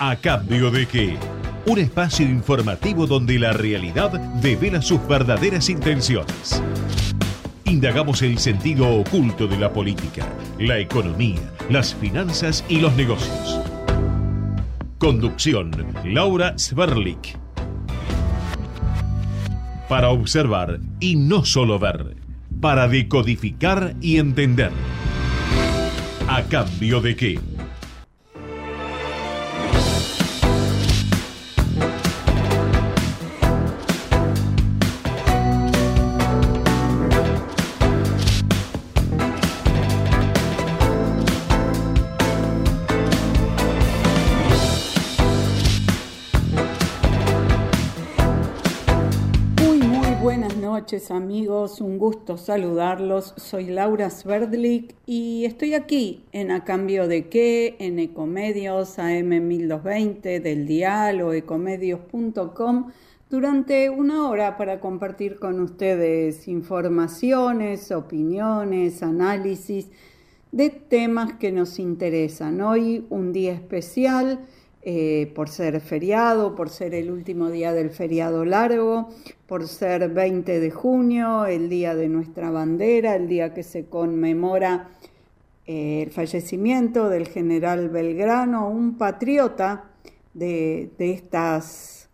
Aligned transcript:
¿A 0.00 0.14
cambio 0.14 0.70
de 0.70 0.86
qué? 0.86 1.16
Un 1.66 1.80
espacio 1.80 2.24
informativo 2.24 3.08
donde 3.08 3.36
la 3.36 3.52
realidad 3.52 4.12
devela 4.40 4.80
sus 4.80 5.04
verdaderas 5.08 5.68
intenciones. 5.68 6.62
Indagamos 7.64 8.22
el 8.22 8.38
sentido 8.38 8.88
oculto 8.88 9.48
de 9.48 9.58
la 9.58 9.72
política, 9.72 10.24
la 10.60 10.78
economía, 10.78 11.40
las 11.68 11.96
finanzas 11.96 12.64
y 12.68 12.78
los 12.78 12.94
negocios. 12.94 13.60
Conducción, 14.98 15.72
Laura 16.04 16.56
Sverlik. 16.56 17.36
Para 19.88 20.10
observar 20.10 20.78
y 21.00 21.16
no 21.16 21.44
solo 21.44 21.80
ver. 21.80 22.14
Para 22.60 22.86
decodificar 22.86 23.96
y 24.00 24.18
entender. 24.18 24.70
¿A 26.28 26.44
cambio 26.44 27.00
de 27.00 27.16
qué? 27.16 27.57
Amigos, 51.10 51.80
un 51.80 51.98
gusto 51.98 52.36
saludarlos. 52.36 53.34
Soy 53.36 53.66
Laura 53.66 54.10
Sverdlik 54.10 54.94
y 55.06 55.44
estoy 55.44 55.74
aquí 55.74 56.24
en 56.32 56.50
A 56.50 56.64
Cambio 56.64 57.08
de 57.08 57.28
qué, 57.28 57.76
en 57.78 57.98
Ecomedios 57.98 58.98
AM1220 58.98 60.40
del 60.40 60.66
dial 60.66 61.22
o 61.22 61.32
ecomedios.com 61.32 62.90
durante 63.30 63.90
una 63.90 64.28
hora 64.28 64.56
para 64.56 64.80
compartir 64.80 65.38
con 65.38 65.60
ustedes 65.60 66.48
informaciones, 66.48 67.90
opiniones, 67.90 69.02
análisis 69.02 69.90
de 70.52 70.70
temas 70.70 71.34
que 71.34 71.52
nos 71.52 71.78
interesan. 71.78 72.60
Hoy 72.60 73.06
un 73.10 73.32
día 73.32 73.52
especial 73.52 74.40
eh, 74.90 75.30
por 75.34 75.50
ser 75.50 75.82
feriado, 75.82 76.54
por 76.54 76.70
ser 76.70 76.94
el 76.94 77.10
último 77.10 77.50
día 77.50 77.74
del 77.74 77.90
feriado 77.90 78.46
largo, 78.46 79.10
por 79.46 79.68
ser 79.68 80.08
20 80.08 80.60
de 80.60 80.70
junio, 80.70 81.44
el 81.44 81.68
día 81.68 81.94
de 81.94 82.08
nuestra 82.08 82.50
bandera, 82.50 83.14
el 83.14 83.28
día 83.28 83.52
que 83.52 83.62
se 83.62 83.84
conmemora 83.84 84.88
eh, 85.66 86.04
el 86.06 86.10
fallecimiento 86.10 87.10
del 87.10 87.28
general 87.28 87.90
Belgrano, 87.90 88.70
un 88.70 88.96
patriota 88.96 89.90
de, 90.32 90.90
de 90.96 91.12
estas 91.12 92.08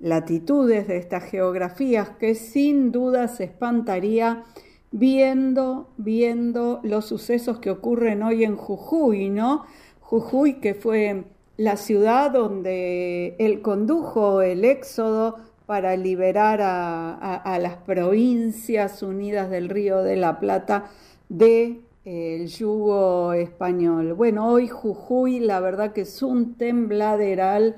latitudes, 0.00 0.88
de 0.88 0.96
estas 0.96 1.22
geografías, 1.30 2.08
que 2.18 2.34
sin 2.34 2.90
duda 2.90 3.28
se 3.28 3.44
espantaría 3.44 4.42
viendo, 4.90 5.90
viendo 5.96 6.80
los 6.82 7.04
sucesos 7.04 7.60
que 7.60 7.70
ocurren 7.70 8.24
hoy 8.24 8.42
en 8.42 8.56
Jujuy, 8.56 9.30
¿no? 9.30 9.64
Jujuy 10.00 10.54
que 10.54 10.74
fue 10.74 11.26
la 11.56 11.76
ciudad 11.76 12.30
donde 12.30 13.34
él 13.38 13.62
condujo 13.62 14.42
el 14.42 14.64
éxodo 14.64 15.36
para 15.66 15.96
liberar 15.96 16.60
a, 16.62 17.58
las 17.60 17.76
provincias 17.78 19.02
unidas 19.02 19.50
del 19.50 19.68
Río 19.68 20.02
de 20.02 20.16
la 20.16 20.38
Plata 20.38 20.90
de, 21.28 21.80
yugo 22.46 23.32
español. 23.32 24.14
Bueno, 24.14 24.48
hoy 24.48 24.68
Jujuy 24.68 25.40
la 25.40 25.58
verdad 25.58 25.92
que 25.92 26.02
es 26.02 26.22
un 26.22 26.54
tembladeral, 26.54 27.74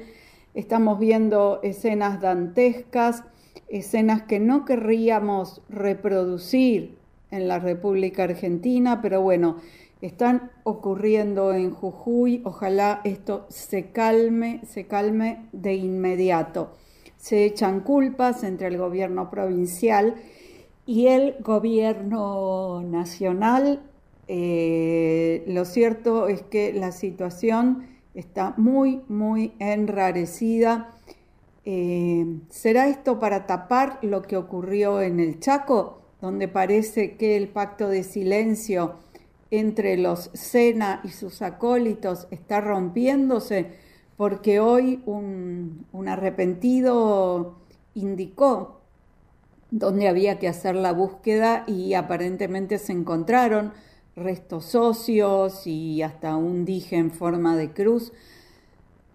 estamos 0.52 0.98
viendo 0.98 1.60
escenas 1.62 2.20
dantescas, 2.20 3.24
escenas 3.68 4.22
que 4.22 4.38
no 4.38 4.66
querríamos 4.66 5.62
reproducir 5.70 6.98
en 7.30 7.48
la 7.48 7.58
República 7.58 8.24
Argentina, 8.24 9.00
pero 9.00 9.22
bueno, 9.22 9.56
están 10.00 10.50
ocurriendo 10.64 11.52
en 11.52 11.70
Jujuy. 11.70 12.42
Ojalá 12.44 13.00
esto 13.04 13.46
se 13.48 13.90
calme, 13.90 14.60
se 14.66 14.86
calme 14.86 15.48
de 15.52 15.74
inmediato. 15.74 16.72
Se 17.16 17.44
echan 17.44 17.80
culpas 17.80 18.44
entre 18.44 18.68
el 18.68 18.78
gobierno 18.78 19.28
provincial 19.30 20.14
y 20.86 21.08
el 21.08 21.36
gobierno 21.40 22.82
nacional. 22.82 23.82
Eh, 24.28 25.42
lo 25.48 25.64
cierto 25.64 26.28
es 26.28 26.42
que 26.42 26.72
la 26.72 26.92
situación 26.92 27.86
está 28.14 28.54
muy, 28.56 29.02
muy 29.08 29.54
enrarecida. 29.58 30.94
Eh, 31.64 32.24
¿Será 32.50 32.88
esto 32.88 33.18
para 33.18 33.46
tapar 33.46 33.98
lo 34.02 34.22
que 34.22 34.36
ocurrió 34.36 35.02
en 35.02 35.18
el 35.18 35.40
Chaco, 35.40 36.02
donde 36.20 36.48
parece 36.48 37.16
que 37.16 37.36
el 37.36 37.48
pacto 37.48 37.88
de 37.88 38.04
silencio 38.04 38.94
entre 39.50 39.96
los 39.96 40.30
Sena 40.34 41.00
y 41.04 41.08
sus 41.08 41.42
acólitos 41.42 42.28
está 42.30 42.60
rompiéndose 42.60 43.72
porque 44.18 44.58
hoy 44.58 45.00
un, 45.06 45.86
arrepentido 46.08 47.54
indicó 47.94 48.80
dónde 49.70 50.08
había 50.08 50.38
que 50.38 50.48
hacer 50.48 50.74
la 50.74 50.92
búsqueda 50.92 51.64
y 51.66 51.94
aparentemente 51.94 52.78
se 52.78 52.92
encontraron 52.92 53.72
restos 54.16 54.64
socios 54.64 55.66
y 55.66 56.02
hasta 56.02 56.36
un 56.36 56.64
dije 56.64 56.96
en 56.96 57.12
forma 57.12 57.56
de 57.56 57.72
cruz. 57.72 58.12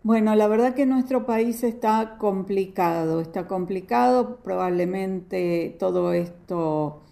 Bueno, 0.04 0.36
la 0.36 0.48
verdad 0.48 0.74
que 0.74 0.86
nuestro 0.86 1.26
país 1.26 1.64
está 1.64 2.18
complicado, 2.18 3.20
está 3.20 3.48
complicado, 3.48 4.38
probablemente 4.38 5.76
todo 5.80 6.14
esto 6.14 7.03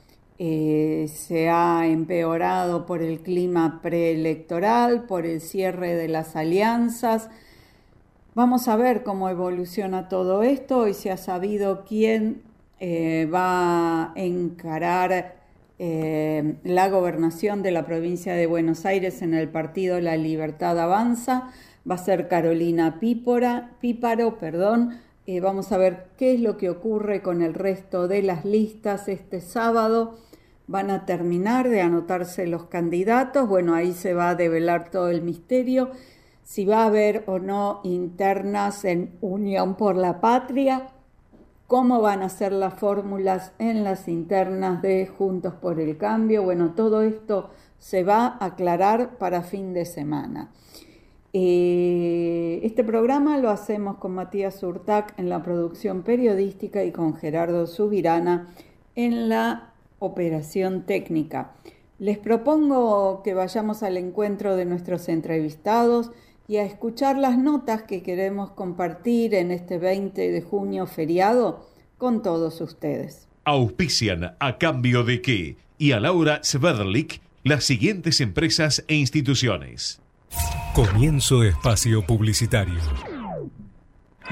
eh, 0.44 1.07
se 1.07 1.50
ha 1.50 1.85
empeorado 1.85 2.88
por 2.88 3.03
el 3.03 3.19
clima 3.19 3.79
preelectoral, 3.84 5.03
por 5.03 5.28
el 5.28 5.40
cierre 5.40 5.94
de 5.94 6.07
las 6.07 6.35
alianzas. 6.35 7.29
Vamos 8.34 8.68
a 8.68 8.75
ver 8.75 9.03
cómo 9.03 9.30
evoluciona 9.30 10.09
todo 10.09 10.41
esto 10.41 10.88
y 10.88 10.96
se 10.96 11.12
ha 11.12 11.18
sabido 11.18 11.85
quién 11.88 12.41
eh, 12.80 13.30
va 13.31 14.06
a 14.06 14.13
encarar 14.16 15.35
eh, 15.78 16.56
la 16.63 16.90
gobernación 16.90 17.62
de 17.62 17.69
la 17.69 17.85
provincia 17.85 18.34
de 18.34 18.47
Buenos 18.47 18.88
Aires 18.88 19.22
en 19.22 19.35
el 19.35 19.47
partido 19.47 20.00
La 20.00 20.18
Libertad 20.18 20.80
Avanza. 20.80 21.51
Va 21.88 21.94
a 21.94 22.00
ser 22.00 22.28
Carolina 22.28 23.00
Pípora, 23.00 23.74
Píparo, 23.80 24.40
perdón. 24.40 25.01
vamos 25.40 25.72
a 25.72 25.78
ver 25.78 26.07
qué 26.18 26.34
es 26.34 26.41
lo 26.41 26.57
que 26.57 26.72
ocurre 26.72 27.22
con 27.22 27.44
el 27.44 27.53
resto 27.53 28.07
de 28.07 28.24
las 28.24 28.44
listas 28.44 29.07
este 29.07 29.40
sábado 29.40 30.18
van 30.72 30.90
a 30.90 31.06
terminar 31.06 31.70
de 31.70 31.82
anotarse 31.82 32.48
los 32.48 32.66
candidatos, 32.66 33.48
bueno, 33.48 33.76
ahí 33.76 33.94
se 33.94 34.14
va 34.14 34.30
a 34.30 34.36
develar 34.36 34.90
todo 34.90 35.09
el 35.09 35.22
misterio, 35.22 35.92
si 36.44 36.66
va 36.66 36.84
a 36.84 36.88
haber 36.88 37.24
o 37.28 37.40
no 37.40 37.82
internas 37.84 38.86
en 38.86 39.18
Unión 39.22 39.76
por 39.76 39.96
la 39.96 40.22
Patria, 40.22 40.88
cómo 41.68 42.02
van 42.02 42.22
a 42.22 42.30
ser 42.30 42.52
las 42.52 42.74
fórmulas 42.74 43.54
en 43.60 43.84
las 43.84 44.08
internas 44.08 44.81
de 44.81 45.08
Juntos 45.08 45.54
por 45.54 45.80
el 45.80 45.98
Cambio, 45.98 46.44
bueno, 46.44 46.72
todo 46.72 47.02
esto 47.02 47.50
se 47.78 48.04
va 48.04 48.26
a 48.26 48.46
aclarar 48.46 49.18
para 49.18 49.44
fin 49.44 49.74
de 49.74 49.86
semana. 49.86 50.52
Eh, 51.34 52.60
este 52.64 52.84
programa 52.84 53.38
lo 53.38 53.50
hacemos 53.50 53.98
con 53.98 54.14
Matías 54.14 54.62
Urtac 54.64 55.18
en 55.18 55.30
la 55.30 55.42
producción 55.42 56.02
periodística 56.04 56.84
y 56.84 56.92
con 56.92 57.16
Gerardo 57.16 57.68
Subirana 57.68 58.50
en 58.96 59.30
la 59.30 59.71
operación 60.01 60.81
técnica. 60.81 61.53
Les 62.00 62.17
propongo 62.17 63.22
que 63.23 63.35
vayamos 63.35 63.84
al 63.84 63.97
encuentro 63.97 64.56
de 64.56 64.66
nuestros 64.66 65.07
entrevistados 65.07 66.12
y 66.48 66.57
a 66.57 66.63
escuchar 66.63 67.18
las 67.18 67.38
notas 67.38 67.83
que 67.83 68.01
queremos 68.01 68.50
compartir 68.51 69.36
en 69.36 69.51
este 69.51 69.77
20 69.77 70.31
de 70.31 70.42
junio 70.42 70.88
feriado 70.88 71.69
con 72.00 72.24
todos 72.24 72.59
ustedes. 72.62 73.27
Auspician 73.45 74.36
a 74.39 74.57
cambio 74.57 75.03
de 75.03 75.21
qué 75.21 75.56
y 75.77 75.92
a 75.92 76.00
Laura 76.00 76.42
Sverlik 76.44 77.21
las 77.44 77.63
siguientes 77.63 78.21
empresas 78.21 78.83
e 78.88 78.95
instituciones. 78.95 80.01
Comienzo 80.74 81.44
espacio 81.44 82.06
publicitario. 82.06 82.80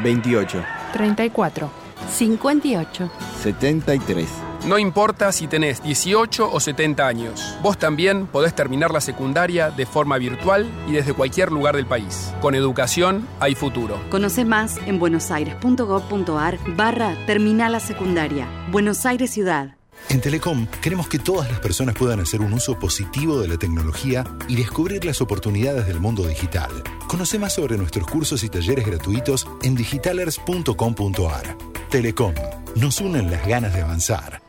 28. 0.01 0.63
34. 0.93 1.71
58. 2.09 3.11
73. 3.41 4.48
No 4.65 4.77
importa 4.77 5.31
si 5.31 5.47
tenés 5.47 5.81
18 5.81 6.51
o 6.51 6.59
70 6.59 7.07
años, 7.07 7.57
vos 7.63 7.77
también 7.77 8.27
podés 8.27 8.53
terminar 8.53 8.91
la 8.91 9.01
secundaria 9.01 9.71
de 9.71 9.85
forma 9.85 10.17
virtual 10.17 10.69
y 10.87 10.91
desde 10.91 11.13
cualquier 11.13 11.51
lugar 11.51 11.75
del 11.75 11.85
país. 11.85 12.33
Con 12.41 12.55
educación 12.55 13.27
hay 13.39 13.55
futuro. 13.55 13.99
Conoce 14.09 14.45
más 14.45 14.77
en 14.85 14.99
buenosaires.gov.ar 14.99 16.59
barra 16.75 17.15
Terminal 17.25 17.71
la 17.71 17.79
Secundaria. 17.79 18.47
Buenos 18.69 19.05
Aires 19.05 19.31
Ciudad. 19.31 19.75
En 20.09 20.21
Telecom 20.21 20.65
queremos 20.81 21.07
que 21.07 21.19
todas 21.19 21.49
las 21.51 21.59
personas 21.59 21.95
puedan 21.95 22.19
hacer 22.19 22.41
un 22.41 22.53
uso 22.53 22.79
positivo 22.79 23.39
de 23.39 23.47
la 23.47 23.57
tecnología 23.57 24.23
y 24.47 24.55
descubrir 24.55 25.05
las 25.05 25.21
oportunidades 25.21 25.87
del 25.87 25.99
mundo 25.99 26.25
digital. 26.25 26.71
Conoce 27.07 27.37
más 27.37 27.53
sobre 27.53 27.77
nuestros 27.77 28.07
cursos 28.07 28.43
y 28.43 28.49
talleres 28.49 28.85
gratuitos 28.85 29.47
en 29.61 29.75
digitalers.com.ar. 29.75 31.57
Telecom, 31.89 32.33
nos 32.75 33.01
unen 33.01 33.29
las 33.29 33.45
ganas 33.47 33.73
de 33.73 33.81
avanzar. 33.81 34.48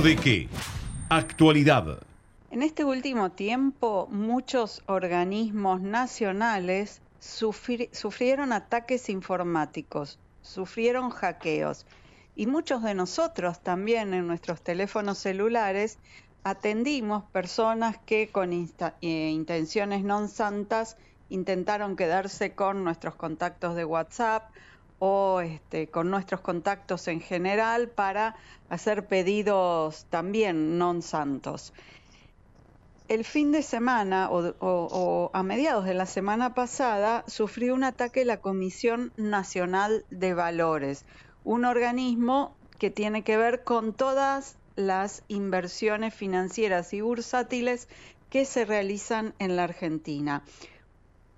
De 0.00 0.16
qué? 0.16 0.48
Actualidad. 1.10 1.98
En 2.50 2.62
este 2.62 2.82
último 2.82 3.32
tiempo, 3.32 4.08
muchos 4.10 4.82
organismos 4.86 5.82
nacionales 5.82 7.02
sufrieron 7.20 8.54
ataques 8.54 9.10
informáticos, 9.10 10.18
sufrieron 10.40 11.10
hackeos 11.10 11.84
y 12.34 12.46
muchos 12.46 12.82
de 12.82 12.94
nosotros 12.94 13.60
también 13.60 14.14
en 14.14 14.26
nuestros 14.26 14.62
teléfonos 14.62 15.18
celulares 15.18 15.98
atendimos 16.42 17.24
personas 17.24 17.98
que 17.98 18.28
con 18.28 18.52
eh, 18.52 19.30
intenciones 19.30 20.04
non 20.04 20.28
santas 20.32 20.96
intentaron 21.28 21.96
quedarse 21.96 22.54
con 22.54 22.82
nuestros 22.82 23.14
contactos 23.14 23.76
de 23.76 23.84
WhatsApp 23.84 24.48
o 25.04 25.40
este, 25.40 25.88
con 25.88 26.10
nuestros 26.10 26.42
contactos 26.42 27.08
en 27.08 27.20
general 27.20 27.88
para 27.88 28.36
hacer 28.68 29.08
pedidos 29.08 30.06
también 30.10 30.78
non 30.78 31.02
santos. 31.02 31.74
El 33.08 33.26
fin 33.26 33.50
de 33.50 33.66
semana 33.66 34.30
o, 34.30 35.30
a 35.34 35.42
mediados 35.42 35.86
de 35.86 35.94
la 35.94 36.06
semana 36.06 36.54
pasada 36.54 37.24
sufrió 37.26 37.74
un 37.74 37.82
ataque 37.82 38.24
la 38.24 38.38
Comisión 38.38 39.10
Nacional 39.16 40.06
de 40.10 40.34
Valores, 40.34 41.04
un 41.42 41.64
organismo 41.64 42.54
que 42.78 42.90
tiene 42.90 43.24
que 43.24 43.36
ver 43.36 43.64
con 43.64 43.94
todas 43.94 44.54
las 44.76 45.24
inversiones 45.26 46.14
financieras 46.14 46.94
y 46.94 47.00
bursátiles 47.00 47.88
que 48.30 48.44
se 48.44 48.64
realizan 48.64 49.34
en 49.40 49.56
la 49.56 49.64
Argentina. 49.64 50.44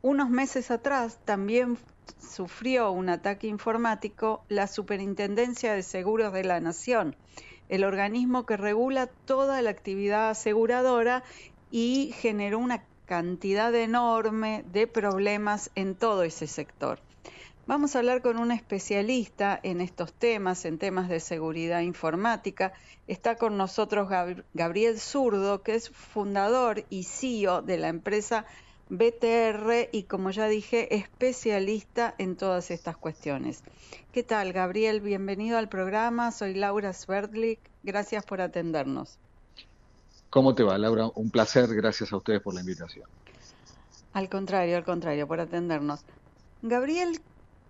Unos 0.02 0.28
meses 0.28 0.70
atrás 0.70 1.18
también 1.24 1.78
sufrió 2.18 2.90
un 2.90 3.08
ataque 3.08 3.46
informático 3.46 4.44
la 4.48 4.66
Superintendencia 4.66 5.72
de 5.72 5.82
Seguros 5.82 6.32
de 6.32 6.44
la 6.44 6.60
Nación, 6.60 7.16
el 7.68 7.84
organismo 7.84 8.46
que 8.46 8.56
regula 8.56 9.06
toda 9.06 9.62
la 9.62 9.70
actividad 9.70 10.30
aseguradora 10.30 11.22
y 11.70 12.12
generó 12.16 12.58
una 12.58 12.84
cantidad 13.06 13.74
enorme 13.74 14.64
de 14.72 14.86
problemas 14.86 15.70
en 15.74 15.94
todo 15.94 16.22
ese 16.22 16.46
sector. 16.46 17.00
Vamos 17.66 17.96
a 17.96 18.00
hablar 18.00 18.20
con 18.20 18.38
un 18.38 18.50
especialista 18.50 19.58
en 19.62 19.80
estos 19.80 20.12
temas, 20.12 20.66
en 20.66 20.76
temas 20.78 21.08
de 21.08 21.18
seguridad 21.18 21.80
informática. 21.80 22.74
Está 23.06 23.36
con 23.36 23.56
nosotros 23.56 24.10
Gabriel 24.52 25.00
Zurdo, 25.00 25.62
que 25.62 25.74
es 25.74 25.88
fundador 25.88 26.84
y 26.90 27.04
CEO 27.04 27.62
de 27.62 27.78
la 27.78 27.88
empresa 27.88 28.44
BTR 28.90 29.88
y, 29.92 30.02
como 30.04 30.30
ya 30.30 30.46
dije, 30.46 30.94
especialista 30.94 32.14
en 32.18 32.36
todas 32.36 32.70
estas 32.70 32.96
cuestiones. 32.96 33.62
¿Qué 34.12 34.22
tal, 34.22 34.52
Gabriel? 34.52 35.00
Bienvenido 35.00 35.56
al 35.56 35.68
programa. 35.68 36.30
Soy 36.32 36.54
Laura 36.54 36.92
Sverdlik. 36.92 37.60
Gracias 37.82 38.24
por 38.24 38.40
atendernos. 38.40 39.18
¿Cómo 40.28 40.54
te 40.54 40.62
va, 40.62 40.76
Laura? 40.76 41.08
Un 41.14 41.30
placer. 41.30 41.72
Gracias 41.74 42.12
a 42.12 42.16
ustedes 42.16 42.42
por 42.42 42.54
la 42.54 42.60
invitación. 42.60 43.06
Al 44.12 44.28
contrario, 44.28 44.76
al 44.76 44.84
contrario, 44.84 45.26
por 45.26 45.40
atendernos. 45.40 46.04
Gabriel, 46.62 47.20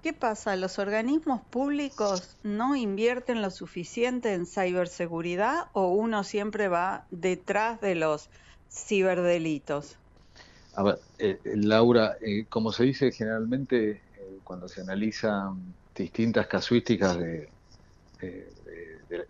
¿qué 0.03 0.13
pasa? 0.13 0.57
¿Los 0.57 0.79
organismos 0.79 1.41
públicos 1.43 2.37
no 2.43 2.75
invierten 2.75 3.41
lo 3.41 3.51
suficiente 3.51 4.35
en 4.35 4.47
ciberseguridad 4.47 5.69
o 5.73 5.89
uno 5.89 6.25
siempre 6.25 6.69
va 6.69 7.07
detrás 7.11 7.81
de 7.81 7.95
los 7.95 8.29
ciberdelitos? 8.71 9.97
A 10.77 10.83
ver, 10.83 10.99
eh, 11.19 11.41
eh, 11.45 11.57
Laura, 11.57 12.17
eh, 12.21 12.47
como 12.49 12.73
se 12.73 12.85
dice 12.85 13.13
generalmente 13.13 14.03
cuando 14.43 14.69
se 14.69 14.81
analizan 14.81 15.75
distintas 15.95 16.47
casuísticas 16.47 17.19
de, 17.19 17.51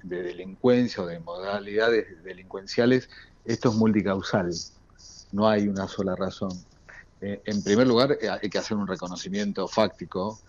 delincuencia 0.02 1.02
o 1.02 1.06
de 1.06 1.20
modalidades 1.20 2.23
delincuenciales, 2.23 3.08
esto 3.44 3.70
es 3.70 3.75
multicausal, 3.75 4.50
no 5.32 5.49
hay 5.49 5.69
una 5.69 5.87
sola 5.88 6.17
razón. 6.17 6.50
en 7.20 7.62
primer 7.62 7.87
lugar, 7.87 8.17
hay 8.41 8.49
que 8.49 8.58
hacer 8.58 8.76
un 8.76 8.87
reconocimiento 8.87 9.69
fáctico 9.69 10.41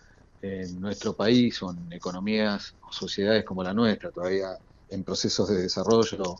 en 0.41 0.79
nuestro 0.79 1.15
país 1.15 1.61
o 1.63 1.71
en 1.71 1.91
economías 1.91 2.75
o 2.81 2.91
sociedades 2.91 3.43
como 3.43 3.63
la 3.63 3.73
nuestra, 3.73 4.11
todavía 4.11 4.57
en 4.89 5.03
procesos 5.03 5.49
de 5.49 5.61
desarrollo 5.63 6.35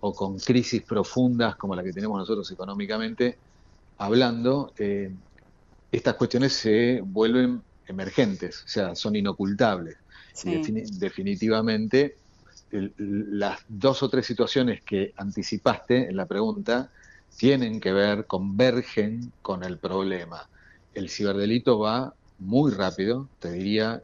o 0.00 0.14
con 0.14 0.38
crisis 0.38 0.82
profundas 0.84 1.56
como 1.56 1.74
la 1.74 1.82
que 1.82 1.92
tenemos 1.92 2.18
nosotros 2.18 2.50
económicamente, 2.50 3.40
hablando, 4.00 4.72
eh, 4.78 5.14
estas 5.92 6.14
cuestiones 6.14 6.54
se 6.54 7.02
vuelven 7.04 7.62
emergentes, 7.86 8.64
o 8.64 8.68
sea, 8.68 8.94
son 8.94 9.14
inocultables. 9.14 9.96
definitivamente, 10.98 12.16
las 12.70 13.60
dos 13.68 14.02
o 14.02 14.08
tres 14.08 14.24
situaciones 14.24 14.82
que 14.82 15.12
anticipaste 15.16 16.08
en 16.08 16.16
la 16.16 16.24
pregunta 16.24 16.90
tienen 17.36 17.78
que 17.78 17.92
ver, 17.92 18.26
convergen 18.26 19.32
con 19.42 19.64
el 19.64 19.78
problema. 19.78 20.48
El 20.94 21.10
ciberdelito 21.10 21.78
va 21.78 22.14
muy 22.38 22.72
rápido, 22.72 23.28
te 23.38 23.52
diría 23.52 24.02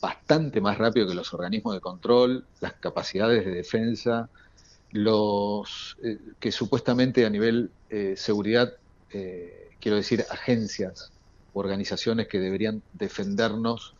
bastante 0.00 0.60
más 0.60 0.78
rápido 0.78 1.06
que 1.06 1.14
los 1.14 1.32
organismos 1.32 1.74
de 1.74 1.80
control, 1.80 2.48
las 2.60 2.72
capacidades 2.74 3.44
de 3.44 3.52
defensa, 3.52 4.28
los 4.94 5.96
eh, 6.04 6.18
que 6.38 6.52
supuestamente 6.52 7.26
a 7.26 7.30
nivel 7.30 7.72
eh, 7.90 8.14
seguridad, 8.16 8.74
eh, 9.10 9.70
quiero 9.80 9.96
decir, 9.96 10.24
agencias, 10.30 11.10
organizaciones 11.52 12.28
que 12.28 12.38
deberían 12.38 12.80
defendernos, 12.94 13.94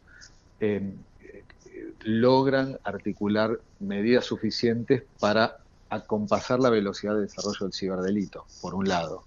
logran 2.04 2.78
articular 2.84 3.60
medidas 3.80 4.24
suficientes 4.24 5.02
para 5.20 5.58
acompasar 5.90 6.58
la 6.58 6.70
velocidad 6.70 7.14
de 7.16 7.22
desarrollo 7.22 7.66
del 7.66 7.72
ciberdelito, 7.74 8.46
por 8.62 8.74
un 8.74 8.88
lado. 8.88 9.24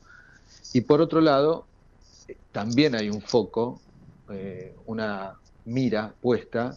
Y 0.74 0.81
por 0.81 1.01
otro 1.01 1.21
lado, 1.21 1.67
también 2.51 2.95
hay 2.95 3.09
un 3.09 3.21
foco, 3.21 3.79
una 4.88 5.36
mira 5.65 6.13
puesta 6.21 6.75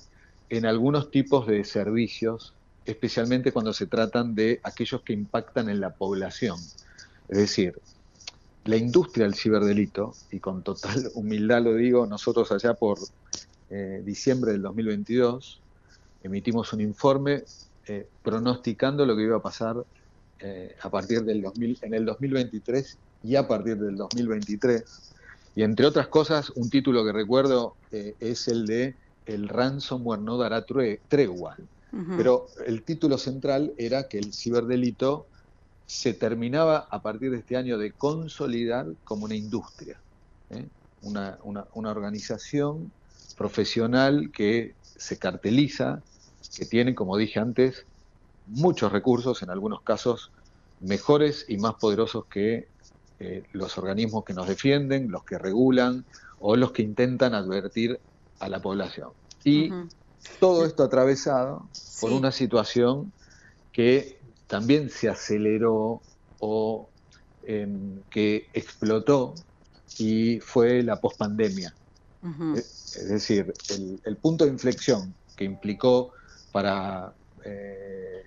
en 0.50 0.66
algunos 0.66 1.10
tipos 1.10 1.46
de 1.46 1.64
servicios 1.64 2.52
especialmente 2.84 3.52
cuando 3.52 3.72
se 3.72 3.86
tratan 3.86 4.34
de 4.34 4.60
aquellos 4.62 5.02
que 5.02 5.12
impactan 5.12 5.68
en 5.68 5.80
la 5.80 5.94
población. 5.94 6.58
Es 7.28 7.38
decir, 7.38 7.80
la 8.64 8.76
industria 8.76 9.24
del 9.24 9.34
ciberdelito, 9.34 10.14
y 10.30 10.40
con 10.40 10.62
total 10.62 11.10
humildad 11.14 11.62
lo 11.62 11.74
digo, 11.74 12.06
nosotros 12.06 12.50
allá 12.52 12.74
por 12.74 12.98
eh, 13.70 14.02
diciembre 14.04 14.52
del 14.52 14.62
2022 14.62 15.60
emitimos 16.22 16.72
un 16.72 16.80
informe 16.80 17.44
eh, 17.86 18.06
pronosticando 18.22 19.06
lo 19.06 19.16
que 19.16 19.22
iba 19.22 19.36
a 19.36 19.42
pasar 19.42 19.76
eh, 20.40 20.76
a 20.82 20.90
partir 20.90 21.22
del 21.22 21.40
2000, 21.40 21.78
en 21.82 21.94
el 21.94 22.04
2023 22.04 22.98
y 23.22 23.36
a 23.36 23.46
partir 23.46 23.78
del 23.78 23.96
2023. 23.96 24.84
Y 25.56 25.62
entre 25.62 25.86
otras 25.86 26.08
cosas, 26.08 26.50
un 26.50 26.68
título 26.68 27.04
que 27.04 27.12
recuerdo 27.12 27.74
es 27.90 28.46
el 28.48 28.66
de 28.66 28.94
El 29.26 29.48
ransomware 29.48 30.20
no 30.20 30.38
dará 30.38 30.64
tregua. 30.64 31.56
Pero 32.16 32.46
el 32.66 32.82
título 32.82 33.18
central 33.18 33.72
era 33.76 34.06
que 34.06 34.18
el 34.18 34.32
ciberdelito 34.32 35.26
se 35.86 36.14
terminaba 36.14 36.86
a 36.88 37.02
partir 37.02 37.32
de 37.32 37.38
este 37.38 37.56
año 37.56 37.76
de 37.76 37.90
consolidar 37.90 38.86
como 39.02 39.24
una 39.24 39.34
industria, 39.34 39.98
¿eh? 40.50 40.66
una, 41.02 41.36
organización 41.74 42.92
profesional 43.36 44.30
que 44.32 44.74
se 44.82 45.18
carteliza, 45.18 46.00
que 46.56 46.64
tiene, 46.64 46.94
como 46.94 47.16
dije 47.16 47.40
antes, 47.40 47.86
muchos 48.46 48.92
recursos, 48.92 49.42
en 49.42 49.50
algunos 49.50 49.82
casos 49.82 50.30
mejores 50.78 51.46
y 51.48 51.56
más 51.56 51.74
poderosos 51.74 52.26
que 52.26 52.68
eh, 53.18 53.42
los 53.52 53.76
organismos 53.76 54.24
que 54.24 54.32
nos 54.32 54.46
defienden, 54.46 55.10
los 55.10 55.24
que 55.24 55.38
regulan 55.38 56.04
o 56.38 56.54
los 56.54 56.70
que 56.70 56.82
intentan 56.82 57.34
advertir 57.34 57.98
a 58.38 58.48
la 58.48 58.60
población. 58.60 59.10
Y 59.44 59.70
todo 60.38 60.64
esto 60.64 60.82
atravesado 60.82 61.68
por 62.00 62.12
una 62.12 62.32
situación 62.32 63.12
que 63.72 64.18
también 64.46 64.90
se 64.90 65.08
aceleró 65.08 66.00
o 66.40 66.88
em, 67.44 68.00
que 68.10 68.48
explotó 68.52 69.34
y 69.98 70.40
fue 70.40 70.82
la 70.82 71.00
pospandemia. 71.00 71.74
Es 72.54 73.08
decir, 73.08 73.54
el, 74.04 74.16
punto 74.16 74.44
de 74.44 74.50
inflexión 74.50 75.14
que 75.36 75.44
implicó 75.44 76.12
para 76.52 77.14
eh, 77.44 78.26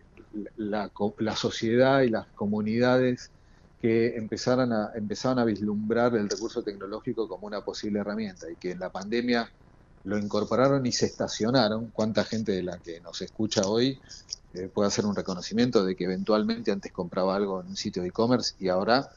la, 0.58 0.90
la, 1.20 1.36
sociedad 1.36 2.02
y 2.02 2.10
las 2.10 2.26
comunidades 2.30 3.30
que 3.84 4.16
empezaran 4.16 4.72
a, 4.72 4.92
empezaban 4.96 5.38
a 5.38 5.46
vislumbrar 5.46 6.16
el 6.16 6.28
recurso 6.28 6.64
tecnológico 6.64 7.28
como 7.28 7.46
una 7.46 7.62
posible 7.64 8.00
herramienta 8.00 8.50
y 8.50 8.56
que 8.56 8.72
en 8.72 8.80
la 8.80 8.90
pandemia 8.90 9.52
lo 10.04 10.18
incorporaron 10.18 10.86
y 10.86 10.92
se 10.92 11.06
estacionaron. 11.06 11.92
¿Cuánta 11.92 12.24
gente 12.24 12.52
de 12.52 12.64
la 12.64 12.80
que 12.80 13.00
nos 13.00 13.22
escucha 13.22 13.62
hoy 13.66 14.00
eh, 14.54 14.70
puede 14.74 14.88
hacer 14.88 15.06
un 15.06 15.16
reconocimiento 15.16 15.84
de 15.84 15.96
que 15.96 16.04
eventualmente 16.04 16.72
antes 16.72 16.92
compraba 16.92 17.36
algo 17.36 17.62
en 17.62 17.68
un 17.68 17.76
sitio 17.76 18.02
de 18.02 18.10
e-commerce 18.10 18.56
y 18.60 18.70
ahora 18.70 19.10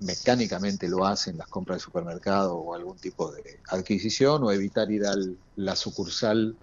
mecánicamente 0.00 0.88
lo 0.88 1.06
hacen 1.06 1.36
las 1.36 1.48
compras 1.48 1.76
de 1.76 1.84
supermercado 1.84 2.56
o 2.56 2.74
algún 2.74 2.98
tipo 2.98 3.30
de 3.32 3.60
adquisición 3.68 4.42
o 4.42 4.50
evitar 4.50 4.90
ir 4.90 5.04
a 5.06 5.14
la 5.56 5.76
sucursal 5.76 6.56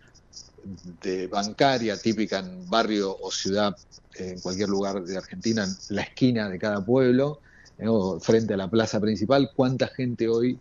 de 1.01 1.27
bancaria 1.27 1.97
típica 1.97 2.39
en 2.39 2.69
barrio 2.69 3.15
o 3.21 3.31
ciudad 3.31 3.75
en 4.15 4.39
cualquier 4.41 4.69
lugar 4.69 5.03
de 5.03 5.17
Argentina, 5.17 5.63
en 5.63 5.95
la 5.95 6.01
esquina 6.01 6.49
de 6.49 6.57
cada 6.57 6.83
pueblo, 6.83 7.39
eh, 7.77 7.87
o 7.87 8.19
frente 8.19 8.55
a 8.55 8.57
la 8.57 8.69
plaza 8.69 8.99
principal, 8.99 9.51
cuánta 9.55 9.87
gente 9.87 10.27
hoy 10.27 10.59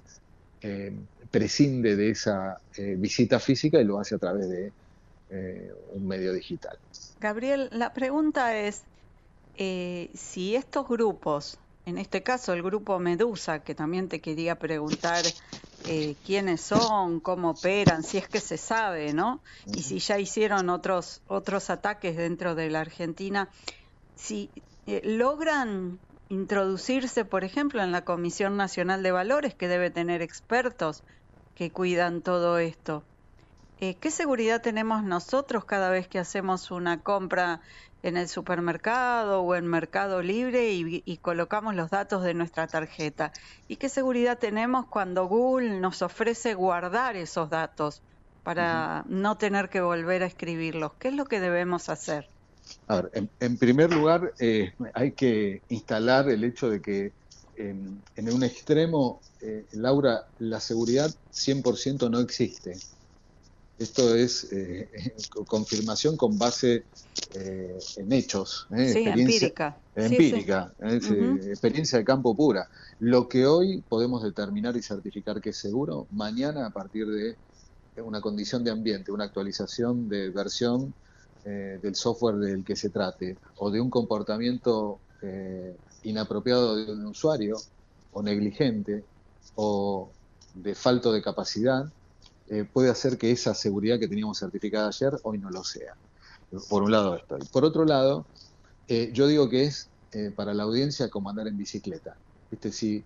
eh, 0.60 0.94
prescinde 1.38 1.96
de 1.96 2.10
esa 2.10 2.58
eh, 2.76 2.94
visita 2.96 3.38
física 3.38 3.80
y 3.80 3.84
lo 3.84 3.98
hace 3.98 4.14
a 4.14 4.18
través 4.18 4.48
de 4.48 4.72
un 5.92 6.06
medio 6.06 6.32
digital. 6.32 6.78
Gabriel, 7.20 7.68
la 7.72 7.92
pregunta 7.92 8.56
es 8.56 8.84
si 9.56 10.54
estos 10.54 10.86
grupos 10.86 11.58
en 11.86 11.98
este 11.98 12.24
caso 12.24 12.52
el 12.52 12.62
grupo 12.62 12.98
Medusa, 12.98 13.60
que 13.60 13.76
también 13.76 14.08
te 14.08 14.20
quería 14.20 14.56
preguntar 14.56 15.24
eh, 15.86 16.16
quiénes 16.26 16.60
son, 16.60 17.20
cómo 17.20 17.50
operan, 17.50 18.02
si 18.02 18.18
es 18.18 18.26
que 18.26 18.40
se 18.40 18.56
sabe, 18.56 19.14
¿no? 19.14 19.40
Y 19.66 19.82
si 19.84 20.00
ya 20.00 20.18
hicieron 20.18 20.68
otros, 20.68 21.20
otros 21.28 21.70
ataques 21.70 22.16
dentro 22.16 22.56
de 22.56 22.70
la 22.70 22.80
Argentina, 22.80 23.48
si 24.16 24.50
eh, 24.88 25.00
logran 25.04 26.00
introducirse, 26.28 27.24
por 27.24 27.44
ejemplo, 27.44 27.80
en 27.84 27.92
la 27.92 28.04
Comisión 28.04 28.56
Nacional 28.56 29.04
de 29.04 29.12
Valores, 29.12 29.54
que 29.54 29.68
debe 29.68 29.90
tener 29.90 30.22
expertos 30.22 31.04
que 31.56 31.70
cuidan 31.70 32.22
todo 32.22 32.58
esto. 32.58 33.02
Eh, 33.80 33.96
¿Qué 33.96 34.10
seguridad 34.10 34.62
tenemos 34.62 35.02
nosotros 35.02 35.64
cada 35.64 35.90
vez 35.90 36.06
que 36.08 36.18
hacemos 36.18 36.70
una 36.70 37.00
compra 37.00 37.60
en 38.06 38.16
el 38.16 38.28
supermercado 38.28 39.42
o 39.42 39.56
en 39.56 39.66
Mercado 39.66 40.22
Libre 40.22 40.72
y, 40.72 41.16
colocamos 41.16 41.74
los 41.74 41.90
datos 41.90 42.22
de 42.22 42.34
nuestra 42.34 42.68
tarjeta. 42.68 43.32
¿Y 43.66 43.76
qué 43.76 43.88
seguridad 43.88 44.38
tenemos 44.38 44.86
cuando 44.86 45.26
Google 45.26 45.80
nos 45.80 46.02
ofrece 46.02 46.54
guardar 46.54 47.16
esos 47.16 47.50
datos 47.50 48.02
para 48.44 49.04
no 49.08 49.36
tener 49.38 49.68
que 49.70 49.80
volver 49.80 50.22
a 50.22 50.26
escribirlos? 50.26 50.92
¿Qué 51.00 51.08
es 51.08 51.14
lo 51.14 51.24
que 51.24 51.40
debemos 51.40 51.88
hacer? 51.88 52.28
A 52.86 53.02
ver, 53.02 53.28
en, 53.40 53.56
primer 53.56 53.92
lugar, 53.92 54.34
eh, 54.38 54.72
hay 54.94 55.10
que 55.10 55.62
instalar 55.68 56.28
el 56.28 56.44
hecho 56.44 56.70
de 56.70 56.80
que 56.80 57.12
en 57.56 58.32
un 58.32 58.42
extremo, 58.44 59.20
eh, 59.40 59.64
Laura, 59.72 60.26
la 60.38 60.60
seguridad 60.60 61.10
100% 61.32 62.10
no 62.10 62.20
existe. 62.20 62.78
Esto 63.78 64.14
es 64.14 64.50
eh, 64.52 64.88
confirmación 65.46 66.16
con 66.16 66.38
base 66.38 66.84
eh, 67.34 67.78
en 67.96 68.12
hechos, 68.12 68.66
eh, 68.70 69.04
empírica. 69.06 69.76
Empírica, 69.94 70.72
experiencia 70.80 71.98
de 71.98 72.04
campo 72.04 72.34
pura. 72.34 72.68
Lo 73.00 73.28
que 73.28 73.46
hoy 73.46 73.82
podemos 73.86 74.22
determinar 74.22 74.76
y 74.76 74.82
certificar 74.82 75.40
que 75.40 75.50
es 75.50 75.58
seguro, 75.58 76.06
mañana 76.10 76.66
a 76.66 76.70
partir 76.70 77.06
de 77.06 77.36
una 78.02 78.20
condición 78.20 78.64
de 78.64 78.70
ambiente, 78.70 79.12
una 79.12 79.24
actualización 79.24 80.08
de 80.08 80.30
versión 80.30 80.92
del 81.44 81.94
software 81.94 82.36
del 82.36 82.64
que 82.64 82.74
se 82.74 82.90
trate, 82.90 83.36
o 83.58 83.70
de 83.70 83.80
un 83.80 83.88
comportamiento 83.88 84.98
inapropiado 86.06 86.76
de 86.76 86.92
un 86.92 87.06
usuario, 87.06 87.56
o 88.12 88.22
negligente, 88.22 89.04
o 89.56 90.10
de 90.54 90.74
falto 90.74 91.12
de 91.12 91.20
capacidad, 91.22 91.86
eh, 92.48 92.64
puede 92.70 92.90
hacer 92.90 93.18
que 93.18 93.30
esa 93.30 93.54
seguridad 93.54 93.98
que 93.98 94.08
teníamos 94.08 94.38
certificada 94.38 94.88
ayer 94.88 95.18
hoy 95.22 95.38
no 95.38 95.50
lo 95.50 95.64
sea. 95.64 95.94
Por 96.68 96.82
un 96.82 96.92
lado 96.92 97.16
esto. 97.16 97.38
por 97.52 97.64
otro 97.64 97.84
lado, 97.84 98.24
eh, 98.88 99.10
yo 99.12 99.26
digo 99.26 99.50
que 99.50 99.64
es 99.64 99.88
eh, 100.12 100.32
para 100.34 100.54
la 100.54 100.62
audiencia 100.62 101.10
como 101.10 101.28
andar 101.28 101.48
en 101.48 101.58
bicicleta. 101.58 102.16
¿Viste? 102.50 102.70
Si 102.70 103.04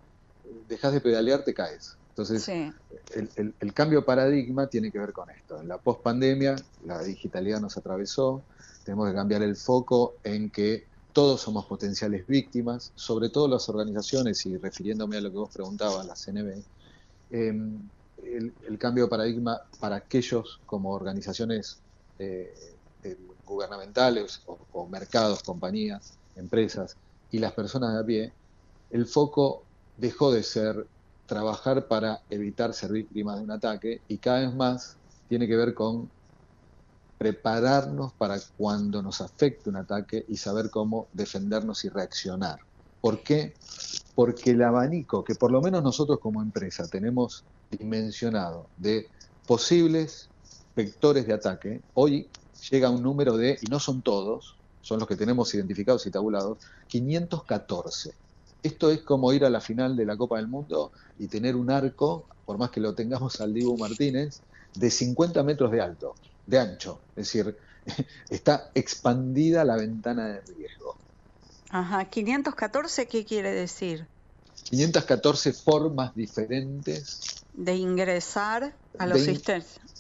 dejas 0.68 0.92
de 0.92 1.00
pedalear, 1.00 1.42
te 1.42 1.54
caes. 1.54 1.96
Entonces, 2.10 2.48
el, 2.48 3.54
el, 3.58 3.72
cambio 3.72 4.00
de 4.00 4.04
paradigma 4.04 4.66
tiene 4.66 4.92
que 4.92 4.98
ver 4.98 5.12
con 5.12 5.30
esto. 5.30 5.58
En 5.58 5.68
la 5.68 5.78
pospandemia, 5.78 6.56
la 6.84 7.02
digitalidad 7.02 7.60
nos 7.60 7.78
atravesó, 7.78 8.42
tenemos 8.84 9.08
que 9.08 9.14
cambiar 9.14 9.42
el 9.42 9.56
foco 9.56 10.16
en 10.22 10.50
que 10.50 10.84
todos 11.12 11.40
somos 11.40 11.66
potenciales 11.66 12.26
víctimas, 12.26 12.92
sobre 12.94 13.28
todo 13.28 13.48
las 13.48 13.68
organizaciones, 13.68 14.44
y 14.46 14.56
refiriéndome 14.56 15.16
a 15.16 15.20
lo 15.20 15.30
que 15.30 15.38
vos 15.38 15.50
preguntabas, 15.52 16.06
la 16.06 16.14
CNB, 16.14 16.62
el, 17.30 18.78
cambio 18.78 19.04
de 19.04 19.10
paradigma 19.10 19.60
para 19.78 19.96
aquellos 19.96 20.60
como 20.66 20.92
organizaciones 20.92 21.78
eh, 22.18 22.54
eh, 23.02 23.16
gubernamentales 23.46 24.42
o, 24.46 24.86
mercados, 24.86 25.42
compañías, 25.42 26.14
empresas 26.36 26.96
y 27.30 27.38
las 27.38 27.52
personas 27.52 27.94
de 27.94 28.00
a 28.00 28.04
pie, 28.04 28.32
el 28.90 29.06
foco 29.06 29.64
dejó 29.96 30.32
de 30.32 30.42
ser 30.42 30.86
trabajar 31.26 31.86
para 31.86 32.22
evitar 32.30 32.74
ser 32.74 32.92
víctimas 32.92 33.38
de 33.38 33.44
un 33.44 33.50
ataque 33.50 34.00
y 34.08 34.18
cada 34.18 34.40
vez 34.40 34.54
más 34.54 34.96
tiene 35.28 35.46
que 35.46 35.56
ver 35.56 35.74
con 35.74 36.10
prepararnos 37.20 38.14
para 38.14 38.40
cuando 38.56 39.02
nos 39.02 39.20
afecte 39.20 39.68
un 39.68 39.76
ataque 39.76 40.24
y 40.26 40.38
saber 40.38 40.70
cómo 40.70 41.08
defendernos 41.12 41.84
y 41.84 41.90
reaccionar. 41.90 42.60
¿Por 43.02 43.22
qué? 43.22 43.52
Porque 44.14 44.52
el 44.52 44.62
abanico 44.62 45.22
que 45.22 45.34
por 45.34 45.52
lo 45.52 45.60
menos 45.60 45.82
nosotros 45.82 46.18
como 46.18 46.40
empresa 46.40 46.88
tenemos 46.88 47.44
dimensionado 47.70 48.68
de 48.78 49.10
posibles 49.46 50.30
vectores 50.74 51.26
de 51.26 51.34
ataque, 51.34 51.82
hoy 51.92 52.30
llega 52.70 52.88
a 52.88 52.90
un 52.90 53.02
número 53.02 53.36
de, 53.36 53.58
y 53.60 53.66
no 53.66 53.80
son 53.80 54.00
todos, 54.00 54.56
son 54.80 54.98
los 54.98 55.06
que 55.06 55.16
tenemos 55.16 55.54
identificados 55.54 56.06
y 56.06 56.10
tabulados, 56.10 56.56
514. 56.88 58.14
Esto 58.62 58.90
es 58.90 59.02
como 59.02 59.30
ir 59.34 59.44
a 59.44 59.50
la 59.50 59.60
final 59.60 59.94
de 59.94 60.06
la 60.06 60.16
Copa 60.16 60.38
del 60.38 60.48
Mundo 60.48 60.90
y 61.18 61.28
tener 61.28 61.54
un 61.54 61.70
arco, 61.70 62.24
por 62.46 62.56
más 62.56 62.70
que 62.70 62.80
lo 62.80 62.94
tengamos 62.94 63.42
al 63.42 63.52
Dibu 63.52 63.76
Martínez, 63.76 64.40
de 64.74 64.90
50 64.90 65.42
metros 65.42 65.70
de 65.70 65.82
alto, 65.82 66.14
de 66.46 66.58
ancho. 66.58 67.00
Es 67.16 67.32
decir, 67.32 67.56
está 68.30 68.70
expandida 68.74 69.64
la 69.64 69.76
ventana 69.76 70.28
de 70.28 70.40
riesgo. 70.40 70.96
Ajá, 71.70 72.04
514, 72.06 73.06
¿qué 73.06 73.24
quiere 73.24 73.52
decir? 73.52 74.06
514 74.64 75.52
formas 75.52 76.14
diferentes 76.14 77.40
de 77.54 77.76
ingresar 77.76 78.74
a 78.98 79.06
los, 79.06 79.20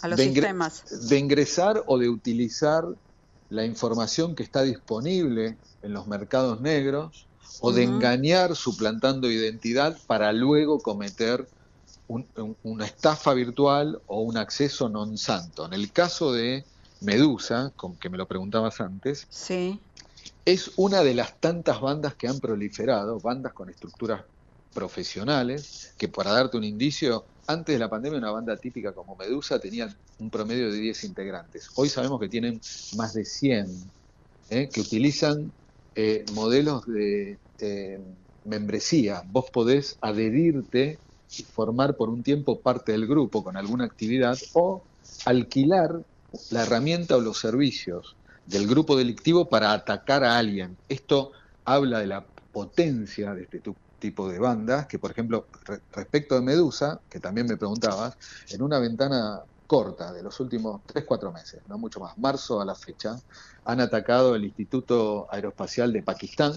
a 0.02 0.08
los 0.08 0.20
sistemas. 0.20 1.08
De 1.08 1.18
ingresar 1.18 1.82
o 1.86 1.98
de 1.98 2.08
utilizar 2.08 2.84
la 3.48 3.64
información 3.64 4.34
que 4.34 4.42
está 4.42 4.62
disponible 4.62 5.56
en 5.82 5.92
los 5.92 6.06
mercados 6.06 6.60
negros 6.60 7.26
o 7.60 7.72
de 7.72 7.82
engañar 7.82 8.54
suplantando 8.54 9.30
identidad 9.30 9.98
para 10.06 10.32
luego 10.32 10.78
cometer 10.80 11.48
una 12.62 12.84
estafa 12.84 13.32
virtual 13.34 14.00
o 14.06 14.22
un 14.22 14.36
acceso 14.36 14.88
non 14.88 15.16
santo. 15.16 15.64
En 15.64 15.72
el 15.72 15.92
caso 15.92 16.32
de 16.32 16.64
Medusa, 17.00 17.72
con 17.76 17.96
que 17.96 18.10
me 18.10 18.18
lo 18.18 18.26
preguntabas 18.26 18.80
antes, 18.80 19.26
sí. 19.30 19.78
es 20.44 20.72
una 20.76 21.02
de 21.02 21.14
las 21.14 21.38
tantas 21.38 21.80
bandas 21.80 22.14
que 22.14 22.26
han 22.28 22.40
proliferado, 22.40 23.20
bandas 23.20 23.52
con 23.52 23.70
estructuras 23.70 24.24
profesionales, 24.74 25.94
que 25.96 26.08
para 26.08 26.32
darte 26.32 26.56
un 26.56 26.64
indicio, 26.64 27.24
antes 27.46 27.74
de 27.74 27.78
la 27.78 27.88
pandemia 27.88 28.18
una 28.18 28.30
banda 28.30 28.56
típica 28.56 28.92
como 28.92 29.16
Medusa 29.16 29.58
tenía 29.58 29.94
un 30.18 30.30
promedio 30.30 30.70
de 30.70 30.78
10 30.78 31.04
integrantes. 31.04 31.70
Hoy 31.74 31.88
sabemos 31.88 32.20
que 32.20 32.28
tienen 32.28 32.60
más 32.96 33.14
de 33.14 33.24
100, 33.24 33.90
¿eh? 34.50 34.68
que 34.72 34.80
utilizan 34.80 35.50
eh, 35.94 36.24
modelos 36.34 36.86
de 36.86 37.38
membresía. 38.44 39.22
Vos 39.26 39.50
podés 39.50 39.96
adherirte 40.00 40.98
formar 41.52 41.96
por 41.96 42.08
un 42.08 42.22
tiempo 42.22 42.60
parte 42.60 42.92
del 42.92 43.06
grupo 43.06 43.44
con 43.44 43.56
alguna 43.56 43.84
actividad 43.84 44.38
o 44.54 44.82
alquilar 45.24 46.00
la 46.50 46.62
herramienta 46.62 47.16
o 47.16 47.20
los 47.20 47.38
servicios 47.38 48.16
del 48.46 48.66
grupo 48.66 48.96
delictivo 48.96 49.48
para 49.48 49.72
atacar 49.72 50.24
a 50.24 50.38
alguien. 50.38 50.76
Esto 50.88 51.32
habla 51.64 52.00
de 52.00 52.06
la 52.06 52.24
potencia 52.52 53.34
de 53.34 53.42
este 53.42 53.62
tipo 53.98 54.28
de 54.28 54.38
bandas, 54.38 54.86
que 54.86 54.98
por 54.98 55.10
ejemplo, 55.10 55.46
respecto 55.92 56.34
de 56.34 56.40
Medusa, 56.40 57.00
que 57.08 57.20
también 57.20 57.46
me 57.46 57.56
preguntabas, 57.56 58.16
en 58.50 58.62
una 58.62 58.78
ventana 58.78 59.40
corta 59.66 60.12
de 60.12 60.22
los 60.22 60.40
últimos 60.40 60.80
3-4 60.88 61.32
meses, 61.32 61.60
no 61.68 61.78
mucho 61.78 62.00
más, 62.00 62.18
marzo 62.18 62.60
a 62.60 62.64
la 62.64 62.74
fecha, 62.74 63.20
han 63.64 63.80
atacado 63.80 64.34
el 64.34 64.44
Instituto 64.44 65.28
Aeroespacial 65.30 65.92
de 65.92 66.02
Pakistán, 66.02 66.54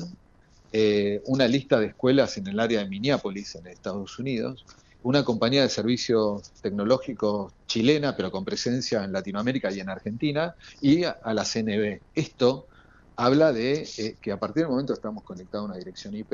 eh, 0.73 1.21
una 1.27 1.47
lista 1.47 1.79
de 1.79 1.87
escuelas 1.87 2.37
en 2.37 2.47
el 2.47 2.59
área 2.59 2.79
de 2.79 2.89
Minneapolis, 2.89 3.55
en 3.55 3.67
Estados 3.67 4.19
Unidos, 4.19 4.65
una 5.03 5.23
compañía 5.23 5.61
de 5.61 5.69
servicios 5.69 6.51
tecnológicos 6.61 7.53
chilena, 7.67 8.15
pero 8.17 8.31
con 8.31 8.43
presencia 8.43 9.03
en 9.03 9.13
Latinoamérica 9.13 9.71
y 9.71 9.79
en 9.79 9.89
Argentina, 9.89 10.55
y 10.81 11.03
a, 11.03 11.17
la 11.33 11.45
CNB. 11.45 12.01
Esto 12.15 12.67
habla 13.15 13.53
de 13.53 13.87
eh, 13.97 14.17
que 14.19 14.31
a 14.31 14.39
partir 14.39 14.63
del 14.63 14.71
momento 14.71 14.93
que 14.93 14.97
estamos 14.97 15.23
conectados 15.23 15.65
a 15.65 15.69
una 15.69 15.77
dirección 15.77 16.15
IP, 16.15 16.33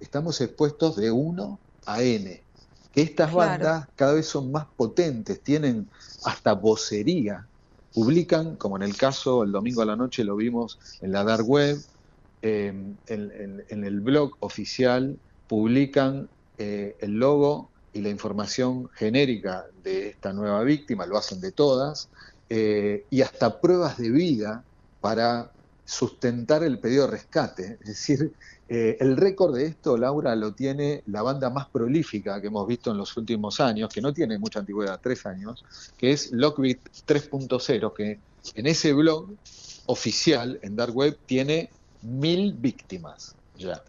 estamos 0.00 0.40
expuestos 0.40 0.96
de 0.96 1.10
1 1.10 1.58
a 1.86 2.02
N 2.02 2.42
que 2.92 3.02
estas 3.02 3.32
bandas 3.32 3.86
cada 3.94 4.14
vez 4.14 4.26
son 4.26 4.50
más 4.50 4.66
potentes, 4.76 5.40
tienen 5.40 5.88
hasta 6.24 6.54
vocería, 6.54 7.46
publican, 7.94 8.56
como 8.56 8.76
en 8.76 8.82
el 8.82 8.96
caso 8.96 9.44
el 9.44 9.52
domingo 9.52 9.82
a 9.82 9.86
la 9.86 9.96
noche 9.96 10.24
lo 10.24 10.36
vimos 10.36 10.78
en 11.00 11.12
la 11.12 11.24
dark 11.24 11.48
web, 11.48 11.78
em, 12.42 12.96
en, 13.06 13.84
el 13.84 14.00
blog 14.00 14.36
oficial 14.40 15.18
publican 15.48 16.28
eh, 16.58 16.96
el 17.00 17.12
logo 17.12 17.70
y 17.92 18.00
la 18.00 18.08
información 18.10 18.88
genérica 18.94 19.66
de 19.82 20.08
esta 20.08 20.32
nueva 20.32 20.62
víctima, 20.62 21.06
lo 21.06 21.18
hacen 21.18 21.40
de 21.40 21.52
todas, 21.52 22.08
eh, 22.48 23.04
y 23.10 23.22
hasta 23.22 23.60
pruebas 23.60 23.98
de 23.98 24.10
vida 24.10 24.64
para 25.00 25.50
sustentar 25.84 26.62
el 26.62 26.78
pedido 26.78 27.06
de 27.06 27.12
rescate. 27.12 27.78
Es 27.80 27.88
decir, 27.88 28.32
eh, 28.68 28.96
el 29.00 29.16
récord 29.16 29.56
de 29.56 29.66
esto, 29.66 29.96
Laura, 29.96 30.36
lo 30.36 30.52
tiene 30.52 31.02
la 31.06 31.22
banda 31.22 31.50
más 31.50 31.68
prolífica 31.68 32.40
que 32.40 32.46
hemos 32.46 32.66
visto 32.68 32.92
en 32.92 32.98
los 32.98 33.16
últimos 33.16 33.58
años, 33.58 33.92
que 33.92 34.00
no 34.00 34.12
tiene 34.12 34.38
mucha 34.38 34.60
antigüedad, 34.60 35.00
tres 35.02 35.26
años, 35.26 35.64
que 35.98 36.12
es 36.12 36.30
Lockbit 36.30 36.78
3.0, 37.06 37.92
que 37.92 38.20
en 38.54 38.66
ese 38.68 38.92
blog 38.92 39.30
oficial 39.86 40.60
en 40.62 40.76
Dark 40.76 40.96
Web 40.96 41.18
tiene 41.26 41.70
mil 42.02 42.52
víctimas 42.54 43.34
ya. 43.56 43.82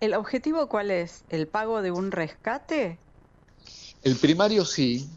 ¿El 0.00 0.14
objetivo 0.14 0.68
cuál 0.68 0.90
es? 0.90 1.24
¿El 1.28 1.46
pago 1.46 1.82
de 1.82 1.90
un 1.90 2.10
rescate? 2.10 2.98
El 4.02 4.16
primario 4.16 4.64
sí, 4.64 5.08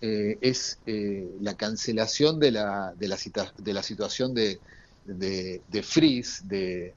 eh, 0.00 0.38
es 0.40 0.78
eh, 0.86 1.28
la 1.40 1.54
cancelación 1.54 2.40
de 2.40 2.50
la, 2.52 2.94
de 2.96 3.08
la, 3.08 3.18
de 3.58 3.72
la 3.72 3.82
situación 3.82 4.34
de, 4.34 4.60
de, 5.04 5.82
freeze, 5.82 6.42
de, 6.46 6.94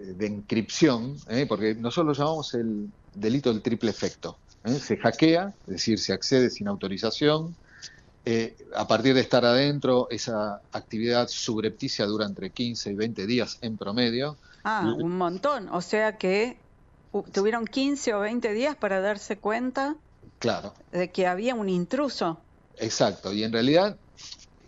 de 0.00 0.26
inscripción, 0.26 1.16
¿eh? 1.28 1.46
porque 1.48 1.74
nosotros 1.74 2.18
lo 2.18 2.24
llamamos 2.24 2.54
el 2.54 2.88
delito 3.14 3.52
del 3.52 3.62
triple 3.62 3.90
efecto. 3.90 4.38
¿eh? 4.64 4.74
Se 4.74 4.96
hackea, 4.96 5.54
es 5.66 5.72
decir, 5.72 5.98
se 5.98 6.12
accede 6.12 6.50
sin 6.50 6.68
autorización. 6.68 7.54
Eh, 8.24 8.56
a 8.74 8.86
partir 8.86 9.14
de 9.14 9.20
estar 9.20 9.44
adentro, 9.44 10.08
esa 10.10 10.60
actividad 10.72 11.28
subrepticia 11.28 12.04
dura 12.06 12.26
entre 12.26 12.50
15 12.50 12.90
y 12.90 12.94
20 12.94 13.26
días 13.26 13.58
en 13.62 13.76
promedio. 13.76 14.36
Ah, 14.62 14.94
un 14.96 15.16
montón. 15.16 15.68
O 15.70 15.80
sea 15.80 16.18
que 16.18 16.58
tuvieron 17.32 17.66
15 17.66 18.14
o 18.14 18.20
20 18.20 18.52
días 18.52 18.76
para 18.76 19.00
darse 19.00 19.38
cuenta 19.38 19.96
claro. 20.38 20.74
de 20.92 21.10
que 21.10 21.26
había 21.26 21.54
un 21.54 21.68
intruso. 21.68 22.38
Exacto, 22.76 23.32
y 23.32 23.42
en 23.42 23.52
realidad 23.52 23.96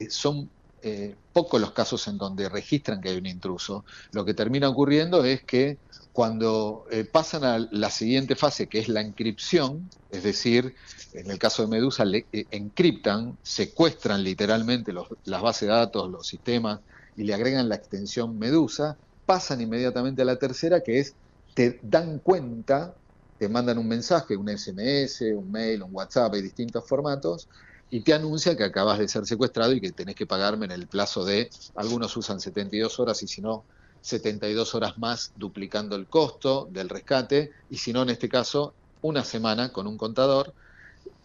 son 0.09 0.51
eh, 0.83 1.15
pocos 1.33 1.61
los 1.61 1.73
casos 1.73 2.09
en 2.09 2.19
donde 2.19 2.49
registran 2.49 3.01
que 3.01 3.11
hay 3.11 3.17
un 3.17 3.27
intruso. 3.27 3.85
Lo 4.13 4.25
que 4.25 4.35
termina 4.35 4.69
ocurriendo 4.69 5.25
es 5.25 5.43
que 5.43 5.79
cuando 6.13 6.85
eh, 6.91 7.05
pasan 7.05 7.45
a 7.45 7.59
la 7.71 7.91
siguiente 7.91 8.37
fase, 8.37 8.67
que 8.67 8.79
es 8.79 8.89
la 8.89 9.01
encripción, 9.01 9.89
es 10.11 10.23
decir, 10.23 10.75
en 11.15 11.31
el 11.31 11.39
caso 11.39 11.63
de 11.63 11.69
Medusa, 11.69 12.05
le, 12.05 12.27
eh, 12.33 12.45
encriptan, 12.51 13.39
secuestran 13.43 14.23
literalmente 14.23 14.93
las 14.93 15.43
bases 15.43 15.69
de 15.69 15.75
datos, 15.75 16.11
los 16.11 16.27
sistemas, 16.27 16.81
y 17.17 17.25
le 17.25 17.33
agregan 17.35 17.69
la 17.69 17.77
extensión 17.77 18.39
Medusa, 18.39 18.97
pasan 19.25 19.63
inmediatamente 19.63 20.23
a 20.23 20.27
la 20.27 20.37
tercera, 20.37 20.83
que 20.83 21.01
es, 21.01 21.15
te 21.55 21.81
dan 21.83 22.19
cuenta, 22.19 22.95
te 23.39 23.49
mandan 23.49 23.79
un 23.79 23.89
mensaje, 23.89 24.37
un 24.37 24.49
SMS, 24.49 25.23
un 25.35 25.51
mail, 25.51 25.83
un 25.83 25.95
WhatsApp, 25.95 26.35
hay 26.35 26.43
distintos 26.43 26.87
formatos, 26.87 27.49
y 27.89 28.01
te 28.01 28.13
anuncia 28.13 28.57
que 28.57 28.65
acabas 28.65 28.99
de 28.99 29.09
ser 29.09 29.27
secuestrado 29.27 29.73
y 29.73 29.81
que 29.81 29.93
tenés 29.93 30.15
que 30.15 30.27
pagarme 30.27 30.67
en 30.67 30.73
el 30.73 30.87
plazo 30.87 31.25
de, 31.25 31.51
algunos 31.75 32.17
usan 32.17 32.41
72 32.41 32.99
horas 33.01 33.23
y 33.23 33.29
si 33.29 33.41
no, 33.41 33.65
72 34.03 34.75
horas 34.75 34.99
más 34.99 35.33
duplicando 35.37 35.97
el 35.97 36.07
costo 36.07 36.69
del 36.71 36.89
rescate 36.89 37.53
y 37.71 37.79
si 37.79 37.93
no, 37.93 38.03
en 38.03 38.11
este 38.11 38.29
caso, 38.29 38.75
una 39.01 39.25
semana 39.25 39.73
con 39.73 39.87
un 39.87 39.97
contador. 39.97 40.53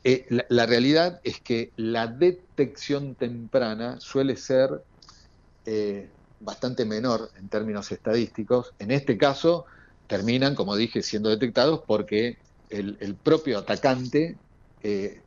Eh, 0.03 0.25
la, 0.49 0.65
realidad 0.65 1.19
es 1.23 1.41
que 1.41 1.71
la 1.75 2.07
detección 2.07 3.15
temprana 3.15 3.99
suele 3.99 4.37
ser 4.37 4.69
eh, 5.65 6.07
bastante 6.39 6.85
menor 6.85 7.31
en 7.37 7.49
términos 7.49 7.91
estadísticos. 7.91 8.73
En 8.79 8.91
este 8.91 9.17
caso, 9.17 9.65
terminan, 10.05 10.55
como 10.55 10.75
dije, 10.75 11.01
siendo 11.01 11.29
detectados 11.29 11.81
porque 11.85 12.37
el, 12.69 13.15
propio 13.15 13.59
atacante 13.59 14.37
eh, 14.83 15.21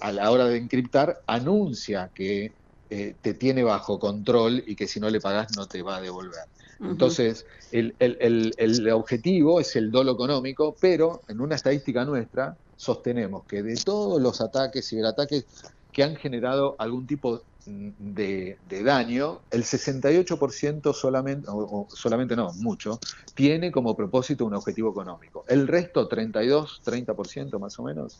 a 0.00 0.12
la 0.12 0.30
hora 0.30 0.46
de 0.46 0.58
encriptar 0.58 1.20
anuncia 1.26 2.10
que 2.14 2.52
te 2.88 3.34
tiene 3.34 3.64
bajo 3.64 3.98
control 3.98 4.62
y 4.64 4.76
que 4.76 4.86
si 4.86 5.00
no 5.00 5.10
le 5.10 5.20
pagas 5.20 5.56
no 5.56 5.66
te 5.66 5.82
va 5.82 5.96
a 5.96 6.00
devolver. 6.00 6.44
Entonces, 6.80 7.46
el, 7.72 7.94
el, 7.98 8.90
objetivo 8.90 9.60
es 9.60 9.76
el 9.76 9.90
dolo 9.90 10.12
económico, 10.12 10.76
pero 10.80 11.22
en 11.28 11.40
una 11.40 11.54
estadística 11.54 12.04
nuestra 12.04 12.56
sostenemos 12.76 13.44
que 13.44 13.62
de 13.62 13.76
todos 13.76 14.20
los 14.20 14.40
ataques, 14.40 14.88
ciberataques 14.88 15.46
que 15.92 16.04
han 16.04 16.16
generado 16.16 16.76
algún 16.78 17.06
tipo 17.06 17.42
de, 17.66 18.58
daño, 18.84 19.40
el 19.50 19.64
68% 19.64 20.92
solamente, 20.94 21.46
o, 21.50 21.88
solamente 21.90 22.36
no, 22.36 22.52
mucho, 22.54 23.00
tiene 23.34 23.72
como 23.72 23.96
propósito 23.96 24.44
un 24.44 24.54
objetivo 24.54 24.90
económico. 24.90 25.44
El 25.48 25.66
resto, 25.66 26.06
32, 26.06 26.82
30% 26.84 27.58
más 27.58 27.78
o 27.78 27.82
menos, 27.82 28.18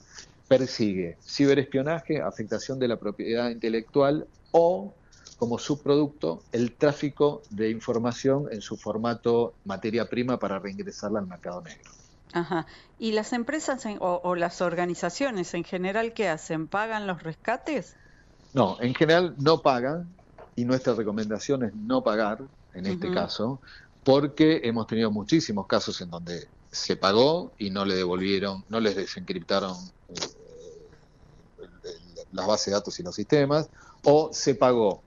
persigue 0.48 1.16
ciberespionaje, 1.24 2.20
afectación 2.20 2.78
de 2.78 2.88
la 2.88 2.96
propiedad 2.96 3.50
intelectual 3.50 4.26
o, 4.52 4.94
como 5.38 5.58
subproducto, 5.58 6.42
el 6.52 6.72
tráfico 6.72 7.42
de 7.50 7.70
información 7.70 8.48
en 8.50 8.62
su 8.62 8.76
formato 8.76 9.54
materia 9.64 10.08
prima 10.08 10.38
para 10.38 10.58
reingresarla 10.58 11.20
al 11.20 11.26
mercado 11.26 11.62
negro. 11.62 11.90
Ajá. 12.32 12.66
¿Y 12.98 13.12
las 13.12 13.32
empresas 13.32 13.84
o, 14.00 14.20
o, 14.22 14.34
las 14.34 14.60
organizaciones 14.60 15.54
en 15.54 15.64
general 15.64 16.12
qué 16.12 16.28
hacen? 16.28 16.66
¿Pagan 16.66 17.06
los 17.06 17.22
rescates? 17.22 17.94
No, 18.52 18.78
en 18.80 18.94
general 18.94 19.34
no 19.38 19.62
pagan 19.62 20.08
y 20.56 20.64
nuestra 20.64 20.94
recomendación 20.94 21.64
es 21.64 21.74
no 21.74 22.02
pagar 22.02 22.40
en 22.76 22.86
este 22.86 23.12
caso, 23.12 23.60
porque 24.04 24.60
hemos 24.64 24.86
tenido 24.86 25.10
muchísimos 25.10 25.66
casos 25.66 26.00
en 26.00 26.10
donde 26.10 26.46
se 26.70 26.96
pagó 26.96 27.52
y 27.58 27.70
no 27.70 27.84
le 27.84 27.94
devolvieron, 27.94 28.64
no 28.68 28.80
les 28.80 28.96
desencriptaron 28.96 29.74
eh, 30.08 30.14
las 32.32 32.46
bases 32.46 32.66
de 32.66 32.72
datos 32.72 33.00
y 33.00 33.02
los 33.02 33.14
sistemas, 33.14 33.70
o 34.04 34.30
se 34.32 34.54
pagó, 34.54 35.02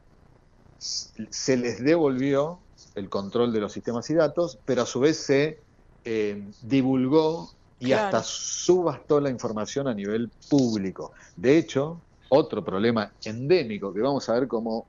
se 0.80 1.58
les 1.58 1.84
devolvió 1.84 2.60
el 2.96 3.10
control 3.10 3.54
de 3.54 3.60
los 3.60 3.74
sistemas 3.74 4.10
y 4.10 4.14
datos, 4.14 4.58
pero 4.66 4.84
a 4.84 4.86
su 4.86 5.00
vez 5.00 5.18
se 5.18 5.60
eh, 6.06 6.44
divulgó 6.62 7.52
y 7.80 7.94
hasta 7.94 8.24
subastó 8.24 9.22
la 9.22 9.30
información 9.30 9.88
a 9.88 9.94
nivel 9.94 10.30
público. 10.50 11.14
De 11.36 11.58
hecho, 11.58 12.02
otro 12.30 12.64
problema 12.64 13.12
endémico 13.24 13.94
que 13.94 14.02
vamos 14.02 14.28
a 14.30 14.34
ver 14.34 14.48
cómo 14.48 14.86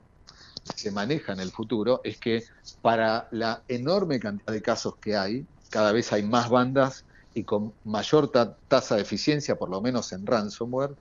se 0.75 0.91
maneja 0.91 1.33
en 1.33 1.39
el 1.39 1.51
futuro 1.51 2.01
es 2.03 2.17
que 2.17 2.43
para 2.81 3.27
la 3.31 3.63
enorme 3.67 4.19
cantidad 4.19 4.53
de 4.53 4.61
casos 4.61 4.95
que 4.97 5.15
hay, 5.15 5.45
cada 5.69 5.91
vez 5.91 6.11
hay 6.13 6.23
más 6.23 6.49
bandas 6.49 7.05
y 7.33 7.43
con 7.43 7.73
mayor 7.85 8.29
tasa 8.67 8.95
de 8.95 9.01
eficiencia, 9.01 9.55
por 9.55 9.69
lo 9.69 9.81
menos 9.81 10.11
en 10.11 10.25
ransomware, 10.25 10.95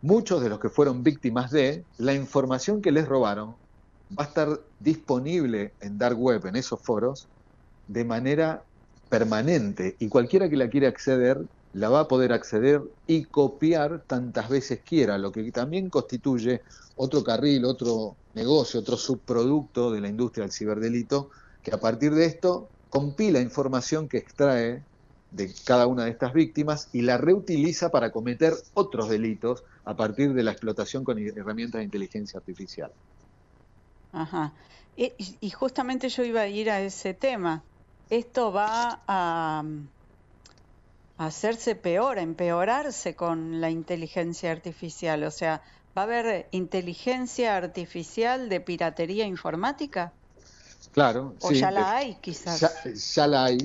muchos 0.00 0.42
de 0.42 0.48
los 0.48 0.58
que 0.58 0.70
fueron 0.70 1.02
víctimas 1.02 1.50
de 1.50 1.84
la 1.98 2.14
información 2.14 2.80
que 2.80 2.90
les 2.90 3.06
robaron 3.06 3.54
va 4.18 4.24
a 4.24 4.26
estar 4.26 4.60
disponible 4.80 5.72
en 5.80 5.98
Dark 5.98 6.18
Web, 6.18 6.46
en 6.46 6.56
esos 6.56 6.80
foros, 6.80 7.26
de 7.88 8.04
manera 8.04 8.62
permanente 9.08 9.96
y 9.98 10.08
cualquiera 10.08 10.48
que 10.48 10.56
la 10.56 10.68
quiera 10.68 10.88
acceder 10.88 11.44
la 11.74 11.88
va 11.88 12.00
a 12.00 12.08
poder 12.08 12.32
acceder 12.32 12.82
y 13.06 13.24
copiar 13.24 14.02
tantas 14.06 14.48
veces 14.48 14.80
quiera, 14.84 15.18
lo 15.18 15.32
que 15.32 15.50
también 15.50 15.90
constituye 15.90 16.62
otro 16.96 17.24
carril, 17.24 17.64
otro 17.64 18.14
negocio, 18.34 18.80
otro 18.80 18.96
subproducto 18.96 19.90
de 19.90 20.00
la 20.00 20.08
industria 20.08 20.44
del 20.44 20.52
ciberdelito, 20.52 21.30
que 21.62 21.74
a 21.74 21.80
partir 21.80 22.14
de 22.14 22.26
esto 22.26 22.68
compila 22.90 23.40
información 23.40 24.08
que 24.08 24.18
extrae 24.18 24.84
de 25.32 25.52
cada 25.64 25.88
una 25.88 26.04
de 26.04 26.12
estas 26.12 26.32
víctimas 26.32 26.88
y 26.92 27.02
la 27.02 27.18
reutiliza 27.18 27.90
para 27.90 28.12
cometer 28.12 28.54
otros 28.74 29.08
delitos 29.08 29.64
a 29.84 29.96
partir 29.96 30.32
de 30.32 30.44
la 30.44 30.52
explotación 30.52 31.02
con 31.02 31.18
herramientas 31.18 31.80
de 31.80 31.84
inteligencia 31.84 32.38
artificial. 32.38 32.92
Ajá. 34.14 34.52
Y, 34.96 35.50
justamente 35.50 36.08
yo 36.08 36.22
iba 36.22 36.42
a 36.42 36.46
ir 36.46 36.70
a 36.70 36.80
ese 36.80 37.14
tema. 37.14 37.62
esto 38.10 38.52
va 38.52 39.00
a, 39.08 39.64
a 41.18 41.26
hacerse 41.26 41.74
peor, 41.74 42.18
a 42.18 42.22
empeorarse 42.22 43.16
con 43.16 43.60
la 43.60 43.70
inteligencia 43.70 44.52
artificial. 44.52 45.24
O 45.24 45.32
sea, 45.32 45.62
¿va 45.96 46.02
a 46.02 46.04
haber 46.04 46.48
inteligencia 46.52 47.56
artificial 47.56 48.48
de 48.48 48.60
piratería 48.60 49.26
informática? 49.26 50.12
Claro. 50.92 51.34
O 51.40 51.50
ya 51.50 51.72
la 51.72 51.96
hay, 51.96 52.14
quizás. 52.20 52.60
Ya, 52.60 53.26
la 53.26 53.46
hay, 53.46 53.58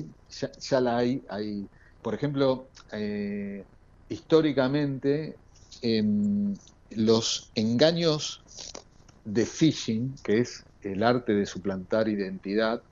ya, 0.68 0.80
la 0.80 0.96
hay. 0.96 1.22
hay 1.28 1.68
por 2.02 2.14
ejemplo, 2.14 2.66
eh, 2.92 3.62
históricamente, 4.08 5.36
em, 5.82 6.56
los 6.90 7.50
engaños 7.54 8.42
de 9.24 9.46
phishing, 9.46 10.14
que 10.22 10.40
es 10.40 10.64
el 10.82 11.02
arte 11.02 11.34
de 11.34 11.46
suplantar 11.46 12.08
identidad, 12.08 12.82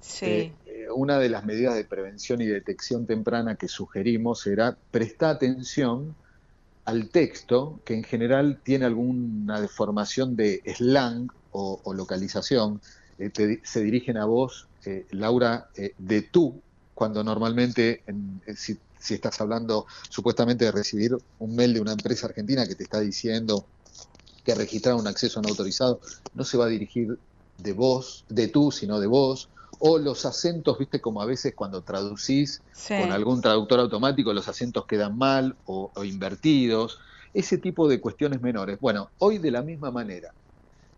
sí. 0.00 0.52
Eh, 0.66 0.86
una 0.94 1.18
de 1.18 1.28
las 1.28 1.44
medidas 1.44 1.74
de 1.74 1.84
prevención 1.84 2.40
y 2.40 2.46
detección 2.46 3.06
temprana 3.06 3.56
que 3.56 3.68
sugerimos 3.68 4.46
era 4.46 4.76
prestar 4.90 5.36
atención 5.36 6.14
al 6.84 7.08
texto, 7.08 7.80
que 7.84 7.94
en 7.94 8.04
general 8.04 8.60
tiene 8.62 8.84
alguna 8.84 9.60
deformación 9.60 10.36
de 10.36 10.62
slang 10.66 11.28
o, 11.52 11.94
localización, 11.94 12.80
eh, 13.18 13.60
se 13.62 13.82
dirigen 13.82 14.16
a 14.16 14.24
vos, 14.24 14.66
eh, 14.84 15.06
Laura, 15.10 15.68
de 15.98 16.22
tú, 16.22 16.60
cuando 16.94 17.24
normalmente, 17.24 18.02
si, 18.56 18.76
si, 18.98 19.14
estás 19.14 19.40
hablando 19.40 19.86
supuestamente 20.10 20.64
de 20.64 20.72
recibir 20.72 21.16
un 21.38 21.56
mail 21.56 21.74
de 21.74 21.80
una 21.80 21.92
empresa 21.92 22.26
argentina 22.26 22.66
que 22.66 22.74
te 22.74 22.82
está 22.82 23.00
diciendo 23.00 23.66
que 24.44 24.54
registraron 24.54 25.00
un 25.00 25.06
acceso 25.06 25.40
no 25.40 25.48
autorizado, 25.48 26.00
no 26.34 26.44
se 26.44 26.56
va 26.56 26.66
a 26.66 26.68
dirigir 26.68 27.18
de 27.56 27.72
vos, 27.72 28.24
de 28.28 28.48
tú, 28.48 28.70
sino 28.70 29.00
de 29.00 29.06
vos, 29.06 29.50
o 29.78 29.98
los 29.98 30.24
acentos, 30.24 30.78
viste, 30.78 31.00
como 31.00 31.20
a 31.20 31.26
veces 31.26 31.54
cuando 31.54 31.82
traducís 31.82 32.62
con 32.88 33.10
algún 33.10 33.40
traductor 33.40 33.80
automático, 33.80 34.32
los 34.32 34.48
acentos 34.48 34.86
quedan 34.86 35.16
mal 35.16 35.56
o, 35.64 35.92
invertidos, 36.04 36.98
ese 37.32 37.58
tipo 37.58 37.88
de 37.88 38.00
cuestiones 38.00 38.40
menores. 38.40 38.78
Bueno, 38.80 39.10
hoy 39.18 39.38
de 39.38 39.50
la 39.50 39.62
misma 39.62 39.90
manera 39.90 40.32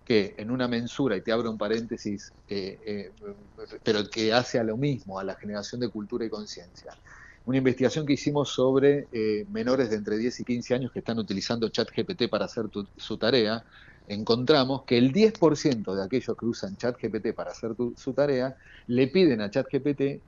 que 0.05 0.35
en 0.39 0.51
una 0.51 0.69
mensura, 0.69 1.17
y 1.17 1.23
te 1.23 1.33
abro 1.33 1.51
un 1.51 1.59
paréntesis, 1.59 2.33
eh, 2.47 2.79
eh, 2.87 3.13
pero 3.83 4.09
que 4.09 4.33
hace 4.33 4.59
a 4.59 4.65
lo 4.65 4.77
mismo, 4.77 5.19
a 5.19 5.25
la 5.25 5.35
generación 5.35 5.81
de 5.81 5.89
cultura 5.89 6.25
y 6.25 6.31
conciencia. 6.31 6.97
Una 7.47 7.59
investigación 7.59 8.05
que 8.05 8.15
hicimos 8.15 8.49
sobre 8.49 9.07
eh, 9.13 9.47
menores 9.51 9.89
de 9.91 9.97
entre 9.97 10.19
10 10.19 10.41
y 10.41 10.45
15 10.45 10.75
años 10.75 10.91
que 10.91 10.99
están 10.99 11.19
utilizando 11.21 11.69
ChatGPT 11.69 12.29
para 12.29 12.47
hacer 12.47 12.67
su 12.97 13.19
tarea, 13.19 13.65
encontramos 14.09 14.83
que 14.83 14.99
el 14.99 15.13
10% 15.13 15.95
de 15.95 16.05
aquellos 16.05 16.37
que 16.37 16.45
usan 16.45 16.77
ChatGPT 16.77 17.33
para 17.35 17.53
hacer 17.53 17.77
su 17.97 18.13
tarea 18.13 18.57
le 18.89 19.07
piden 19.07 19.41
a 19.41 19.51
ChatGPT 19.51 20.21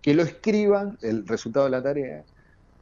que 0.00 0.14
lo 0.14 0.22
escriban, 0.22 0.98
el 1.02 1.26
resultado 1.26 1.66
de 1.66 1.70
la 1.70 1.82
tarea, 1.82 2.24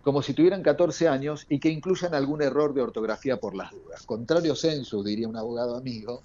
como 0.02 0.22
si 0.22 0.32
tuvieran 0.32 0.62
14 0.62 1.08
años 1.08 1.46
y 1.48 1.58
que 1.58 1.68
incluyan 1.68 2.14
algún 2.14 2.40
error 2.40 2.74
de 2.74 2.82
ortografía 2.82 3.38
por 3.38 3.56
las 3.56 3.72
dudas. 3.72 4.04
Contrario 4.04 4.54
censo, 4.54 5.02
diría 5.02 5.26
un 5.26 5.36
abogado 5.36 5.76
amigo, 5.76 6.22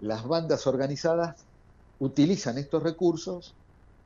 las 0.00 0.24
bandas 0.26 0.64
organizadas 0.68 1.44
utilizan 1.98 2.56
estos 2.56 2.84
recursos 2.84 3.54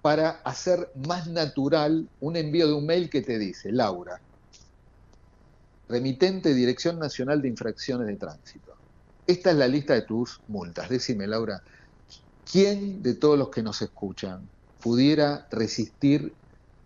para 0.09 0.41
hacer 0.43 0.91
más 1.07 1.27
natural 1.27 2.09
un 2.21 2.35
envío 2.35 2.67
de 2.67 2.73
un 2.73 2.87
mail 2.87 3.11
que 3.11 3.21
te 3.21 3.39
dice, 3.39 3.71
Laura, 3.71 4.19
remitente 5.87 6.55
Dirección 6.55 6.99
Nacional 6.99 7.43
de 7.43 7.49
Infracciones 7.49 8.07
de 8.07 8.17
Tránsito 8.17 8.69
esta 9.29 9.51
es 9.51 9.57
la 9.57 9.69
lista 9.69 9.93
de 9.93 10.03
tus 10.03 10.41
multas. 10.49 10.89
Decime, 10.89 11.27
Laura, 11.27 11.63
¿quién 12.51 13.03
de 13.03 13.15
todos 13.15 13.39
los 13.39 13.51
que 13.51 13.63
nos 13.63 13.83
escuchan 13.83 14.49
pudiera 14.81 15.47
resistir 15.51 16.33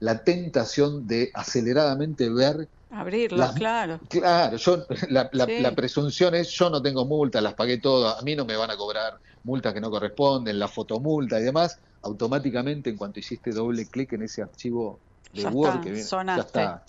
la 0.00 0.24
tentación 0.24 1.06
de 1.06 1.30
aceleradamente 1.32 2.28
ver... 2.28 2.68
Abrirlo, 2.90 3.48
claro. 3.54 4.00
Claro, 4.08 4.56
yo, 4.56 4.84
la, 5.08 5.74
presunción 5.76 6.34
es, 6.34 6.50
yo 6.50 6.68
no 6.68 6.82
tengo 6.82 7.04
multa, 7.04 7.40
las 7.40 7.54
pagué 7.54 7.78
todas, 7.78 8.18
a 8.18 8.22
mí 8.22 8.34
no 8.34 8.44
me 8.44 8.56
van 8.56 8.72
a 8.72 8.76
cobrar 8.76 9.20
multas 9.44 9.74
que 9.74 9.80
no 9.80 9.90
corresponden, 9.90 10.58
la 10.58 10.68
fotomulta 10.68 11.40
y 11.40 11.44
demás, 11.44 11.78
automáticamente 12.02 12.90
en 12.90 12.96
cuanto 12.96 13.20
hiciste 13.20 13.50
doble 13.50 13.86
clic 13.86 14.12
en 14.12 14.22
ese 14.22 14.42
archivo 14.42 14.98
de 15.32 15.46
Word 15.46 15.80
que 15.80 15.90
viene, 15.92 16.08
ya 16.08 16.36
está, 16.36 16.84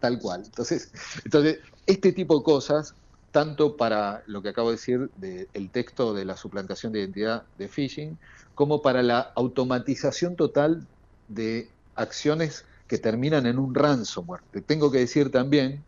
tal 0.00 0.18
cual. 0.18 0.42
Entonces, 0.44 0.90
entonces, 1.24 1.58
este 1.86 2.12
tipo 2.12 2.38
de 2.38 2.44
cosas 2.44 2.94
tanto 3.30 3.76
para 3.76 4.22
lo 4.26 4.42
que 4.42 4.48
acabo 4.48 4.70
de 4.70 4.76
decir 4.76 5.10
del 5.16 5.70
texto 5.70 6.14
de 6.14 6.24
la 6.24 6.36
suplantación 6.36 6.92
de 6.92 7.00
identidad 7.00 7.42
de 7.58 7.68
phishing, 7.68 8.18
como 8.54 8.82
para 8.82 9.02
la 9.02 9.32
automatización 9.36 10.34
total 10.34 10.86
de 11.28 11.68
acciones 11.94 12.64
que 12.86 12.98
terminan 12.98 13.46
en 13.46 13.58
un 13.58 13.74
ransomware. 13.74 14.40
Te 14.50 14.60
tengo 14.62 14.90
que 14.90 14.98
decir 14.98 15.30
también 15.30 15.84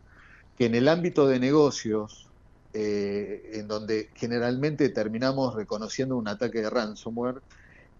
que 0.57 0.67
en 0.67 0.75
el 0.75 0.87
ámbito 0.87 1.27
de 1.27 1.39
negocios, 1.39 2.27
eh, 2.73 3.51
en 3.53 3.67
donde 3.67 4.09
generalmente 4.15 4.89
terminamos 4.89 5.55
reconociendo 5.55 6.17
un 6.17 6.27
ataque 6.27 6.61
de 6.61 6.69
ransomware, 6.69 7.41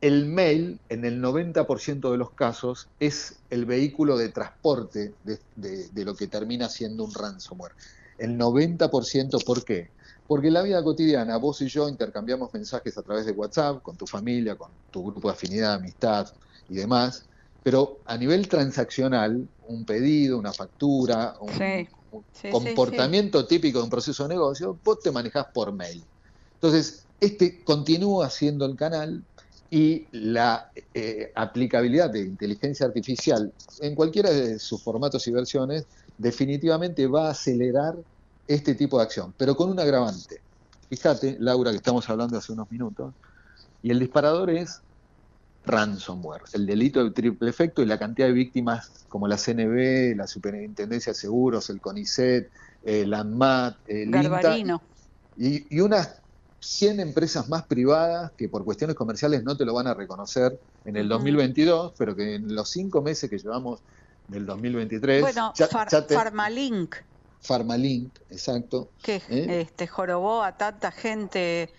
el 0.01 0.25
mail, 0.25 0.79
en 0.89 1.05
el 1.05 1.21
90% 1.21 2.12
de 2.12 2.17
los 2.17 2.31
casos, 2.31 2.88
es 2.99 3.39
el 3.51 3.65
vehículo 3.65 4.17
de 4.17 4.29
transporte 4.29 5.13
de 5.23 6.05
lo 6.05 6.15
que 6.15 6.27
termina 6.27 6.69
siendo 6.69 7.03
un 7.03 7.13
ransomware 7.13 7.73
el 8.21 8.38
90%. 8.38 9.43
¿Por 9.43 9.65
qué? 9.65 9.89
Porque 10.27 10.47
en 10.47 10.53
la 10.53 10.62
vida 10.62 10.84
cotidiana 10.84 11.38
vos 11.38 11.62
y 11.62 11.67
yo 11.67 11.89
intercambiamos 11.89 12.53
mensajes 12.53 12.97
a 12.97 13.01
través 13.01 13.25
de 13.25 13.31
WhatsApp, 13.31 13.81
con 13.81 13.97
tu 13.97 14.05
familia, 14.07 14.55
con 14.55 14.69
tu 14.91 15.03
grupo 15.03 15.27
de 15.27 15.34
afinidad, 15.34 15.73
amistad 15.73 16.27
y 16.69 16.75
demás, 16.75 17.25
pero 17.63 17.99
a 18.05 18.17
nivel 18.17 18.47
transaccional, 18.47 19.47
un 19.67 19.86
pedido, 19.86 20.38
una 20.38 20.53
factura, 20.53 21.36
un, 21.41 21.49
comportamiento 22.52 23.45
típico 23.45 23.80
de 23.80 23.86
un 23.86 23.89
proceso 23.89 24.24
de 24.24 24.36
negocio, 24.36 24.78
vos 24.84 25.00
te 25.00 25.12
manejás 25.12 25.47
por 25.54 25.71
mail. 25.71 26.04
Entonces, 26.56 27.06
este 27.19 27.63
continúa 27.63 28.30
siendo 28.30 28.65
el 28.65 28.76
canal 28.76 29.24
y 29.69 30.06
la 30.12 30.71
eh, 30.93 31.32
aplicabilidad 31.36 32.10
de 32.10 32.19
inteligencia 32.19 32.86
artificial 32.86 33.54
en 33.80 33.95
cualquiera 33.95 34.30
de 34.30 34.60
sus 34.60 34.84
formatos 34.84 35.26
y 35.28 35.32
versiones 35.32 35.86
definitivamente 36.17 37.08
va 37.08 37.28
a 37.28 37.32
acelerar 37.32 37.95
este 38.47 38.76
tipo 38.76 38.97
de 38.97 39.04
acción, 39.04 39.34
pero 39.38 39.56
con 39.56 39.69
un 39.69 39.80
agravante. 39.80 40.41
Fíjate, 40.89 41.38
Laura, 41.39 41.71
que 41.71 41.78
estamos 41.78 42.10
hablando 42.10 42.38
hace 42.38 42.52
unos 42.52 42.69
minutos, 42.69 43.13
y 43.82 43.91
el 43.91 44.00
disparador 44.00 44.50
es 44.50 44.82
ransomware, 45.65 46.43
el 46.54 46.65
delito 46.65 47.04
de 47.04 47.12
triple 47.12 47.50
efecto 47.50 47.82
y 47.82 47.86
la 47.86 48.00
cantidad 48.00 48.28
de 48.28 48.34
víctimas 48.34 49.06
como 49.10 49.28
la 49.28 49.38
CNB, 49.38 50.15
la 50.15 50.28
Superintendencia 50.28 51.13
de 51.13 51.19
Seguros, 51.19 51.69
el 51.69 51.80
CONICET, 51.80 52.50
la 52.84 53.19
ANMAT, 53.19 53.78
el 53.88 54.15
INTA, 54.15 54.58
y, 55.38 55.76
y 55.76 55.80
unas 55.80 56.21
100 56.62 57.00
empresas 57.00 57.50
más 57.50 57.63
privadas 57.63 58.32
que 58.38 58.47
por 58.47 58.63
cuestiones 58.63 58.95
comerciales 58.95 59.43
no 59.43 59.58
te 59.58 59.65
lo 59.65 59.74
van 59.74 59.88
a 59.88 59.93
reconocer 59.93 60.60
en 60.86 60.95
el 60.95 61.10
2022, 61.10 61.93
pero 61.97 62.15
que 62.15 62.36
en 62.36 62.54
los 62.54 62.69
cinco 62.69 63.02
meses 63.02 63.30
que 63.30 63.38
llevamos 63.38 63.82
del 64.28 64.45
2023... 64.45 65.21
Bueno, 65.21 65.54
Farmalink. 66.08 66.95
Farmalink, 67.41 68.13
exacto. 68.30 68.89
Que 69.02 69.15
¿eh? 69.30 69.62
este, 69.62 69.88
jorobó 69.88 70.43
a 70.43 70.56
tanta 70.56 70.91
gente, 70.91 71.69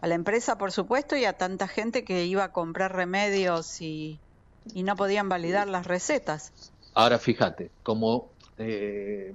a 0.00 0.06
la 0.06 0.14
empresa 0.14 0.58
por 0.58 0.72
supuesto, 0.72 1.16
y 1.16 1.24
a 1.24 1.32
tanta 1.34 1.68
gente 1.68 2.04
que 2.04 2.24
iba 2.26 2.44
a 2.44 2.52
comprar 2.52 2.94
remedios 2.94 3.80
y, 3.80 4.18
no 4.74 4.96
podían 4.96 5.28
validar 5.28 5.66
las 5.66 5.86
recetas. 5.86 6.52
Ahora 6.94 7.18
fíjate, 7.18 7.70
como 7.82 8.28
eh, 8.58 9.34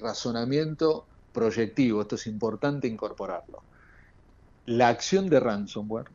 razonamiento 0.00 1.06
proyectivo, 1.32 2.02
esto 2.02 2.16
es 2.16 2.26
importante 2.26 2.86
incorporarlo 2.86 3.62
la 4.66 4.88
acción 4.88 5.28
de 5.28 5.40
ransomware 5.40 6.08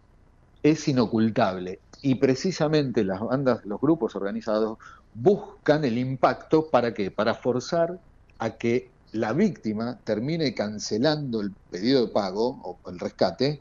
es 0.63 0.87
inocultable 0.87 1.79
y 2.01 2.15
precisamente 2.15 3.03
las 3.03 3.19
bandas, 3.21 3.65
los 3.65 3.79
grupos 3.79 4.15
organizados 4.15 4.77
buscan 5.13 5.85
el 5.85 5.97
impacto 5.97 6.69
para 6.69 6.93
qué? 6.93 7.11
Para 7.11 7.33
forzar 7.33 7.99
a 8.39 8.51
que 8.51 8.89
la 9.11 9.33
víctima 9.33 9.97
termine 10.03 10.53
cancelando 10.53 11.41
el 11.41 11.51
pedido 11.71 12.05
de 12.05 12.11
pago 12.11 12.59
o 12.63 12.89
el 12.89 12.99
rescate 12.99 13.59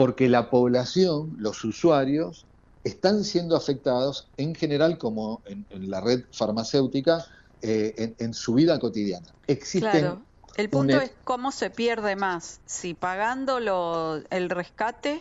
porque 0.00 0.30
la 0.30 0.48
población, 0.48 1.34
los 1.36 1.62
usuarios, 1.62 2.46
están 2.82 3.22
siendo 3.22 3.54
afectados 3.54 4.30
en 4.38 4.54
general 4.54 4.96
como 4.96 5.42
en, 5.44 5.66
la 5.90 6.00
red 6.00 6.24
farmacéutica 6.32 7.22
eh, 7.60 8.14
en, 8.18 8.32
su 8.32 8.54
vida 8.54 8.78
cotidiana. 8.78 9.28
Existen 9.46 10.24
el 10.56 10.70
punto 10.70 10.98
e- 10.98 11.04
es 11.04 11.12
cómo 11.22 11.52
se 11.52 11.68
pierde 11.68 12.16
más, 12.16 12.62
si 12.64 12.94
pagando 12.94 13.58
el 13.58 14.48
rescate 14.48 15.20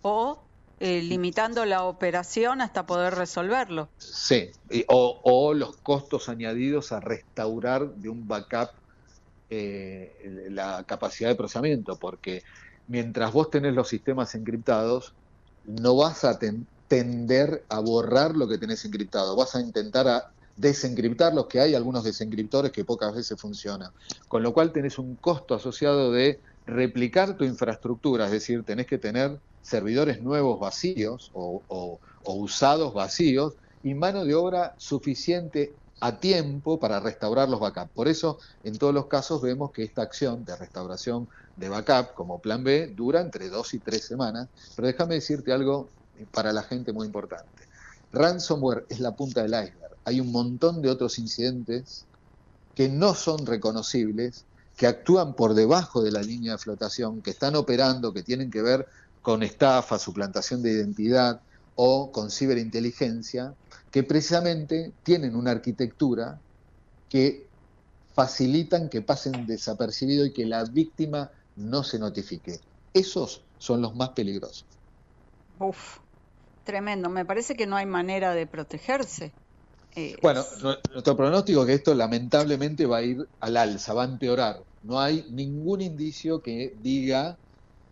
o 0.00 0.48
eh, 0.80 1.02
limitando 1.02 1.66
la 1.66 1.84
operación 1.84 2.62
hasta 2.62 2.86
poder 2.86 3.14
resolverlo. 3.14 3.90
Sí, 3.98 4.50
o, 4.88 5.52
los 5.52 5.76
costos 5.82 6.30
añadidos 6.30 6.90
a 6.90 7.00
restaurar 7.00 7.94
de 7.96 8.08
un 8.08 8.26
backup 8.26 8.70
eh, 9.50 10.16
la 10.48 10.84
capacidad 10.84 11.28
de 11.28 11.36
procesamiento, 11.36 11.98
porque 11.98 12.40
mientras 12.88 13.32
vos 13.32 13.50
tenés 13.50 13.74
los 13.74 13.88
sistemas 13.88 14.34
encriptados, 14.34 15.12
no 15.66 15.96
vas 15.96 16.24
a 16.24 16.38
tender 16.88 17.64
a 17.68 17.80
borrar 17.80 18.36
lo 18.36 18.48
que 18.48 18.58
tenés 18.58 18.84
encriptado, 18.84 19.36
vas 19.36 19.54
a 19.54 19.60
intentar 19.60 20.08
a 20.08 20.30
desencriptar 20.56 21.34
los 21.34 21.46
que 21.46 21.60
hay, 21.60 21.74
algunos 21.74 22.04
desencriptores 22.04 22.70
que 22.70 22.84
pocas 22.84 23.14
veces 23.14 23.40
funcionan. 23.40 23.90
Con 24.28 24.42
lo 24.42 24.52
cual 24.52 24.72
tenés 24.72 24.98
un 24.98 25.16
costo 25.16 25.54
asociado 25.54 26.12
de 26.12 26.40
replicar 26.66 27.36
tu 27.36 27.44
infraestructura, 27.44 28.26
es 28.26 28.32
decir, 28.32 28.62
tenés 28.62 28.86
que 28.86 28.98
tener 28.98 29.38
servidores 29.62 30.22
nuevos 30.22 30.60
vacíos 30.60 31.30
o, 31.34 31.98
usados 32.26 32.94
vacíos 32.94 33.54
y 33.82 33.94
mano 33.94 34.24
de 34.24 34.34
obra 34.34 34.74
suficiente 34.78 35.72
a 36.04 36.20
tiempo 36.20 36.78
para 36.78 37.00
restaurar 37.00 37.48
los 37.48 37.58
backups. 37.60 37.90
Por 37.94 38.08
eso, 38.08 38.38
en 38.62 38.76
todos 38.76 38.92
los 38.92 39.06
casos 39.06 39.40
vemos 39.40 39.70
que 39.70 39.82
esta 39.84 40.02
acción 40.02 40.44
de 40.44 40.54
restauración 40.54 41.26
de 41.56 41.70
backup 41.70 42.12
como 42.12 42.40
plan 42.40 42.62
B 42.62 42.92
dura 42.94 43.22
entre 43.22 43.48
dos 43.48 43.72
y 43.72 43.78
tres 43.78 44.04
semanas. 44.04 44.48
Pero 44.76 44.86
déjame 44.86 45.14
decirte 45.14 45.50
algo 45.50 45.88
para 46.30 46.52
la 46.52 46.62
gente 46.62 46.92
muy 46.92 47.06
importante. 47.06 47.48
Ransomware 48.12 48.84
es 48.90 49.00
la 49.00 49.16
punta 49.16 49.44
del 49.44 49.52
iceberg. 49.52 49.96
Hay 50.04 50.20
un 50.20 50.30
montón 50.30 50.82
de 50.82 50.90
otros 50.90 51.18
incidentes 51.18 52.04
que 52.74 52.90
no 52.90 53.14
son 53.14 53.46
reconocibles, 53.46 54.44
que 54.76 54.86
actúan 54.86 55.32
por 55.32 55.54
debajo 55.54 56.02
de 56.02 56.12
la 56.12 56.20
línea 56.20 56.52
de 56.52 56.58
flotación, 56.58 57.22
que 57.22 57.30
están 57.30 57.56
operando, 57.56 58.12
que 58.12 58.22
tienen 58.22 58.50
que 58.50 58.60
ver 58.60 58.86
con 59.22 59.42
estafa, 59.42 59.98
suplantación 59.98 60.60
de 60.60 60.72
identidad 60.72 61.40
o 61.76 62.12
con 62.12 62.30
ciberinteligencia, 62.30 63.54
que 63.90 64.02
precisamente 64.02 64.92
tienen 65.02 65.36
una 65.36 65.52
arquitectura 65.52 66.38
que 67.08 67.46
facilitan 68.14 68.88
que 68.88 69.02
pasen 69.02 69.46
desapercibido 69.46 70.24
y 70.24 70.32
que 70.32 70.46
la 70.46 70.64
víctima 70.64 71.30
no 71.56 71.82
se 71.82 71.98
notifique. 71.98 72.60
Esos 72.92 73.42
son 73.58 73.82
los 73.82 73.94
más 73.94 74.10
peligrosos. 74.10 74.64
Uf, 75.58 75.98
tremendo. 76.64 77.08
Me 77.08 77.24
parece 77.24 77.56
que 77.56 77.66
no 77.66 77.76
hay 77.76 77.86
manera 77.86 78.34
de 78.34 78.46
protegerse. 78.46 79.32
Bueno, 80.22 80.44
nuestro 80.92 81.16
pronóstico 81.16 81.60
es 81.60 81.66
que 81.66 81.74
esto 81.74 81.94
lamentablemente 81.94 82.84
va 82.84 82.96
a 82.98 83.02
ir 83.02 83.28
al 83.40 83.56
alza, 83.56 83.94
va 83.94 84.02
a 84.02 84.06
empeorar. 84.06 84.60
No 84.82 85.00
hay 85.00 85.24
ningún 85.30 85.80
indicio 85.80 86.42
que 86.42 86.76
diga 86.82 87.36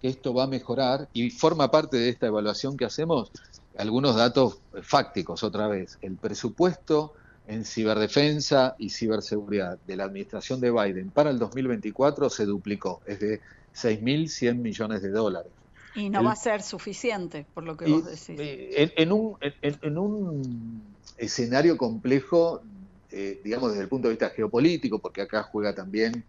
que 0.01 0.09
esto 0.09 0.35
va 0.35 0.45
a 0.45 0.47
mejorar 0.49 1.09
y 1.13 1.31
forma 1.31 1.71
parte 1.71 1.97
de 1.97 2.09
esta 2.09 2.27
evaluación 2.27 2.77
que 2.77 2.85
hacemos 2.85 3.31
algunos 3.77 4.17
datos 4.17 4.59
fácticos 4.83 5.43
otra 5.43 5.69
vez. 5.69 5.99
El 6.03 6.17
presupuesto 6.17 7.15
en 7.47 7.65
ciberdefensa 7.65 8.77
y 8.79 8.91
ciberseguridad 8.91 9.79
de 9.87 9.97
la 9.97 10.05
administración 10.05 10.61
de 10.61 10.71
Biden 10.71 11.11
para 11.11 11.31
el 11.31 11.39
2024 11.39 12.31
se 12.31 12.47
duplicó, 12.47 13.01
es 13.07 13.21
de 13.21 13.41
6.100 13.75 14.57
millones 14.57 15.03
de 15.03 15.11
dólares. 15.11 15.51
Y 15.95 16.09
no 16.09 16.25
va 16.25 16.33
a 16.33 16.37
ser 16.37 16.63
suficiente, 16.63 17.45
por 17.53 17.65
lo 17.65 17.77
que 17.77 17.87
vos 17.87 18.07
decís. 18.07 18.39
En, 18.39 19.13
un, 19.13 19.37
en, 19.41 19.99
un, 19.99 20.83
escenario 21.19 21.77
complejo, 21.77 22.63
eh, 23.11 23.41
digamos 23.45 23.71
desde 23.71 23.83
el 23.83 23.89
punto 23.89 24.09
de 24.09 24.15
vista 24.15 24.31
geopolítico, 24.31 25.01
porque 25.01 25.21
acá 25.21 25.43
juega 25.43 25.75
también 25.75 26.25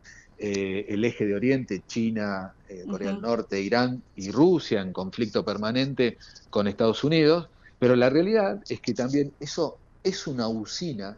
eh, 0.46 0.88
el 0.90 1.06
eje 1.06 1.26
de 1.26 1.36
Oriente, 1.36 1.84
China, 1.88 2.54
eh, 2.68 2.84
Corea 2.90 3.12
del 3.12 3.22
Norte, 3.22 3.62
Irán 3.62 4.04
y 4.14 4.30
Rusia 4.30 4.82
en 4.82 4.92
conflicto 4.92 5.46
permanente 5.46 6.18
con 6.50 6.68
Estados 6.68 7.06
Unidos, 7.06 7.48
pero 7.80 7.96
la 7.96 8.10
realidad 8.10 8.62
es 8.68 8.82
que 8.82 8.94
también 8.94 9.34
eso 9.40 9.78
es 10.04 10.28
una 10.28 10.50
usina 10.50 11.18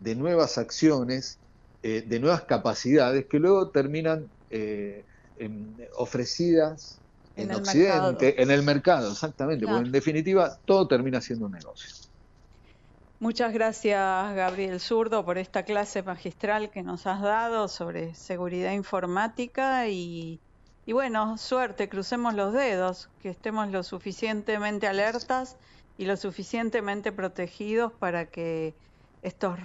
de 0.00 0.14
nuevas 0.14 0.58
acciones, 0.58 1.38
de 1.82 2.20
nuevas 2.20 2.42
capacidades 2.42 3.26
que 3.26 3.38
luego 3.38 3.70
terminan 3.70 4.28
ofrecidas 5.96 7.00
en, 7.34 7.52
Occidente, 7.52 8.40
en 8.40 8.50
el 8.50 8.62
mercado, 8.62 9.10
exactamente, 9.10 9.66
porque 9.66 9.86
en 9.86 9.92
definitiva 9.92 10.58
todo 10.66 10.86
termina 10.86 11.20
siendo 11.20 11.46
un 11.46 11.52
negocio. 11.52 11.88
Muchas 13.22 13.52
gracias, 13.52 14.34
Gabriel 14.34 14.80
Zurdo, 14.80 15.24
por 15.24 15.38
esta 15.38 15.62
clase 15.62 16.02
magistral 16.02 16.70
que 16.70 16.82
nos 16.82 17.06
has 17.06 17.22
dado 17.22 17.68
sobre 17.68 18.16
seguridad 18.16 18.72
informática 18.72 19.86
y, 19.86 20.40
bueno, 20.88 21.38
suerte, 21.38 21.88
crucemos 21.88 22.34
los 22.34 22.52
dedos, 22.52 23.10
que 23.22 23.28
estemos 23.30 23.68
lo 23.68 23.84
suficientemente 23.84 24.88
alertas 24.88 25.56
y 25.96 26.06
lo 26.06 26.16
suficientemente 26.16 27.12
protegidos 27.12 27.92
para 27.92 28.26
que 28.26 28.74
estos 29.22 29.56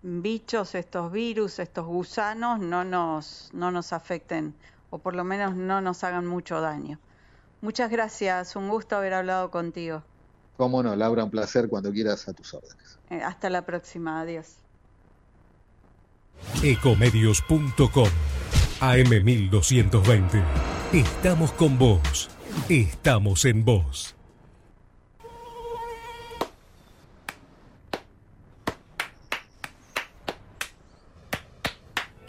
bichos, 0.00 0.74
estos 0.74 1.12
virus, 1.12 1.58
estos 1.58 1.84
gusanos 1.84 2.60
no 2.60 2.82
nos, 2.82 3.50
no 3.52 3.70
nos 3.70 3.92
afecten 3.92 4.54
o 4.88 4.96
por 4.96 5.14
lo 5.14 5.24
menos 5.24 5.54
no 5.54 5.82
nos 5.82 6.02
hagan 6.02 6.26
mucho 6.26 6.62
daño. 6.62 6.98
Muchas 7.60 7.90
gracias, 7.90 8.56
un 8.56 8.70
gusto 8.70 8.96
haber 8.96 9.12
hablado 9.12 9.50
contigo. 9.50 10.02
Cómo 10.56 10.82
no, 10.82 10.94
Laura, 10.94 11.24
un 11.24 11.30
placer 11.30 11.68
cuando 11.68 11.90
quieras 11.92 12.28
a 12.28 12.32
tus 12.32 12.54
órdenes. 12.54 12.98
Eh, 13.10 13.20
hasta 13.22 13.50
la 13.50 13.64
próxima, 13.64 14.20
adiós. 14.20 14.56
Ecomedios.com 16.62 18.08
AM1220. 18.80 20.42
Estamos 20.92 21.52
con 21.52 21.78
vos. 21.78 22.30
Estamos 22.68 23.44
en 23.44 23.64
vos. 23.64 24.14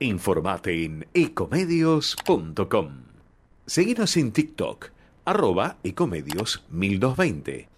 Informate 0.00 0.84
en 0.84 1.08
ecomedios.com. 1.12 2.88
Seguinos 3.66 4.16
en 4.16 4.30
TikTok, 4.30 4.90
arroba 5.24 5.78
ecomedios 5.82 6.64
1220. 6.70 7.68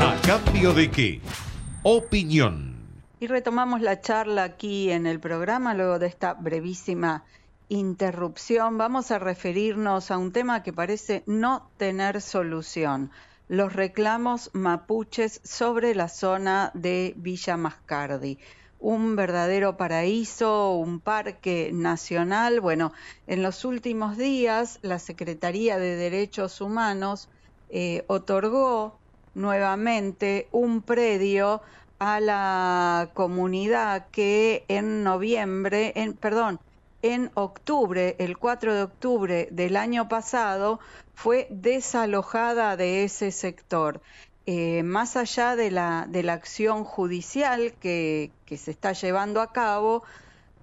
¿A 0.00 0.16
cambio 0.22 0.74
de 0.74 0.90
qué? 0.90 1.20
Opinión 1.84 2.75
y 3.18 3.26
retomamos 3.28 3.80
la 3.80 4.00
charla 4.00 4.44
aquí 4.44 4.90
en 4.90 5.06
el 5.06 5.20
programa 5.20 5.74
luego 5.74 5.98
de 5.98 6.06
esta 6.06 6.34
brevísima 6.34 7.24
interrupción. 7.68 8.76
Vamos 8.76 9.10
a 9.10 9.18
referirnos 9.18 10.10
a 10.10 10.18
un 10.18 10.32
tema 10.32 10.62
que 10.62 10.72
parece 10.72 11.22
no 11.26 11.70
tener 11.78 12.20
solución. 12.20 13.10
Los 13.48 13.72
reclamos 13.72 14.50
mapuches 14.52 15.40
sobre 15.44 15.94
la 15.94 16.08
zona 16.08 16.70
de 16.74 17.14
Villa 17.16 17.56
Mascardi. 17.56 18.38
Un 18.78 19.16
verdadero 19.16 19.78
paraíso, 19.78 20.72
un 20.72 21.00
parque 21.00 21.70
nacional. 21.72 22.60
Bueno, 22.60 22.92
en 23.26 23.42
los 23.42 23.64
últimos 23.64 24.18
días 24.18 24.78
la 24.82 24.98
Secretaría 24.98 25.78
de 25.78 25.96
Derechos 25.96 26.60
Humanos 26.60 27.30
eh, 27.70 28.04
otorgó 28.08 28.98
nuevamente 29.34 30.48
un 30.52 30.82
predio 30.82 31.62
a 31.98 32.20
la 32.20 33.10
comunidad 33.14 34.08
que 34.10 34.64
en 34.68 35.02
noviembre, 35.02 35.92
en, 35.96 36.14
perdón, 36.14 36.60
en 37.02 37.30
octubre, 37.34 38.16
el 38.18 38.36
4 38.36 38.74
de 38.74 38.82
octubre 38.82 39.48
del 39.50 39.76
año 39.76 40.08
pasado, 40.08 40.80
fue 41.14 41.46
desalojada 41.50 42.76
de 42.76 43.04
ese 43.04 43.32
sector. 43.32 44.00
Eh, 44.46 44.82
más 44.82 45.16
allá 45.16 45.56
de 45.56 45.70
la, 45.70 46.06
de 46.08 46.22
la 46.22 46.34
acción 46.34 46.84
judicial 46.84 47.74
que, 47.80 48.30
que, 48.44 48.56
se 48.56 48.70
está 48.70 48.92
llevando 48.92 49.40
a 49.40 49.52
cabo, 49.52 50.04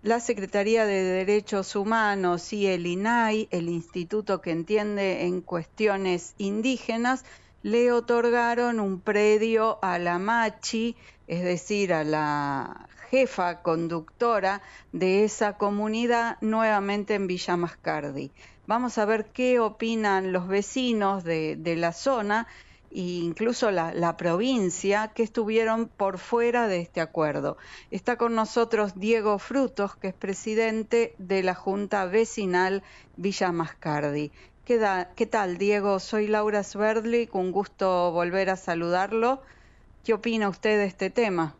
la 0.03 0.19
Secretaría 0.19 0.85
de 0.85 1.03
Derechos 1.03 1.75
Humanos 1.75 2.53
y 2.53 2.67
el 2.67 2.85
INAI, 2.85 3.47
el 3.51 3.69
instituto 3.69 4.41
que 4.41 4.51
entiende 4.51 5.23
en 5.23 5.41
cuestiones 5.41 6.33
indígenas, 6.37 7.25
le 7.61 7.91
otorgaron 7.93 8.81
un 8.81 8.99
predio 8.99 9.79
a 9.81 9.97
la 9.97 10.19
Machi 10.19 10.95
es 11.33 11.43
decir, 11.43 11.93
a 11.93 12.03
la 12.03 12.87
jefa 13.09 13.61
conductora 13.61 14.61
de 14.91 15.23
esa 15.23 15.57
comunidad 15.57 16.37
nuevamente 16.41 17.15
en 17.15 17.25
Villa 17.25 17.57
Mascardi. 17.57 18.31
Vamos 18.67 18.97
a 18.97 19.05
ver 19.05 19.25
qué 19.25 19.59
opinan 19.59 20.31
los 20.31 20.47
vecinos 20.47 21.23
de, 21.23 21.75
la 21.77 21.91
zona 21.91 22.47
e 22.91 23.01
incluso 23.01 23.71
la, 23.71 24.15
provincia 24.15 25.11
que 25.15 25.23
estuvieron 25.23 25.87
por 25.87 26.19
fuera 26.19 26.67
de 26.67 26.81
este 26.81 27.01
acuerdo. 27.01 27.57
Está 27.89 28.15
con 28.17 28.35
nosotros 28.35 28.93
Diego 28.95 29.39
Frutos, 29.39 29.95
que 29.95 30.09
es 30.09 30.13
presidente 30.13 31.15
de 31.17 31.41
la 31.41 31.55
Junta 31.55 32.05
Vecinal 32.05 32.83
Villa 33.17 33.51
Mascardi. 33.51 34.31
¿Qué, 34.65 34.79
¿Qué 35.15 35.25
tal, 35.25 35.57
Diego? 35.57 35.99
Soy 35.99 36.27
Laura 36.27 36.63
Sverdlik, 36.63 37.33
un 37.33 37.51
gusto 37.51 38.11
volver 38.11 38.51
a 38.51 38.55
saludarlo. 38.55 39.41
¿Qué 40.03 40.13
opina 40.13 40.49
usted 40.49 40.79
de 40.79 40.85
este 40.85 41.09
tema? 41.09 41.55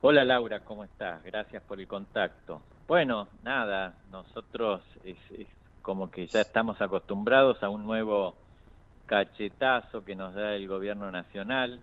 Hola 0.00 0.24
Laura, 0.24 0.60
¿cómo 0.60 0.84
estás? 0.84 1.20
Gracias 1.24 1.60
por 1.64 1.80
el 1.80 1.88
contacto. 1.88 2.62
Bueno, 2.86 3.26
nada, 3.42 3.96
nosotros 4.12 4.80
es, 5.02 5.18
como 5.82 6.08
que 6.08 6.28
ya 6.28 6.42
estamos 6.42 6.80
acostumbrados 6.80 7.60
a 7.64 7.68
un 7.68 7.84
nuevo 7.84 8.36
cachetazo 9.06 10.04
que 10.04 10.14
nos 10.14 10.34
da 10.34 10.54
el 10.54 10.68
gobierno 10.68 11.10
nacional, 11.10 11.80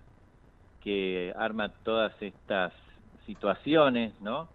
que 0.82 1.34
arma 1.38 1.74
todas 1.84 2.13
estas 2.22 2.72
situaciones, 3.26 4.13
¿no? 4.22 4.48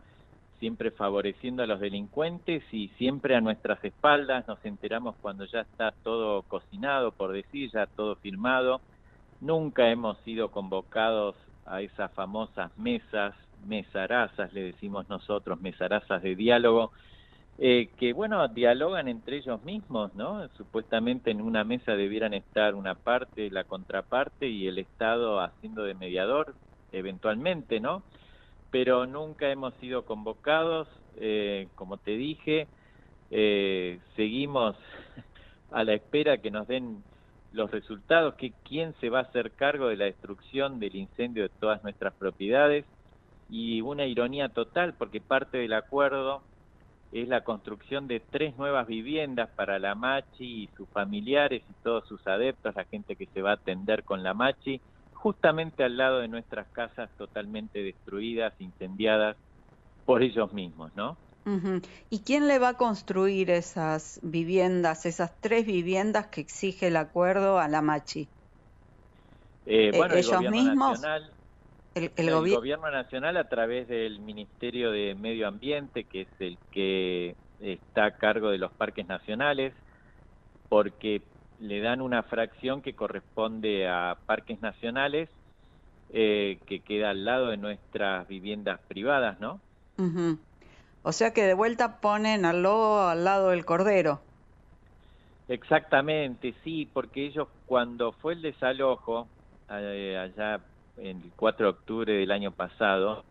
Siempre 0.58 0.90
favoreciendo 0.90 1.62
a 1.62 1.66
los 1.66 1.80
delincuentes 1.80 2.62
y 2.72 2.88
siempre 2.96 3.36
a 3.36 3.42
nuestras 3.42 3.84
espaldas 3.84 4.48
nos 4.48 4.64
enteramos 4.64 5.16
cuando 5.20 5.44
ya 5.44 5.60
está 5.60 5.92
todo 6.02 6.44
cocinado, 6.44 7.12
por 7.12 7.32
decir, 7.32 7.70
ya 7.74 7.84
todo 7.84 8.16
firmado. 8.16 8.80
Nunca 9.42 9.90
hemos 9.90 10.18
sido 10.20 10.52
convocados 10.52 11.34
a 11.66 11.82
esas 11.82 12.12
famosas 12.12 12.70
mesas 12.78 13.34
mesarazas, 13.66 14.52
le 14.52 14.62
decimos 14.62 15.08
nosotros, 15.08 15.60
mesarazas 15.60 16.22
de 16.22 16.36
diálogo, 16.36 16.92
eh, 17.58 17.90
que 17.98 18.12
bueno, 18.12 18.46
dialogan 18.46 19.08
entre 19.08 19.38
ellos 19.38 19.60
mismos, 19.64 20.14
¿no? 20.14 20.48
Supuestamente 20.56 21.32
en 21.32 21.40
una 21.40 21.64
mesa 21.64 21.96
debieran 21.96 22.34
estar 22.34 22.76
una 22.76 22.94
parte, 22.94 23.50
la 23.50 23.64
contraparte 23.64 24.46
y 24.48 24.68
el 24.68 24.78
Estado 24.78 25.40
haciendo 25.40 25.82
de 25.82 25.94
mediador, 25.94 26.54
eventualmente, 26.92 27.80
¿no? 27.80 28.04
Pero 28.70 29.06
nunca 29.06 29.50
hemos 29.50 29.74
sido 29.80 30.04
convocados, 30.04 30.86
eh, 31.16 31.66
como 31.74 31.98
te 31.98 32.12
dije, 32.12 32.68
eh, 33.32 33.98
seguimos 34.14 34.76
a 35.72 35.82
la 35.82 35.94
espera 35.94 36.38
que 36.38 36.52
nos 36.52 36.68
den 36.68 37.02
los 37.52 37.70
resultados, 37.70 38.34
que 38.36 38.54
quién 38.64 38.94
se 39.00 39.10
va 39.10 39.20
a 39.20 39.22
hacer 39.22 39.54
cargo 39.54 39.88
de 39.88 39.96
la 39.96 40.06
destrucción 40.06 40.80
del 40.80 40.96
incendio 40.96 41.44
de 41.44 41.50
todas 41.60 41.82
nuestras 41.84 42.14
propiedades 42.14 42.86
y 43.48 43.82
una 43.82 44.06
ironía 44.06 44.48
total 44.50 44.96
porque 44.96 45.20
parte 45.20 45.58
del 45.58 45.74
acuerdo 45.74 46.46
es 47.12 47.28
la 47.28 47.44
construcción 47.44 48.08
de 48.08 48.20
tres 48.20 48.56
nuevas 48.56 48.86
viviendas 48.86 49.50
para 49.56 49.78
la 49.78 49.94
Machi 49.94 50.64
y 50.64 50.68
sus 50.76 50.88
familiares 50.90 51.62
y 51.68 51.74
todos 51.82 52.06
sus 52.08 52.26
adeptos, 52.26 52.74
la 52.74 52.86
gente 52.86 53.16
que 53.16 53.26
se 53.26 53.42
va 53.42 53.50
a 53.52 53.54
atender 53.54 54.04
con 54.04 54.22
la 54.22 54.34
Machi, 54.34 54.82
justamente 55.12 55.84
al 55.84 55.96
lado 55.98 56.20
de 56.20 56.28
nuestras 56.28 56.68
casas 56.72 57.10
totalmente 57.16 57.82
destruidas, 57.82 58.54
incendiadas 58.60 59.36
por 60.04 60.22
ellos 60.22 60.52
mismos, 60.54 60.94
¿no? 60.94 61.18
¿Y 62.10 62.20
quién 62.20 62.46
le 62.46 62.58
va 62.58 62.70
a 62.70 62.74
construir 62.74 63.50
esas 63.50 64.20
viviendas, 64.22 65.06
esas 65.06 65.32
tres 65.40 65.66
viviendas 65.66 66.28
que 66.28 66.40
exige 66.40 66.88
el 66.88 66.96
acuerdo 66.96 67.58
a 67.58 67.68
la 67.68 67.82
Machi? 67.82 68.28
Eh, 69.66 69.90
bueno, 69.96 70.14
¿Ellos 70.14 70.42
mismos? 70.50 71.00
El, 71.94 72.10
gobierno 72.30 72.90
nacional 72.90 73.36
a 73.36 73.48
través 73.48 73.86
del 73.86 74.18
Ministerio 74.20 74.90
de 74.90 75.14
Medio 75.14 75.46
Ambiente, 75.46 76.04
que 76.04 76.22
es 76.22 76.28
el 76.38 76.56
que 76.70 77.34
está 77.60 78.06
a 78.06 78.10
cargo 78.12 78.50
de 78.50 78.56
los 78.56 78.72
parques 78.72 79.06
nacionales, 79.06 79.74
porque 80.70 81.20
le 81.60 81.80
dan 81.80 82.00
una 82.00 82.22
fracción 82.22 82.80
que 82.80 82.94
corresponde 82.94 83.88
a 83.88 84.16
parques 84.24 84.62
nacionales, 84.62 85.28
eh, 86.14 86.58
que 86.66 86.80
queda 86.80 87.10
al 87.10 87.26
lado 87.26 87.48
de 87.48 87.58
nuestras 87.58 88.26
viviendas 88.26 88.80
privadas, 88.88 89.38
¿no? 89.38 89.60
O 91.02 91.12
sea 91.12 91.32
que 91.32 91.42
de 91.42 91.54
vuelta 91.54 92.00
ponen 92.00 92.44
al 92.44 92.62
lobo 92.62 93.00
al 93.00 93.24
lado 93.24 93.50
del 93.50 93.64
cordero. 93.64 94.20
Exactamente, 95.48 96.54
sí, 96.62 96.88
porque 96.92 97.26
ellos 97.26 97.48
cuando 97.66 98.12
fue 98.12 98.34
el 98.34 98.42
desalojo, 98.42 99.26
eh, 99.68 100.16
allá 100.16 100.60
el 100.96 101.18
4 101.36 101.66
de 101.66 101.70
octubre 101.70 102.12
del 102.12 102.30
año 102.30 102.52
pasado, 102.52 103.24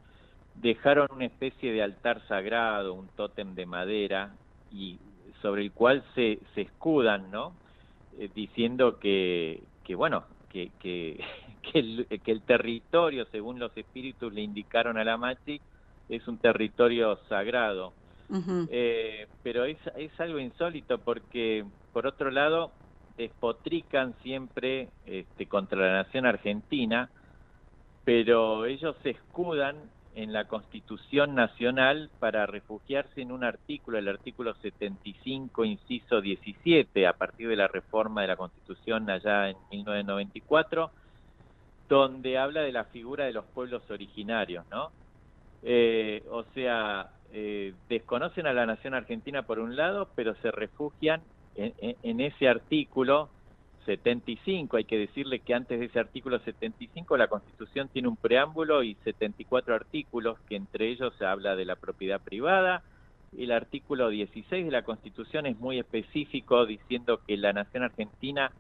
dejaron 0.56 1.08
una 1.12 1.26
especie 1.26 1.72
de 1.72 1.82
altar 1.82 2.22
sagrado, 2.28 2.94
un 2.94 3.08
tótem 3.16 3.56
de 3.56 3.66
madera, 3.66 4.32
y 4.72 5.00
sobre 5.42 5.62
el 5.62 5.72
cual 5.72 6.04
se, 6.14 6.40
escudan, 6.56 7.32
¿no? 7.32 7.54
Eh, 8.20 8.30
diciendo 8.36 9.00
que, 9.00 9.64
que 9.86 9.96
bueno, 9.96 10.26
que, 10.50 10.72
que, 10.80 11.24
que, 11.72 11.80
el, 11.80 12.08
que 12.24 12.32
el 12.32 12.42
territorio, 12.42 13.26
según 13.32 13.58
los 13.58 13.76
espíritus 13.78 14.34
le 14.34 14.42
indicaron 14.42 14.98
a 14.98 15.04
la 15.04 15.18
Machi, 15.18 15.62
es 16.16 16.28
un 16.28 16.38
territorio 16.38 17.18
sagrado. 17.30 17.94
eh, 18.72 19.28
pero 19.44 19.66
es, 19.66 19.78
es 19.98 20.18
algo 20.20 20.40
insólito 20.40 21.00
porque, 21.00 21.66
por 21.92 22.08
otro 22.08 22.32
lado, 22.32 22.72
despotrican 23.18 24.16
siempre 24.22 24.90
este, 25.06 25.48
contra 25.48 25.80
la 25.80 26.04
nación 26.04 26.26
argentina, 26.26 27.10
pero 28.06 28.66
ellos 28.66 28.96
se 29.04 29.12
escudan 29.12 29.76
en 30.16 30.34
la 30.34 30.46
Constitución 30.48 31.36
Nacional 31.36 32.10
para 32.20 32.46
refugiarse 32.46 33.22
en 33.22 33.32
un 33.32 33.44
artículo, 33.44 33.98
el 33.98 34.08
artículo 34.08 34.54
75, 34.56 35.64
inciso 35.66 36.20
17, 36.22 37.08
a 37.08 37.14
partir 37.14 37.48
de 37.48 37.56
la 37.56 37.68
reforma 37.68 38.22
de 38.22 38.28
la 38.28 38.36
Constitución 38.36 39.10
allá 39.10 39.50
en 39.50 39.58
1994, 39.72 40.92
donde 41.88 42.38
habla 42.38 42.62
de 42.62 42.72
la 42.72 42.86
figura 42.86 43.26
de 43.26 43.34
los 43.34 43.46
pueblos 43.46 43.90
originarios, 43.90 44.66
¿no? 44.70 44.92
Eh, 45.64 46.24
o 46.30 46.44
sea, 46.54 47.12
eh, 47.34 47.74
desconocen 47.90 48.48
a 48.48 48.54
la 48.54 48.66
nación 48.66 48.94
argentina 48.94 49.44
por 49.44 49.60
un 49.60 49.76
lado, 49.76 50.10
pero 50.16 50.36
se 50.42 50.52
refugian 50.52 51.22
en 51.56 52.22
ese 52.22 52.48
artículo 52.48 53.30
75, 53.86 54.78
hay 54.78 54.86
que 54.86 54.98
decirle 54.98 55.40
que 55.40 55.54
antes 55.54 55.80
de 55.80 55.86
ese 55.86 56.00
artículo 56.00 56.40
75 56.40 57.18
la 57.18 57.28
Constitución 57.28 57.90
tiene 57.90 58.08
un 58.08 58.18
preámbulo 58.18 58.84
y 58.84 58.96
74 59.04 59.76
artículos, 59.76 60.40
que 60.48 60.56
entre 60.56 60.90
ellos 60.90 61.14
se 61.18 61.26
habla 61.26 61.56
de 61.56 61.66
la 61.66 61.76
propiedad 61.76 62.22
privada. 62.22 62.84
El 63.38 63.52
artículo 63.52 64.10
16 64.10 64.66
de 64.66 64.72
la 64.72 64.84
Constitución 64.84 65.46
es 65.46 65.58
muy 65.58 65.80
específico 65.80 66.66
diciendo 66.66 67.22
que 67.26 67.38
la 67.38 67.54
nación 67.54 67.84
argentina 67.84 68.52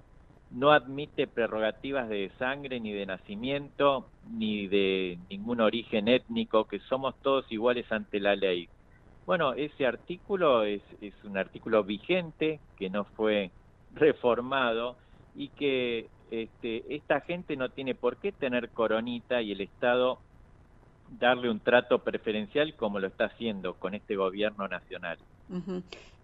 no 0.51 0.71
admite 0.71 1.27
prerrogativas 1.27 2.09
de 2.09 2.31
sangre 2.37 2.79
ni 2.79 2.91
de 2.91 3.05
nacimiento 3.05 4.07
ni 4.29 4.67
de 4.67 5.17
ningún 5.29 5.61
origen 5.61 6.07
étnico, 6.07 6.65
que 6.65 6.79
somos 6.79 7.15
todos 7.21 7.49
iguales 7.51 7.89
ante 7.91 8.19
la 8.19 8.35
ley. 8.35 8.67
Bueno, 9.25 9.53
ese 9.53 9.85
artículo 9.85 10.63
es, 10.63 10.81
es 11.01 11.13
un 11.23 11.37
artículo 11.37 11.83
vigente 11.83 12.59
que 12.77 12.89
no 12.89 13.05
fue 13.05 13.51
reformado 13.93 14.97
y 15.35 15.49
que 15.49 16.09
este, 16.31 16.95
esta 16.95 17.21
gente 17.21 17.55
no 17.55 17.69
tiene 17.69 17.95
por 17.95 18.17
qué 18.17 18.31
tener 18.31 18.69
coronita 18.71 19.41
y 19.41 19.51
el 19.51 19.61
Estado 19.61 20.19
darle 21.19 21.49
un 21.49 21.59
trato 21.59 21.99
preferencial 21.99 22.75
como 22.75 22.99
lo 22.99 23.07
está 23.07 23.25
haciendo 23.25 23.73
con 23.75 23.93
este 23.93 24.15
gobierno 24.15 24.67
nacional. 24.67 25.17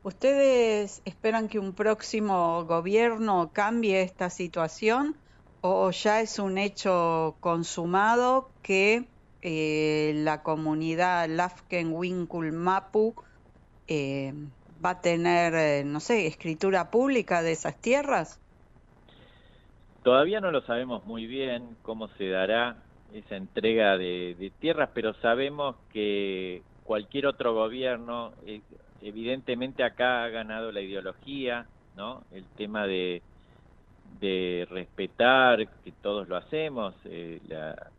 ¿Ustedes 0.04 1.02
esperan 1.06 1.50
que 1.50 1.60
un 1.60 1.74
próximo 1.74 2.64
gobierno 2.66 3.52
cambie 3.54 4.02
esta 4.02 4.30
situación 4.30 5.16
o 5.62 5.92
ya 5.92 6.22
es 6.22 6.40
un 6.40 6.58
hecho 6.58 7.36
consumado 7.40 8.50
que 8.62 9.06
eh, 9.42 10.14
la 10.16 10.44
comunidad 10.44 11.28
Lafken 11.30 11.94
Winkul 11.94 12.52
Mapu 12.54 13.16
eh, 13.88 14.34
va 14.84 14.92
a 14.92 15.02
tener, 15.02 15.54
eh, 15.56 15.84
no 15.84 16.00
sé, 16.00 16.28
escritura 16.28 16.90
pública 16.90 17.42
de 17.42 17.52
esas 17.52 17.76
tierras? 17.80 18.40
Todavía 20.04 20.40
no 20.40 20.52
lo 20.52 20.62
sabemos 20.62 21.06
muy 21.06 21.28
bien 21.28 21.76
cómo 21.82 22.08
se 22.18 22.30
dará 22.30 22.78
esa 23.14 23.36
entrega 23.36 23.98
de, 23.98 24.52
tierras, 24.60 24.90
pero 24.94 25.14
sabemos 25.16 25.76
que 25.92 26.62
cualquier 26.84 27.28
otro 27.28 27.54
gobierno, 27.54 28.32
evidentemente 29.08 29.84
acá 29.84 30.24
ha 30.24 30.30
ganado 30.30 30.72
la 30.72 30.82
ideología, 30.82 31.66
¿no? 31.96 32.24
El 32.32 32.46
tema 32.58 32.86
de, 32.86 33.22
de 34.20 34.68
respetar, 34.70 35.68
que 35.84 35.92
todos 36.02 36.28
lo 36.28 36.36
hacemos, 36.36 36.94
eh, 37.06 37.40
la, 37.48 37.90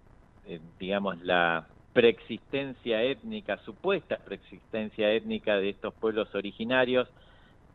eh, 0.47 0.61
digamos, 0.79 1.21
la 1.23 1.67
preexistencia 1.93 3.03
étnica, 3.03 3.59
supuesta 3.65 4.19
preexistencia 4.19 5.11
étnica 5.13 5.57
de 5.57 5.71
estos 5.71 5.95
pueblos 5.95 6.33
originarios, 6.35 7.09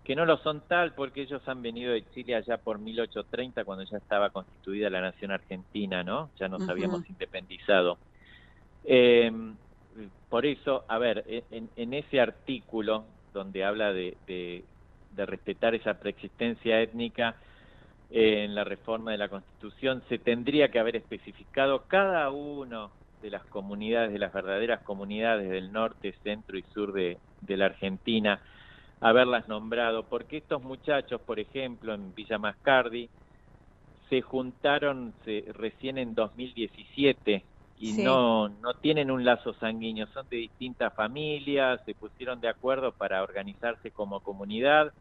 que 0.03 0.15
no 0.15 0.25
lo 0.25 0.37
son 0.37 0.61
tal 0.67 0.93
porque 0.93 1.21
ellos 1.21 1.41
han 1.47 1.61
venido 1.61 1.93
de 1.93 2.05
Chile 2.13 2.35
allá 2.35 2.57
por 2.57 2.77
1830 2.77 3.63
cuando 3.63 3.83
ya 3.85 3.97
estaba 3.97 4.29
constituida 4.29 4.89
la 4.89 5.01
nación 5.01 5.31
argentina, 5.31 6.03
¿no? 6.03 6.29
Ya 6.37 6.47
nos 6.47 6.67
habíamos 6.67 7.09
independizado. 7.09 7.97
Em, 8.83 9.55
por 10.29 10.45
eso, 10.45 10.83
a 10.87 10.97
ver, 10.97 11.23
e, 11.27 11.43
en, 11.51 11.93
ese 11.93 12.19
artículo 12.19 13.05
donde 13.33 13.65
habla 13.65 13.91
de, 13.91 14.15
de, 14.27 14.63
respetar 15.25 15.75
esa 15.75 15.95
preexistencia 15.95 16.81
étnica, 16.81 17.35
en 18.09 18.53
la 18.53 18.63
reforma 18.63 19.11
de 19.11 19.17
la 19.17 19.27
Constitución 19.27 20.03
se 20.07 20.19
tendría 20.19 20.69
que 20.69 20.79
haber 20.79 20.95
especificado 20.95 21.85
cada 21.87 22.29
uno 22.29 22.91
de 23.23 23.31
las 23.31 23.43
comunidades, 23.45 24.13
de 24.13 24.19
las 24.19 24.31
verdaderas 24.31 24.81
comunidades 24.81 25.49
del 25.49 25.71
norte, 25.71 26.13
centro 26.23 26.57
y 26.57 26.63
sur 26.73 26.93
de, 26.93 27.17
la 27.47 27.65
Argentina, 27.65 28.39
haberlas 28.99 29.47
nombrado, 29.47 30.03
porque 30.03 30.37
estos 30.37 30.61
muchachos, 30.61 31.21
por 31.21 31.39
ejemplo, 31.39 31.93
en 31.93 32.13
Villa 32.13 32.37
Mascardi, 32.37 33.09
se 34.09 34.21
juntaron 34.21 35.13
recién 35.55 35.97
en 35.97 36.13
2017 36.13 37.43
y 37.75 37.93
no, 37.93 38.49
no 38.49 38.75
tienen 38.75 39.11
un 39.11 39.25
lazo 39.25 39.53
sanguíneo, 39.55 40.07
son 40.07 40.27
de 40.29 40.37
distintas 40.37 40.93
familias, 40.95 41.81
se 41.85 41.95
pusieron 41.95 42.39
de 42.39 42.47
acuerdo 42.47 42.93
para 42.93 43.23
organizarse 43.23 43.91
como 43.91 44.21
comunidad 44.21 44.93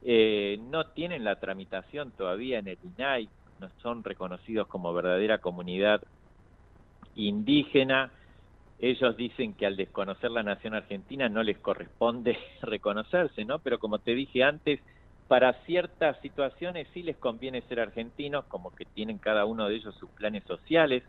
eh, 0.00 0.58
no 0.60 0.86
tienen 0.92 1.24
la 1.24 1.40
tramitación 1.40 2.12
todavía 2.12 2.58
en 2.58 2.68
el 2.68 2.78
INAI, 2.82 3.28
no 3.58 3.70
son 3.82 4.04
reconocidos 4.04 4.68
como 4.68 4.94
verdadera 4.94 5.38
comunidad 5.38 6.02
indígena. 7.14 8.12
Ellos 8.78 9.16
dicen 9.16 9.54
que 9.54 9.66
al 9.66 9.76
desconocer 9.76 10.30
la 10.30 10.44
nación 10.44 10.74
argentina 10.74 11.28
no 11.28 11.42
les 11.42 11.58
corresponde 11.58 12.38
reconocerse, 12.62 13.44
¿no? 13.44 13.58
Pero 13.60 13.78
como 13.78 13.98
te 13.98 14.14
dije 14.14 14.44
antes, 14.44 14.80
para 15.26 15.52
ciertas 15.64 16.20
situaciones 16.20 16.88
sí 16.94 17.02
les 17.02 17.18
conviene 17.18 17.62
ser 17.62 17.80
argentinos, 17.80 18.46
como 18.46 18.70
que 18.70 18.86
tienen 18.86 19.18
cada 19.18 19.44
uno 19.46 19.68
de 19.68 19.76
ellos 19.76 19.96
sus 19.96 20.10
planes 20.12 20.44
sociales, 20.44 21.02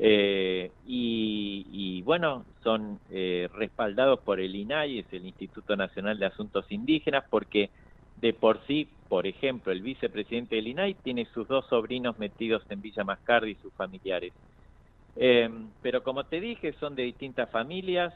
eh, 0.00 0.70
y, 0.86 2.02
bueno, 2.02 2.44
son 2.62 3.00
eh, 3.10 3.48
respaldados 3.52 4.20
por 4.20 4.40
el 4.40 4.54
INAI, 4.54 5.00
es 5.00 5.06
el 5.12 5.26
Instituto 5.26 5.76
Nacional 5.76 6.18
de 6.18 6.26
Asuntos 6.26 6.64
Indígenas, 6.70 7.24
porque 7.28 7.70
de 8.16 8.32
por 8.32 8.64
sí, 8.66 8.88
por 9.08 9.26
ejemplo, 9.26 9.72
el 9.72 9.82
vicepresidente 9.82 10.56
del 10.56 10.68
INAI 10.68 10.94
tiene 11.02 11.26
sus 11.34 11.48
dos 11.48 11.66
sobrinos 11.68 12.18
metidos 12.18 12.62
en 12.68 12.80
Villa 12.80 13.04
Mascardi 13.04 13.52
y 13.52 13.54
sus 13.56 13.74
familiares. 13.74 14.32
Eh, 15.16 15.50
pero 15.82 16.04
como 16.04 16.24
te 16.24 16.40
dije, 16.40 16.74
son 16.74 16.94
de 16.94 17.02
distintas 17.02 17.50
familias, 17.50 18.14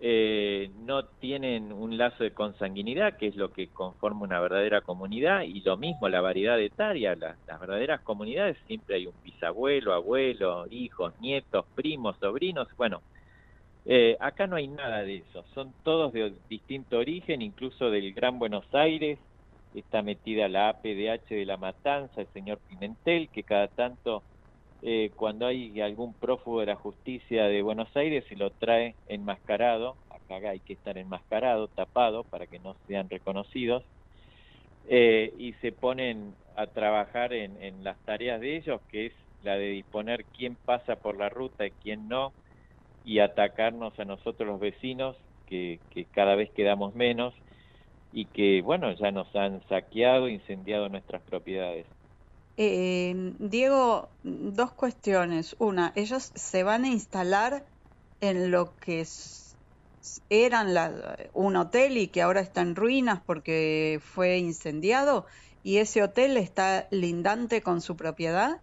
eh, 0.00 0.70
no 0.84 1.04
tienen 1.06 1.72
un 1.72 1.96
lazo 1.96 2.24
de 2.24 2.32
consanguinidad, 2.32 3.16
que 3.16 3.28
es 3.28 3.36
lo 3.36 3.52
que 3.52 3.68
conforma 3.68 4.22
una 4.22 4.40
verdadera 4.40 4.80
comunidad, 4.80 5.42
y 5.42 5.60
lo 5.60 5.76
mismo 5.76 6.08
la 6.08 6.20
variedad 6.20 6.60
etaria, 6.60 7.14
las 7.14 7.60
verdaderas 7.60 8.00
comunidades 8.02 8.56
siempre 8.66 8.96
hay 8.96 9.06
un 9.06 9.14
bisabuelo, 9.22 9.94
abuelo, 9.94 10.66
hijos, 10.70 11.14
nietos, 11.20 11.66
primos, 11.74 12.16
sobrinos, 12.18 12.68
bueno, 12.76 13.02
eh, 13.86 14.16
acá 14.18 14.46
no 14.46 14.56
hay 14.56 14.66
nada 14.66 15.02
de 15.02 15.16
eso, 15.16 15.44
son 15.54 15.72
todos 15.82 16.12
de 16.12 16.34
distinto 16.48 16.98
origen, 16.98 17.42
incluso 17.42 17.90
del 17.90 18.12
Gran 18.14 18.38
Buenos 18.38 18.64
Aires, 18.74 19.18
está 19.74 20.02
metida 20.02 20.48
la 20.48 20.68
APDH 20.70 21.28
de 21.30 21.44
la 21.46 21.56
Matanza, 21.56 22.20
el 22.20 22.28
señor 22.28 22.58
Pimentel, 22.68 23.28
que 23.28 23.42
cada 23.42 23.68
tanto, 23.68 24.22
eh, 24.84 25.10
cuando 25.16 25.46
hay 25.46 25.80
algún 25.80 26.14
prófugo 26.14 26.60
de 26.60 26.66
la 26.66 26.76
justicia 26.76 27.44
de 27.44 27.62
Buenos 27.62 27.88
Aires, 27.96 28.24
se 28.28 28.36
lo 28.36 28.50
trae 28.50 28.94
enmascarado, 29.06 29.96
acá 30.10 30.50
hay 30.50 30.60
que 30.60 30.74
estar 30.74 30.98
enmascarado, 30.98 31.68
tapado, 31.68 32.24
para 32.24 32.46
que 32.46 32.58
no 32.58 32.76
sean 32.86 33.08
reconocidos, 33.08 33.82
eh, 34.88 35.32
y 35.38 35.54
se 35.54 35.72
ponen 35.72 36.34
a 36.56 36.66
trabajar 36.66 37.32
en, 37.32 37.60
en 37.62 37.82
las 37.82 37.98
tareas 38.04 38.40
de 38.40 38.56
ellos, 38.56 38.80
que 38.88 39.06
es 39.06 39.12
la 39.42 39.56
de 39.56 39.70
disponer 39.70 40.26
quién 40.36 40.56
pasa 40.64 40.96
por 40.96 41.16
la 41.16 41.28
ruta 41.28 41.66
y 41.66 41.70
quién 41.72 42.08
no, 42.08 42.34
y 43.04 43.18
atacarnos 43.18 43.98
a 43.98 44.04
nosotros 44.04 44.48
los 44.48 44.60
vecinos, 44.60 45.16
que, 45.46 45.80
cada 46.12 46.34
vez 46.34 46.50
quedamos 46.52 46.94
menos 46.94 47.34
y 48.12 48.26
que, 48.26 48.62
bueno, 48.62 48.92
ya 48.94 49.10
nos 49.10 49.34
han 49.36 49.66
saqueado, 49.68 50.28
incendiado 50.28 50.88
nuestras 50.88 51.22
propiedades. 51.22 51.86
Eh, 52.56 53.34
Diego, 53.38 54.08
dos 54.22 54.72
cuestiones. 54.72 55.56
Una, 55.58 55.92
ellos 55.96 56.32
se 56.34 56.62
van 56.62 56.84
a 56.84 56.88
instalar 56.88 57.66
en 58.20 58.50
lo 58.50 58.74
que 58.76 59.04
eran 60.28 60.68
un 61.32 61.56
hotel 61.56 61.96
y 61.96 62.08
que 62.08 62.22
ahora 62.22 62.40
está 62.40 62.60
en 62.60 62.76
ruinas 62.76 63.22
porque 63.24 63.98
fue 64.00 64.38
incendiado 64.38 65.26
y 65.62 65.78
ese 65.78 66.02
hotel 66.02 66.36
está 66.36 66.86
lindante 66.90 67.62
con 67.62 67.80
su 67.80 67.96
propiedad. 67.96 68.60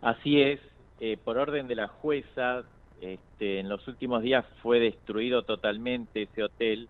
Así 0.00 0.40
es, 0.40 0.60
eh, 1.00 1.18
por 1.22 1.36
orden 1.38 1.66
de 1.66 1.74
la 1.74 1.88
jueza 1.88 2.62
este, 3.00 3.60
en 3.60 3.68
los 3.68 3.86
últimos 3.88 4.22
días 4.22 4.46
fue 4.62 4.78
destruido 4.78 5.42
totalmente 5.42 6.22
ese 6.22 6.44
hotel. 6.44 6.88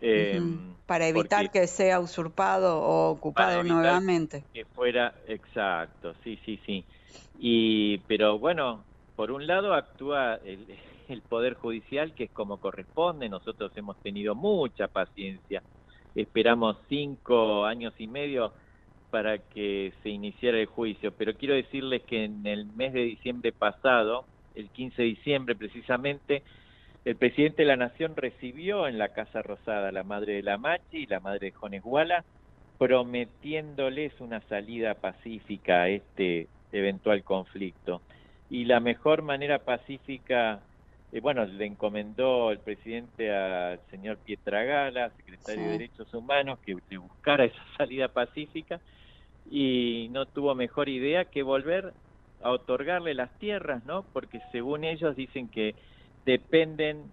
Em, 0.00 0.74
para 0.86 1.08
evitar 1.08 1.50
que 1.50 1.66
sea 1.66 2.00
usurpado 2.00 2.80
o 2.80 3.10
ocupado 3.10 3.62
nuevamente. 3.62 4.44
Que 4.52 4.64
fuera, 4.64 5.14
exacto, 5.26 6.14
sí, 6.22 6.38
sí, 6.44 6.60
sí. 6.64 6.84
Y, 7.38 7.98
pero 8.08 8.38
bueno, 8.38 8.84
por 9.16 9.30
un 9.30 9.46
lado 9.46 9.74
actúa 9.74 10.36
el, 10.44 10.66
el 11.08 11.22
Poder 11.22 11.54
Judicial, 11.54 12.14
que 12.14 12.24
es 12.24 12.30
como 12.30 12.58
corresponde, 12.58 13.28
nosotros 13.28 13.72
hemos 13.76 14.00
tenido 14.00 14.34
mucha 14.34 14.88
paciencia, 14.88 15.62
esperamos 16.14 16.76
cinco 16.88 17.64
años 17.64 17.94
y 17.98 18.06
medio 18.06 18.54
para 19.10 19.38
que 19.38 19.92
se 20.02 20.10
iniciara 20.10 20.58
el 20.58 20.66
juicio, 20.66 21.12
pero 21.12 21.36
quiero 21.36 21.54
decirles 21.54 22.02
que 22.06 22.24
en 22.24 22.46
el 22.46 22.66
mes 22.66 22.92
de 22.92 23.04
diciembre 23.04 23.52
pasado, 23.52 24.28
el 24.54 24.70
15 24.70 25.02
de 25.02 25.08
diciembre 25.08 25.56
precisamente, 25.56 26.44
el 27.08 27.16
presidente 27.16 27.62
de 27.62 27.68
la 27.68 27.76
Nación 27.76 28.14
recibió 28.16 28.86
en 28.86 28.98
la 28.98 29.14
Casa 29.14 29.40
Rosada 29.40 29.88
a 29.88 29.92
la 29.92 30.02
madre 30.02 30.34
de 30.34 30.42
la 30.42 30.58
Machi 30.58 30.98
y 30.98 31.06
la 31.06 31.20
madre 31.20 31.46
de 31.46 31.52
Jones 31.52 31.82
Guala, 31.82 32.22
prometiéndoles 32.76 34.12
una 34.20 34.42
salida 34.42 34.92
pacífica 34.92 35.84
a 35.84 35.88
este 35.88 36.48
eventual 36.70 37.24
conflicto. 37.24 38.02
Y 38.50 38.66
la 38.66 38.80
mejor 38.80 39.22
manera 39.22 39.60
pacífica, 39.60 40.60
eh, 41.10 41.20
bueno, 41.20 41.46
le 41.46 41.64
encomendó 41.64 42.50
el 42.50 42.58
presidente 42.58 43.34
al 43.34 43.80
señor 43.90 44.18
Pietragala, 44.18 45.08
secretario 45.16 45.62
de 45.62 45.70
Derechos 45.70 46.12
Humanos, 46.12 46.58
que 46.58 46.76
le 46.90 46.98
buscara 46.98 47.46
esa 47.46 47.64
salida 47.78 48.08
pacífica 48.08 48.80
y 49.50 50.08
no 50.10 50.26
tuvo 50.26 50.54
mejor 50.54 50.90
idea 50.90 51.24
que 51.24 51.42
volver 51.42 51.94
a 52.42 52.50
otorgarle 52.50 53.14
las 53.14 53.30
tierras, 53.38 53.82
¿no? 53.86 54.04
Porque 54.12 54.42
según 54.52 54.84
ellos 54.84 55.16
dicen 55.16 55.48
que 55.48 55.74
dependen 56.28 57.10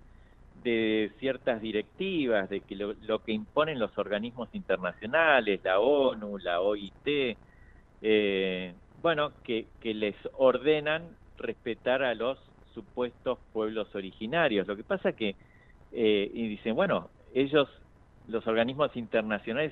de 0.62 1.10
ciertas 1.20 1.62
directivas, 1.62 2.50
de 2.50 2.60
que 2.60 2.76
lo, 2.76 3.20
que 3.24 3.32
imponen 3.32 3.80
los 3.80 3.98
organismos 3.98 4.50
internacionales, 4.52 5.62
la 5.64 5.80
ONU, 5.80 6.38
la 6.38 6.60
OIT, 6.60 7.38
eh, 8.02 8.74
bueno, 9.02 9.32
que, 9.46 9.68
que 9.80 9.94
les 9.94 10.16
ordenan 10.34 11.04
respetar 11.38 12.04
a 12.04 12.14
los 12.14 12.38
supuestos 12.74 13.40
pueblos 13.54 13.88
originarios. 13.96 14.68
Lo 14.68 14.76
que 14.76 14.84
pasa 14.84 15.14
que, 15.14 15.38
eh, 15.94 16.32
y 16.34 16.50
dicen, 16.50 16.76
bueno, 16.76 17.10
ellos, 17.34 17.70
los 18.28 18.46
organismos 18.48 18.98
internacionales, 18.98 19.72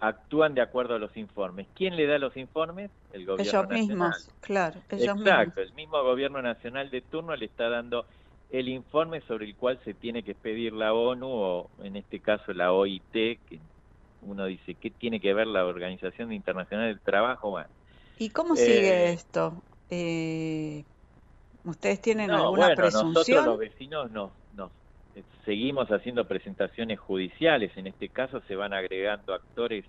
actúan 0.00 0.54
de 0.54 0.60
acuerdo 0.60 0.96
a 0.96 0.98
los 0.98 1.16
informes. 1.16 1.66
¿Quién 1.74 1.96
le 1.96 2.06
da 2.06 2.18
los 2.18 2.36
informes? 2.36 2.90
El 3.14 3.24
gobierno 3.24 3.62
ellos 3.62 3.68
mismos, 3.70 4.30
claro. 4.40 4.82
Ellos 4.90 5.18
Exacto, 5.18 5.62
el 5.62 5.72
mismo 5.72 6.02
gobierno 6.02 6.42
nacional 6.42 6.90
de 6.90 7.00
turno 7.00 7.34
le 7.34 7.46
está 7.46 7.70
dando 7.70 8.04
el 8.50 8.68
informe 8.68 9.20
sobre 9.22 9.46
el 9.46 9.56
cual 9.56 9.80
se 9.84 9.94
tiene 9.94 10.22
que 10.22 10.34
pedir 10.34 10.72
la 10.72 10.94
ONU 10.94 11.26
o 11.26 11.70
en 11.82 11.96
este 11.96 12.20
caso 12.20 12.52
la 12.52 12.72
OIT, 12.72 13.12
que 13.12 13.58
uno 14.22 14.46
dice, 14.46 14.74
¿qué 14.74 14.90
tiene 14.90 15.20
que 15.20 15.34
ver 15.34 15.46
la 15.46 15.64
Organización 15.66 16.32
Internacional 16.32 16.86
del 16.86 17.00
Trabajo? 17.00 17.50
Bueno, 17.50 17.68
¿Y 18.18 18.30
cómo 18.30 18.56
sigue 18.56 19.10
eh, 19.10 19.12
esto? 19.12 19.62
Eh, 19.90 20.84
¿Ustedes 21.64 22.00
tienen 22.00 22.30
alguna 22.30 22.66
bueno, 22.66 22.76
presunción? 22.76 23.12
Nosotros 23.12 23.46
los 23.46 23.58
vecinos 23.58 24.10
nos, 24.10 24.30
nos 24.54 24.70
seguimos 25.44 25.88
haciendo 25.90 26.26
presentaciones 26.26 26.98
judiciales, 26.98 27.72
en 27.76 27.86
este 27.86 28.08
caso 28.08 28.40
se 28.46 28.56
van 28.56 28.72
agregando 28.72 29.34
actores 29.34 29.84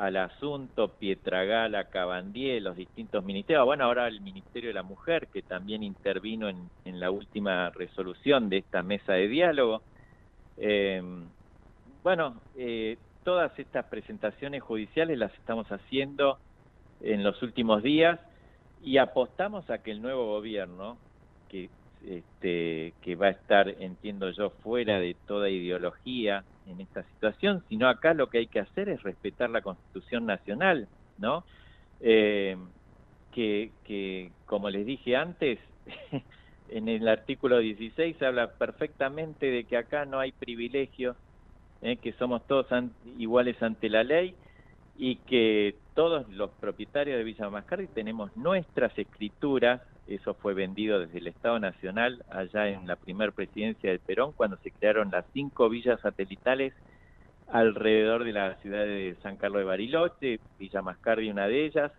al 0.00 0.16
asunto, 0.16 0.88
Pietragala, 0.88 1.90
Cabandier, 1.90 2.62
los 2.62 2.74
distintos 2.74 3.22
ministerios, 3.22 3.66
bueno, 3.66 3.84
ahora 3.84 4.08
el 4.08 4.22
Ministerio 4.22 4.70
de 4.70 4.74
la 4.74 4.82
Mujer, 4.82 5.26
que 5.26 5.42
también 5.42 5.82
intervino 5.82 6.48
en, 6.48 6.70
la 6.98 7.10
última 7.10 7.68
resolución 7.68 8.48
de 8.48 8.56
esta 8.58 8.82
mesa 8.82 9.12
de 9.12 9.28
diálogo. 9.28 9.82
Eh, 10.56 11.02
bueno, 12.02 12.40
eh, 12.56 12.96
todas 13.24 13.56
estas 13.58 13.84
presentaciones 13.86 14.62
judiciales 14.62 15.18
las 15.18 15.34
estamos 15.34 15.70
haciendo 15.70 16.38
en 17.02 17.22
los 17.22 17.42
últimos 17.42 17.82
días 17.82 18.18
y 18.82 18.96
apostamos 18.96 19.68
a 19.68 19.82
que 19.82 19.90
el 19.90 20.00
nuevo 20.00 20.28
gobierno, 20.28 20.96
que 21.50 21.68
este, 22.06 22.94
que 23.02 23.16
va 23.16 23.26
a 23.26 23.30
estar, 23.30 23.68
entiendo 23.68 24.30
yo, 24.30 24.48
fuera 24.48 24.98
de 24.98 25.14
toda 25.26 25.50
ideología 25.50 26.42
en 26.66 26.80
esta 26.80 27.02
situación, 27.14 27.64
sino 27.68 27.88
acá 27.88 28.14
lo 28.14 28.28
que 28.28 28.38
hay 28.38 28.46
que 28.46 28.60
hacer 28.60 28.88
es 28.88 29.02
respetar 29.02 29.50
la 29.50 29.62
Constitución 29.62 30.26
Nacional, 30.26 30.88
¿no? 31.18 31.44
Eh, 32.00 32.56
que, 33.32 33.72
que, 33.84 34.32
como 34.46 34.70
les 34.70 34.86
dije 34.86 35.16
antes, 35.16 35.58
en 36.70 36.88
el 36.88 37.08
artículo 37.08 37.58
16 37.58 38.22
habla 38.22 38.52
perfectamente 38.52 39.46
de 39.46 39.64
que 39.64 39.76
acá 39.76 40.04
no 40.04 40.20
hay 40.20 40.32
privilegios, 40.32 41.16
¿eh? 41.82 41.96
que 41.96 42.12
somos 42.14 42.46
todos 42.46 42.66
iguales 43.18 43.60
ante 43.62 43.88
la 43.88 44.04
ley 44.04 44.34
y 44.96 45.16
que 45.16 45.76
todos 45.94 46.28
los 46.28 46.50
propietarios 46.50 47.18
de 47.18 47.24
Villa 47.24 47.50
Mascardi 47.50 47.86
tenemos 47.88 48.36
nuestras 48.36 48.96
escrituras, 48.98 49.80
eso 50.10 50.34
fue 50.34 50.54
vendido 50.54 50.98
desde 50.98 51.18
el 51.18 51.28
Estado 51.28 51.58
Nacional 51.58 52.24
allá 52.30 52.68
en 52.68 52.86
la 52.86 52.96
primera 52.96 53.32
presidencia 53.32 53.90
del 53.90 54.00
Perón, 54.00 54.32
cuando 54.32 54.56
se 54.58 54.70
crearon 54.70 55.10
las 55.10 55.24
cinco 55.32 55.68
villas 55.68 56.00
satelitales 56.00 56.74
alrededor 57.48 58.24
de 58.24 58.32
la 58.32 58.54
ciudad 58.56 58.84
de 58.84 59.16
San 59.22 59.36
Carlos 59.36 59.60
de 59.60 59.64
Bariloche, 59.64 60.40
Villa 60.58 60.82
Mascardi 60.82 61.30
una 61.30 61.46
de 61.46 61.64
ellas, 61.64 61.92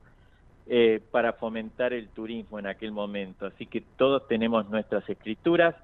eh, 0.68 1.02
para 1.12 1.34
fomentar 1.34 1.94
el 1.94 2.10
turismo 2.10 2.60
en 2.60 2.68
aquel 2.68 2.92
momento. 2.92 3.46
Así 3.46 3.66
que 3.66 3.82
todos 3.98 4.28
tenemos 4.28 4.70
nuestras 4.70 5.08
escrituras 5.10 5.76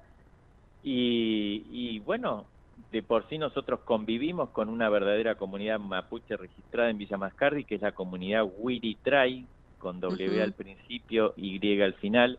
y, 0.82 1.98
bueno, 2.00 2.46
de 2.92 3.02
por 3.02 3.28
sí 3.28 3.36
nosotros 3.36 3.80
convivimos 3.80 4.50
con 4.50 4.68
una 4.68 4.88
verdadera 4.88 5.34
comunidad 5.34 5.78
mapuche 5.78 6.36
registrada 6.36 6.88
en 6.88 6.98
Villa 6.98 7.18
Mascardi, 7.18 7.64
que 7.64 7.74
es 7.74 7.82
la 7.82 7.92
comunidad 7.92 8.46
Trai, 9.02 9.44
con 9.78 10.00
W 10.00 10.42
al 10.42 10.52
principio, 10.52 11.34
Y 11.36 11.80
al 11.80 11.94
final, 11.94 12.38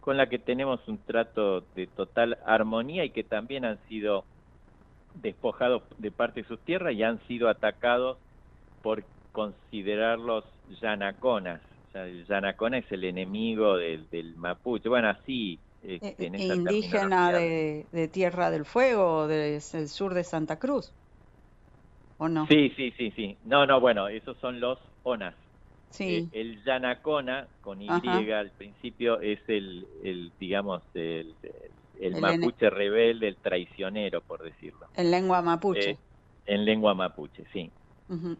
con 0.00 0.16
la 0.16 0.28
que 0.28 0.38
tenemos 0.38 0.86
un 0.88 0.98
trato 0.98 1.62
de 1.74 1.86
total 1.86 2.38
armonía 2.46 3.04
y 3.04 3.10
que 3.10 3.24
también 3.24 3.64
han 3.64 3.78
sido 3.88 4.24
despojados 5.14 5.82
de 5.98 6.10
parte 6.10 6.42
de 6.42 6.48
sus 6.48 6.60
tierras 6.60 6.94
y 6.94 7.02
han 7.02 7.20
sido 7.26 7.48
atacados 7.48 8.18
por 8.82 9.04
considerarlos 9.32 10.44
yanaconas. 10.80 11.60
O 11.88 11.92
sea, 11.92 12.06
el 12.06 12.26
yanacona 12.26 12.78
es 12.78 12.90
el 12.92 13.04
enemigo 13.04 13.76
del, 13.76 14.08
del 14.10 14.36
mapuche. 14.36 14.88
Bueno, 14.88 15.08
así 15.08 15.58
este, 15.86 16.26
eh, 16.26 16.54
indígena 16.54 17.30
de, 17.32 18.10
Tierra 18.12 18.50
del 18.50 18.64
Fuego, 18.64 19.28
del 19.28 19.60
sur 19.60 20.14
de 20.14 20.24
Santa 20.24 20.58
Cruz, 20.58 20.92
¿o 22.18 22.28
no? 22.28 22.46
Sí, 22.48 22.72
sí, 22.76 22.92
sí, 22.96 23.12
sí. 23.14 23.36
No, 23.44 23.66
no, 23.66 23.80
bueno, 23.80 24.08
esos 24.08 24.36
son 24.38 24.58
los 24.58 24.78
ONAS. 25.04 25.34
Sí. 25.90 26.28
Eh, 26.32 26.40
el 26.40 26.64
Yanacona, 26.64 27.46
con 27.60 27.80
Y 27.80 27.88
al 27.88 28.50
principio, 28.50 29.20
es 29.20 29.40
el, 29.48 29.86
el 30.02 30.32
digamos, 30.38 30.82
el, 30.94 31.34
el, 32.00 32.20
mapuche 32.20 32.70
rebelde, 32.70 33.28
el 33.28 33.36
traicionero, 33.36 34.20
por 34.20 34.42
decirlo. 34.42 34.86
En 34.96 35.10
lengua 35.10 35.42
mapuche. 35.42 35.90
Eh, 35.90 35.98
en 36.46 36.64
lengua 36.64 36.94
mapuche, 36.94 37.44
sí. 37.52 37.70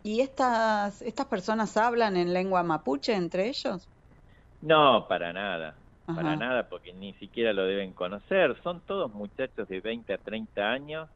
¿Y 0.04 0.20
estas, 0.20 1.02
estas 1.02 1.26
personas 1.26 1.76
hablan 1.76 2.16
en 2.16 2.32
lengua 2.32 2.62
mapuche 2.62 3.14
entre 3.14 3.48
ellos? 3.48 3.88
No, 4.62 5.06
para 5.08 5.32
nada 5.32 5.74
para 6.14 6.36
nada, 6.36 6.68
porque 6.68 6.92
ni 6.92 7.12
siquiera 7.14 7.52
lo 7.52 7.64
deben 7.64 7.92
conocer. 7.92 8.56
Son 8.62 8.80
todos 8.80 9.12
muchachos 9.12 9.68
de 9.68 9.80
20 9.80 10.14
a 10.14 10.18
30 10.18 10.70
años, 10.70 11.08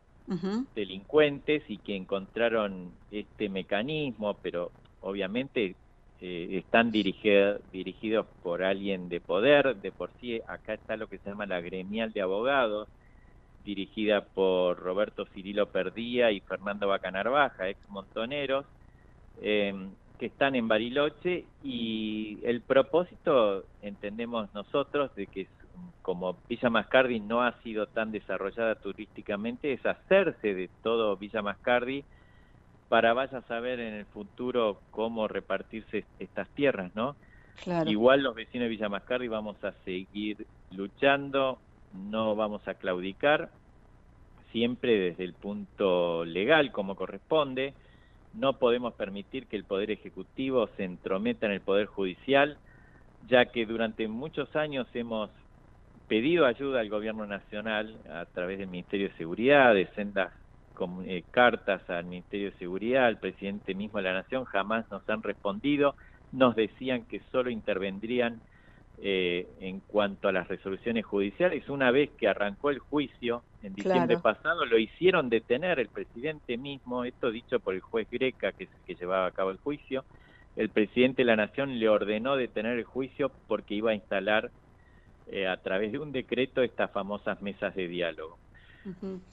delincuentes 0.75 1.63
y 1.69 1.79
que 1.79 1.97
encontraron 1.97 2.93
este 3.11 3.49
mecanismo, 3.49 4.35
pero 4.35 4.71
obviamente 5.01 5.75
eh, 6.21 6.59
están 6.59 6.91
dirigidos 6.93 8.27
por 8.43 8.63
alguien 8.63 9.09
de 9.09 9.21
poder. 9.21 9.77
De 9.77 9.93
por 9.93 10.11
sí, 10.21 10.41
acá 10.47 10.75
está 10.75 10.97
lo 10.97 11.09
que 11.09 11.19
se 11.19 11.31
llama 11.31 11.47
la 11.47 11.61
gremial 11.61 12.13
de 12.13 12.21
abogados, 12.21 12.89
dirigida 13.65 14.23
por 14.23 14.79
Roberto 14.79 15.27
Cirilo 15.27 15.67
Perdía 15.67 16.31
y 16.31 16.41
Fernando 16.41 16.89
Bacanarbaja, 16.89 17.69
ex 17.69 17.79
montoneros. 17.89 18.67
Eh, 19.43 19.75
que 20.21 20.27
están 20.27 20.55
en 20.55 20.69
Bariloche 20.69 21.47
y 21.65 22.41
el 22.43 22.61
propósito, 22.61 23.65
entendemos 23.81 24.53
nosotros, 24.53 25.15
de 25.15 25.27
que 25.27 25.47
como 26.03 26.37
Villa 26.47 26.69
Mascardi 26.69 27.21
no 27.21 27.43
ha 27.43 27.53
sido 27.63 27.87
tan 27.87 28.13
desarrollada 28.13 28.75
turísticamente, 28.75 29.73
es 29.73 29.87
hacerse 29.87 30.55
de 30.55 30.69
todo 30.83 31.17
Villa 31.17 31.41
Mascardi 31.41 32.05
para 32.91 33.15
vaya 33.15 33.39
a 33.39 33.43
saber 33.43 33.79
en 33.79 33.95
el 33.95 34.05
futuro 34.05 34.81
cómo 34.91 35.29
repartirse 35.29 36.05
estas 36.19 36.49
tierras, 36.51 36.91
¿no? 36.97 37.15
Igual 37.87 38.25
los 38.25 38.35
vecinos 38.35 38.65
de 38.65 38.71
Villa 38.71 38.89
Mascardi 38.89 39.29
vamos 39.29 39.63
a 39.63 39.71
seguir 39.85 40.45
luchando, 40.73 41.61
no 41.95 42.35
vamos 42.35 42.67
a 42.67 42.75
claudicar, 42.75 43.51
siempre 44.51 44.99
desde 44.99 45.23
el 45.23 45.35
punto 45.35 46.25
legal 46.25 46.73
como 46.73 46.97
corresponde, 46.97 47.75
no 48.35 48.55
podemos 48.55 48.93
permitir 48.95 49.47
que 49.47 49.55
el 49.55 49.63
Poder 49.63 49.93
Ejecutivo 49.93 50.69
se 50.77 50.83
entrometa 50.83 51.47
en 51.47 51.53
el 51.53 51.61
Poder 51.61 51.87
Judicial, 51.87 52.59
ya 53.29 53.47
que 53.47 53.67
durante 53.67 54.09
muchos 54.09 54.57
años 54.57 54.89
hemos 54.95 55.31
pedido 56.09 56.45
ayuda 56.45 56.81
al 56.81 56.89
Gobierno 56.89 57.25
Nacional 57.25 57.95
a 58.13 58.25
través 58.25 58.59
del 58.59 58.67
Ministerio 58.67 59.11
de 59.11 59.17
Seguridad, 59.17 59.75
de 59.75 59.87
sendas 59.95 60.33
eh, 61.05 61.25
cartas 61.31 61.89
al 61.89 62.05
Ministerio 62.05 62.51
de 62.51 62.59
Seguridad, 62.59 63.07
al 63.07 63.19
presidente 63.19 63.75
mismo 63.75 63.99
de 63.99 64.05
la 64.05 64.15
Nación, 64.15 64.45
jamás 64.45 64.91
nos 64.91 65.09
han 65.09 65.23
respondido, 65.23 65.95
nos 66.33 66.55
decían 66.57 67.05
que 67.05 67.21
solo 67.33 67.51
intervendrían 67.51 68.41
eh, 69.03 69.49
en 69.61 69.81
cuanto 69.81 70.29
a 70.29 70.33
las 70.33 70.49
resoluciones 70.49 71.07
judiciales. 71.07 71.69
Una 71.69 71.91
vez 71.91 72.11
que 72.19 72.29
arrancó 72.29 72.71
el 72.71 72.79
juicio, 72.79 73.43
en 73.63 73.75
diciembre 73.75 74.19
pasado, 74.19 74.65
lo 74.67 74.79
hicieron 74.79 75.31
detener 75.31 75.79
el 75.81 75.89
presidente 75.89 76.57
mismo, 76.59 77.05
esto 77.05 77.31
dicho 77.31 77.61
por 77.61 77.75
el 77.75 77.81
juez 77.81 78.09
Greca, 78.11 78.53
que 78.53 78.65
es 78.65 78.71
el 78.71 78.85
que 78.87 78.95
llevaba 78.95 79.27
a 79.27 79.31
cabo 79.31 79.51
el 79.51 79.59
juicio, 79.59 80.05
el 80.57 80.69
presidente 80.69 81.23
de 81.23 81.27
la 81.27 81.37
Nación 81.37 81.79
le 81.79 81.89
ordenó 81.89 82.37
detener 82.37 82.79
el 82.79 82.85
juicio 82.85 83.31
porque 83.47 83.75
iba 83.75 83.93
a 83.93 83.95
instalar 83.95 84.51
eh, 85.29 85.47
a 85.47 85.57
través 85.59 85.93
de 85.93 85.99
un 85.99 86.13
decreto 86.13 86.63
estas 86.63 86.91
famosas 86.91 87.41
mesas 87.41 87.75
de 87.75 87.89
diálogo. 87.89 88.39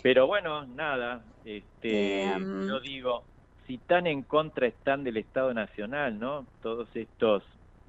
Pero 0.01 0.27
bueno, 0.27 0.65
nada, 0.65 1.23
este, 1.45 2.23
em. 2.23 2.67
yo 2.67 2.79
digo, 2.79 3.23
si 3.65 3.77
tan 3.77 4.07
en 4.07 4.23
contra 4.23 4.67
están 4.67 5.03
del 5.03 5.17
Estado 5.17 5.53
Nacional, 5.53 6.19
¿no? 6.19 6.45
Todos 6.61 6.87
estos 6.95 7.43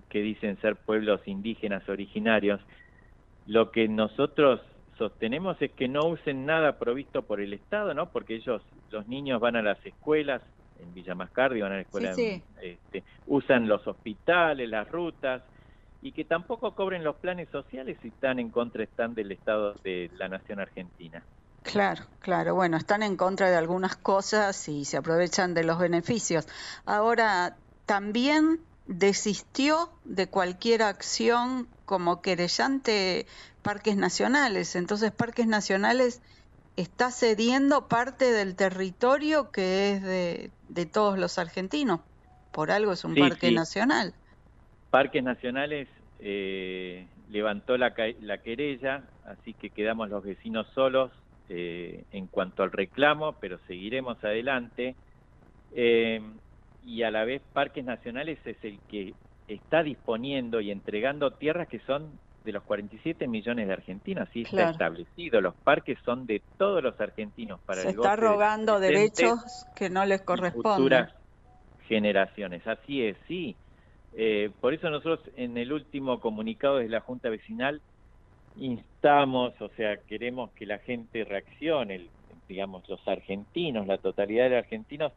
que 0.08 0.20
dicen 0.20 0.60
ser 0.60 0.76
pueblos 0.76 1.20
indígenas 1.26 1.88
originarios, 1.88 2.60
lo 3.46 3.70
que 3.70 3.88
nosotros 3.88 4.60
sostenemos 4.96 5.60
es 5.62 5.70
que 5.72 5.88
no 5.88 6.06
usen 6.06 6.44
nada 6.44 6.78
provisto 6.78 7.22
por 7.22 7.40
el 7.40 7.52
Estado, 7.52 7.94
¿no? 7.94 8.10
Porque 8.10 8.34
ellos, 8.34 8.62
los 8.90 9.06
niños 9.06 9.40
van 9.40 9.56
a 9.56 9.62
las 9.62 9.84
escuelas, 9.86 10.42
en 10.80 10.92
Villa 10.94 11.14
Mascardi 11.14 11.60
van 11.60 11.72
a 11.72 11.76
la 11.76 11.80
escuela, 11.82 12.10
este, 12.10 13.04
usan 13.26 13.68
los 13.68 13.86
hospitales, 13.86 14.68
las 14.68 14.90
rutas, 14.90 15.42
y 16.02 16.12
que 16.12 16.24
tampoco 16.24 16.74
cobren 16.74 17.02
los 17.02 17.16
planes 17.16 17.48
sociales 17.48 17.98
si 18.02 18.08
están 18.08 18.38
en 18.38 18.50
contra 18.50 18.84
están 18.84 19.14
del 19.14 19.32
Estado 19.32 19.74
de 19.82 20.10
la 20.16 20.28
Nación 20.28 20.60
Argentina. 20.60 21.22
Claro, 21.62 22.04
claro. 22.20 22.54
Bueno, 22.54 22.76
están 22.76 23.02
en 23.02 23.16
contra 23.16 23.50
de 23.50 23.56
algunas 23.56 23.96
cosas 23.96 24.68
y 24.68 24.84
se 24.84 24.96
aprovechan 24.96 25.54
de 25.54 25.64
los 25.64 25.78
beneficios. 25.78 26.46
Ahora, 26.86 27.56
también 27.86 28.60
desistió 28.86 29.90
de 30.04 30.28
cualquier 30.28 30.82
acción 30.82 31.68
como 31.84 32.22
querellante 32.22 33.26
Parques 33.62 33.96
Nacionales. 33.96 34.76
Entonces 34.76 35.12
Parques 35.12 35.46
Nacionales 35.46 36.22
está 36.76 37.10
cediendo 37.10 37.88
parte 37.88 38.32
del 38.32 38.56
territorio 38.56 39.50
que 39.50 39.92
es 39.92 40.02
de, 40.02 40.86
todos 40.86 41.18
los 41.18 41.38
argentinos. 41.38 42.00
Por 42.52 42.70
algo 42.70 42.92
es 42.92 43.04
un 43.04 43.14
parque 43.14 43.50
nacional. 43.52 44.14
Parques 44.90 45.22
Nacionales 45.22 45.88
eh, 46.20 47.06
levantó 47.30 47.76
la, 47.76 47.94
la, 48.20 48.38
querella, 48.38 49.04
así 49.26 49.52
que 49.52 49.70
quedamos 49.70 50.08
los 50.08 50.24
vecinos 50.24 50.66
solos 50.74 51.10
eh, 51.48 52.04
en 52.12 52.26
cuanto 52.26 52.62
al 52.62 52.72
reclamo, 52.72 53.34
pero 53.40 53.58
seguiremos 53.66 54.22
adelante. 54.24 54.94
Eh, 55.74 56.20
y 56.84 57.02
a 57.02 57.10
la 57.10 57.24
vez 57.24 57.42
Parques 57.52 57.84
Nacionales 57.84 58.38
es 58.44 58.56
el 58.62 58.78
que 58.88 59.14
está 59.46 59.82
disponiendo 59.82 60.60
y 60.60 60.70
entregando 60.70 61.30
tierras 61.32 61.68
que 61.68 61.80
son 61.80 62.18
de 62.44 62.52
los 62.52 62.62
47 62.62 63.28
millones 63.28 63.66
de 63.66 63.72
argentinos, 63.74 64.28
así 64.28 64.42
está 64.42 64.70
establecido. 64.70 65.40
Los 65.40 65.54
parques 65.54 65.98
son 66.04 66.26
de 66.26 66.40
todos 66.56 66.82
los 66.82 66.98
argentinos 67.00 67.60
para 67.60 67.82
Se 67.82 67.90
está 67.90 68.16
rogando 68.16 68.80
derechos 68.80 69.66
que 69.74 69.90
no 69.90 70.04
les 70.06 70.22
corresponden. 70.22 70.76
Futuras 70.76 71.12
generaciones, 71.88 72.66
así 72.66 73.02
es, 73.02 73.16
sí. 73.26 73.56
Eh, 74.14 74.50
por 74.60 74.72
eso 74.72 74.88
nosotros 74.88 75.20
en 75.36 75.58
el 75.58 75.72
último 75.72 76.20
comunicado 76.20 76.78
de 76.78 76.88
la 76.88 77.00
Junta 77.00 77.28
Vecinal 77.28 77.82
instamos, 78.58 79.60
o 79.60 79.68
sea, 79.70 79.98
queremos 79.98 80.50
que 80.52 80.66
la 80.66 80.78
gente 80.78 81.24
reaccione, 81.24 82.06
digamos, 82.48 82.88
los 82.88 83.06
argentinos, 83.06 83.86
la 83.86 83.98
totalidad 83.98 84.44
de 84.44 84.50
los 84.50 84.64
argentinos, 84.64 85.12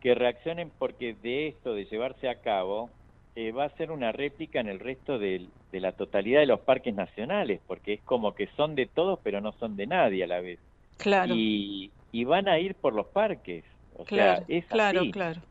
que 0.00 0.14
reaccionen 0.14 0.70
porque 0.78 1.14
de 1.22 1.48
esto, 1.48 1.74
de 1.74 1.86
llevarse 1.86 2.28
a 2.28 2.40
cabo, 2.40 2.90
eh, 3.34 3.52
va 3.52 3.64
a 3.64 3.76
ser 3.76 3.90
una 3.90 4.12
réplica 4.12 4.60
en 4.60 4.68
el 4.68 4.80
resto 4.80 5.18
de, 5.18 5.46
la 5.72 5.92
totalidad 5.92 6.40
de 6.40 6.46
los 6.46 6.60
parques 6.60 6.94
nacionales, 6.94 7.60
porque 7.66 7.94
es 7.94 8.00
como 8.00 8.34
que 8.34 8.48
son 8.56 8.74
de 8.74 8.86
todos, 8.86 9.18
pero 9.22 9.40
no 9.40 9.52
son 9.52 9.76
de 9.76 9.86
nadie 9.86 10.24
a 10.24 10.26
la 10.26 10.40
vez. 10.40 10.58
Claro. 10.96 11.34
Y, 11.36 11.90
van 12.24 12.48
a 12.48 12.58
ir 12.58 12.74
por 12.74 12.94
los 12.94 13.06
parques. 13.08 13.62
O 13.94 14.04
claro, 14.04 14.46
sea, 14.46 14.56
es 14.56 14.64
claro, 14.64 15.02
claro. 15.12 15.42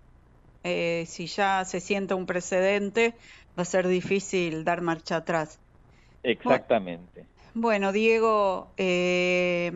Eh, 0.64 1.04
si 1.06 1.28
ya 1.28 1.64
se 1.64 1.80
sienta 1.80 2.16
un 2.16 2.26
precedente, 2.26 3.14
va 3.58 3.62
a 3.62 3.66
ser 3.66 3.88
difícil 3.88 4.64
dar 4.64 4.82
marcha 4.82 5.18
atrás. 5.18 5.60
Exactamente. 6.26 7.26
Bueno, 7.54 7.92
Diego, 7.92 8.72
eh, 8.78 9.72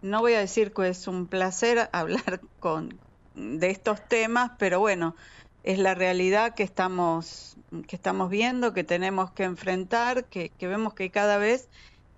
no 0.00 0.20
voy 0.20 0.34
a 0.34 0.40
decir 0.40 0.72
que 0.72 0.88
es 0.88 1.06
un 1.06 1.26
placer 1.26 1.88
hablar 1.92 2.40
con, 2.60 2.98
de 3.34 3.70
estos 3.70 4.06
temas, 4.08 4.52
pero 4.58 4.80
bueno, 4.80 5.14
es 5.64 5.78
la 5.78 5.94
realidad 5.94 6.54
que 6.54 6.62
estamos, 6.62 7.56
que 7.86 7.96
estamos 7.96 8.30
viendo, 8.30 8.72
que 8.72 8.84
tenemos 8.84 9.30
que 9.32 9.44
enfrentar, 9.44 10.24
que, 10.24 10.50
que 10.50 10.66
vemos 10.66 10.94
que 10.94 11.10
cada 11.10 11.38
vez 11.38 11.68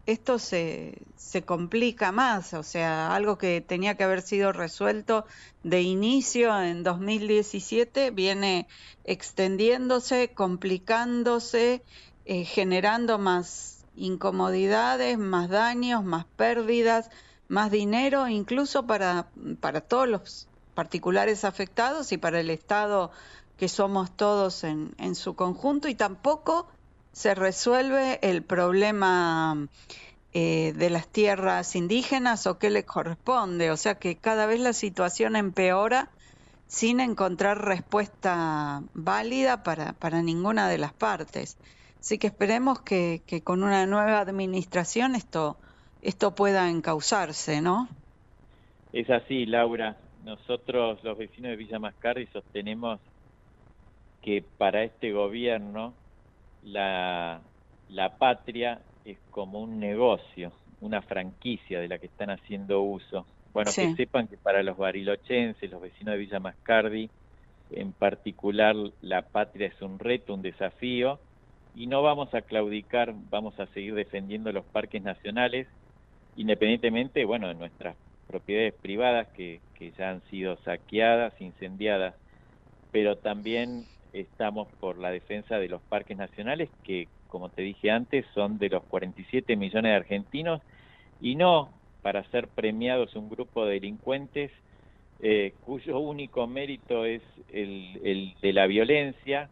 esto 0.06 0.38
se, 0.38 0.98
se 1.16 1.42
complica 1.42 2.12
más, 2.12 2.52
o 2.52 2.62
sea, 2.62 3.14
algo 3.14 3.38
que 3.38 3.60
tenía 3.60 3.96
que 3.96 4.04
haber 4.04 4.20
sido 4.20 4.52
resuelto 4.52 5.24
de 5.62 5.80
inicio 5.80 6.60
en 6.62 6.82
2017 6.82 8.10
viene 8.10 8.66
extendiéndose, 9.04 10.32
complicándose, 10.34 11.82
eh, 12.24 12.44
generando 12.44 13.18
más 13.18 13.84
incomodidades, 13.96 15.18
más 15.18 15.48
daños, 15.48 16.04
más 16.04 16.24
pérdidas, 16.36 17.10
más 17.48 17.70
dinero, 17.70 18.28
incluso 18.28 18.86
para, 18.86 19.28
para 19.60 19.80
todos 19.80 20.08
los 20.08 20.48
particulares 20.74 21.44
afectados 21.44 22.10
y 22.12 22.18
para 22.18 22.40
el 22.40 22.50
Estado 22.50 23.10
que 23.56 23.68
somos 23.68 24.16
todos 24.16 24.64
en, 24.64 24.94
en 24.98 25.14
su 25.14 25.34
conjunto 25.34 25.88
y 25.88 25.94
tampoco 25.94 26.66
se 27.12 27.34
resuelve 27.34 28.18
el 28.22 28.42
problema 28.42 29.68
eh, 30.32 30.72
de 30.74 30.90
las 30.90 31.06
tierras 31.06 31.76
indígenas 31.76 32.48
o 32.48 32.58
qué 32.58 32.68
le 32.68 32.84
corresponde. 32.84 33.70
O 33.70 33.76
sea 33.76 33.94
que 33.94 34.16
cada 34.16 34.46
vez 34.46 34.58
la 34.58 34.72
situación 34.72 35.36
empeora 35.36 36.10
sin 36.66 36.98
encontrar 36.98 37.64
respuesta 37.64 38.82
válida 38.94 39.62
para, 39.62 39.92
para 39.92 40.22
ninguna 40.22 40.68
de 40.68 40.78
las 40.78 40.92
partes. 40.92 41.56
Así 42.04 42.18
que 42.18 42.26
esperemos 42.26 42.82
que, 42.82 43.22
que 43.26 43.42
con 43.42 43.62
una 43.62 43.86
nueva 43.86 44.20
administración 44.20 45.14
esto, 45.14 45.56
esto 46.02 46.34
pueda 46.34 46.68
encauzarse, 46.68 47.62
¿no? 47.62 47.88
Es 48.92 49.08
así, 49.08 49.46
Laura. 49.46 49.96
Nosotros, 50.22 51.02
los 51.02 51.16
vecinos 51.16 51.52
de 51.52 51.56
Villa 51.56 51.78
Mascardi, 51.78 52.26
sostenemos 52.26 53.00
que 54.20 54.44
para 54.58 54.84
este 54.84 55.12
gobierno 55.12 55.94
la, 56.62 57.40
la 57.88 58.18
patria 58.18 58.82
es 59.06 59.16
como 59.30 59.60
un 59.62 59.80
negocio, 59.80 60.52
una 60.82 61.00
franquicia 61.00 61.80
de 61.80 61.88
la 61.88 61.96
que 61.96 62.08
están 62.08 62.28
haciendo 62.28 62.82
uso. 62.82 63.24
Bueno, 63.54 63.70
que 63.74 63.94
sepan 63.94 64.28
que 64.28 64.36
para 64.36 64.62
los 64.62 64.76
barilochenses, 64.76 65.70
los 65.70 65.80
vecinos 65.80 66.12
de 66.12 66.18
Villa 66.18 66.38
Mascardi, 66.38 67.08
en 67.70 67.92
particular 67.94 68.76
la 69.00 69.22
patria 69.22 69.68
es 69.68 69.80
un 69.80 69.98
reto, 69.98 70.34
un 70.34 70.42
desafío, 70.42 71.18
y 71.74 71.86
no 71.86 72.02
vamos 72.02 72.32
a 72.34 72.42
claudicar, 72.42 73.14
vamos 73.30 73.58
a 73.58 73.66
seguir 73.68 73.94
defendiendo 73.94 74.52
los 74.52 74.64
parques 74.66 75.02
nacionales, 75.02 75.66
independientemente, 76.36 77.24
bueno, 77.24 77.48
de 77.48 77.54
nuestras 77.54 77.96
propiedades 78.26 78.74
privadas 78.74 79.28
que, 79.36 79.60
que 79.74 79.92
ya 79.92 80.10
han 80.10 80.22
sido 80.30 80.56
saqueadas, 80.64 81.34
incendiadas, 81.40 82.14
pero 82.90 83.16
también 83.18 83.84
estamos 84.12 84.68
por 84.80 84.98
la 84.98 85.10
defensa 85.10 85.58
de 85.58 85.68
los 85.68 85.82
parques 85.82 86.16
nacionales 86.16 86.70
que, 86.84 87.08
como 87.28 87.50
te 87.50 87.62
dije 87.62 87.90
antes, 87.90 88.24
son 88.34 88.58
de 88.58 88.68
los 88.68 88.84
47 88.84 89.56
millones 89.56 89.90
de 89.90 89.96
argentinos 89.96 90.60
y 91.20 91.34
no 91.34 91.70
para 92.02 92.22
ser 92.30 92.48
premiados 92.48 93.16
un 93.16 93.28
grupo 93.28 93.64
de 93.64 93.74
delincuentes 93.74 94.52
eh, 95.20 95.54
cuyo 95.60 95.98
único 96.00 96.46
mérito 96.46 97.04
es 97.04 97.22
el, 97.48 98.34
de 98.40 98.52
la 98.52 98.66
violencia 98.66 99.50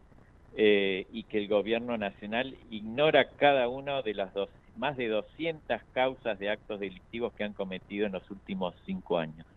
eh, 0.55 1.07
y 1.11 1.23
que 1.23 1.39
el 1.39 1.47
gobierno 1.47 1.97
nacional 1.97 2.55
ignora 2.69 3.27
cada 3.27 3.67
uno 3.67 4.03
de 4.03 4.13
las 4.13 4.33
dos, 4.33 4.49
más 4.77 4.95
de 4.97 5.07
200 5.07 5.81
causas 5.93 6.37
de 6.37 6.49
actos 6.49 6.79
delictivos 6.79 7.33
que 7.33 7.43
han 7.43 7.53
cometido 7.53 8.05
en 8.05 8.11
los 8.11 8.29
últimos 8.29 8.75
cinco 8.85 9.17
años. 9.17 9.47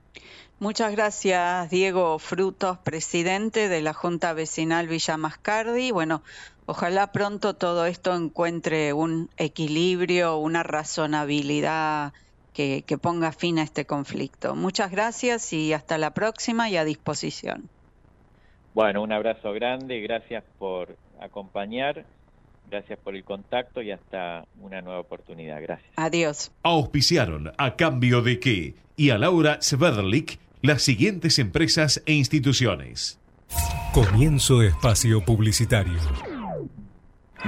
Muchas 0.59 0.93
gracias, 0.93 1.69
Diego 1.69 2.19
Frutos, 2.19 2.79
presidente 2.79 3.69
de 3.69 3.83
la 3.83 3.93
Junta 3.93 4.33
Vecinal 4.33 4.89
Villa 4.89 5.19
Mascardi. 5.19 5.91
Bueno, 5.91 6.23
ojalá 6.65 7.13
pronto 7.13 7.55
todo 7.55 7.85
esto 7.85 8.15
encuentre 8.15 8.95
un 8.95 9.29
equilibrio, 9.37 10.39
una 10.39 10.63
razonabilidad 10.63 12.15
que 12.55 12.99
ponga 12.99 13.33
fin 13.33 13.59
a 13.59 13.63
este 13.63 13.85
conflicto. 13.85 14.55
Muchas 14.57 14.91
gracias 14.91 15.53
y 15.53 15.75
hasta 15.75 15.99
la 15.99 16.15
próxima 16.15 16.71
y 16.71 16.79
a 16.79 16.85
disposición. 16.85 17.69
Bueno, 18.77 19.03
un 19.03 19.11
abrazo 19.11 19.55
grande, 19.55 20.03
gracias 20.03 20.45
por 20.59 20.99
acompañar, 21.19 22.05
gracias 22.71 22.99
por 22.99 23.17
el 23.17 23.25
contacto 23.25 23.81
y 23.81 23.91
hasta 23.91 24.45
una 24.61 24.83
nueva 24.83 25.01
oportunidad. 25.01 25.63
Gracias. 25.63 25.91
Adiós. 25.97 26.53
Auspiciaron 26.63 27.53
a 27.57 27.77
cambio 27.77 28.21
de 28.21 28.39
qué 28.39 28.75
y 28.95 29.09
a 29.09 29.17
Laura 29.17 29.63
Sverdlik 29.63 30.39
las 30.61 30.83
siguientes 30.83 31.39
empresas 31.39 32.03
e 32.05 32.13
instituciones. 32.13 33.19
Comienzo 33.95 34.61
espacio 34.61 35.25
publicitario. 35.25 35.99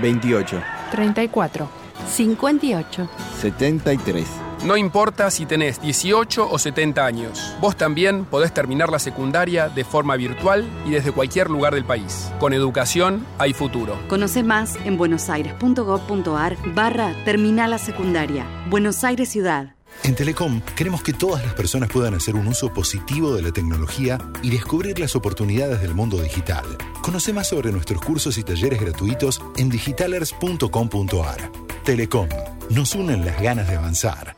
28. 0.01 0.63
34. 0.93 1.69
58. 2.07 3.11
73. 3.37 4.48
No 4.65 4.77
importa 4.77 5.31
si 5.31 5.47
tenés 5.47 5.81
18 5.81 6.51
o 6.51 6.59
70 6.59 7.07
años, 7.07 7.55
vos 7.61 7.77
también 7.77 8.25
podés 8.25 8.53
terminar 8.53 8.91
la 8.91 8.99
secundaria 8.99 9.69
de 9.69 9.85
forma 9.85 10.17
virtual 10.17 10.69
y 10.85 10.91
desde 10.91 11.13
cualquier 11.13 11.49
lugar 11.49 11.75
del 11.75 11.85
país. 11.85 12.31
Con 12.41 12.53
educación 12.53 13.25
hay 13.39 13.53
futuro. 13.53 13.97
Conoce 14.09 14.43
más 14.43 14.77
en 14.85 14.99
buenosaires.gov.ar 14.99 16.57
barra 16.75 17.15
Terminal 17.25 17.71
la 17.71 17.79
Secundaria. 17.79 18.47
Buenos 18.69 19.05
Aires 19.05 19.29
Ciudad. 19.29 19.75
En 20.03 20.15
Telecom 20.15 20.61
queremos 20.77 21.03
que 21.03 21.13
todas 21.13 21.45
las 21.45 21.55
personas 21.55 21.89
puedan 21.89 22.15
hacer 22.15 22.35
un 22.35 22.47
uso 22.47 22.73
positivo 22.73 23.35
de 23.35 23.43
la 23.43 23.53
tecnología 23.53 24.19
y 24.43 24.51
descubrir 24.51 24.99
las 24.99 25.17
oportunidades 25.17 25.81
del 25.81 25.95
mundo 25.95 26.21
digital. 26.21 26.65
Conoce 27.03 27.33
más 27.33 27.49
sobre 27.49 27.73
nuestros 27.73 28.01
cursos 28.03 28.39
y 28.39 28.43
talleres 28.43 28.81
gratuitos 28.81 29.41
en 29.57 29.69
digitalers.com.ar. 29.71 31.53
Telecom, 31.85 32.29
nos 32.71 32.95
unen 32.95 33.25
las 33.25 33.41
ganas 33.41 33.69
de 33.69 33.77
avanzar. 33.77 34.38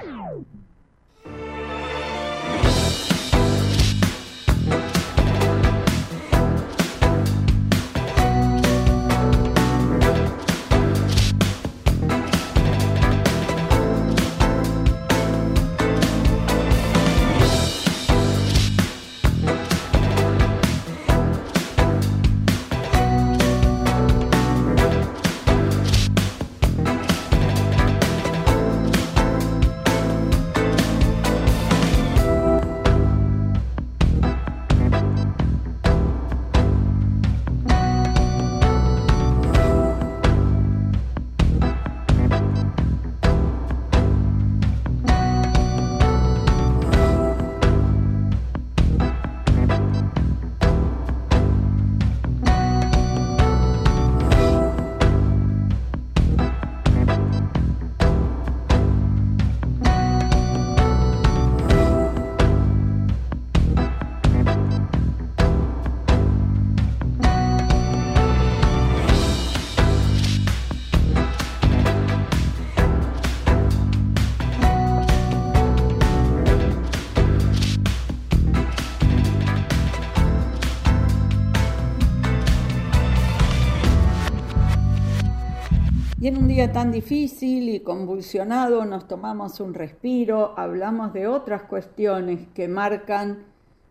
Día 86.21 86.71
tan 86.71 86.91
difícil 86.91 87.69
y 87.69 87.79
convulsionado 87.79 88.85
nos 88.85 89.07
tomamos 89.07 89.59
un 89.59 89.73
respiro, 89.73 90.53
hablamos 90.55 91.13
de 91.13 91.25
otras 91.25 91.63
cuestiones 91.63 92.47
que 92.53 92.67
marcan 92.67 93.45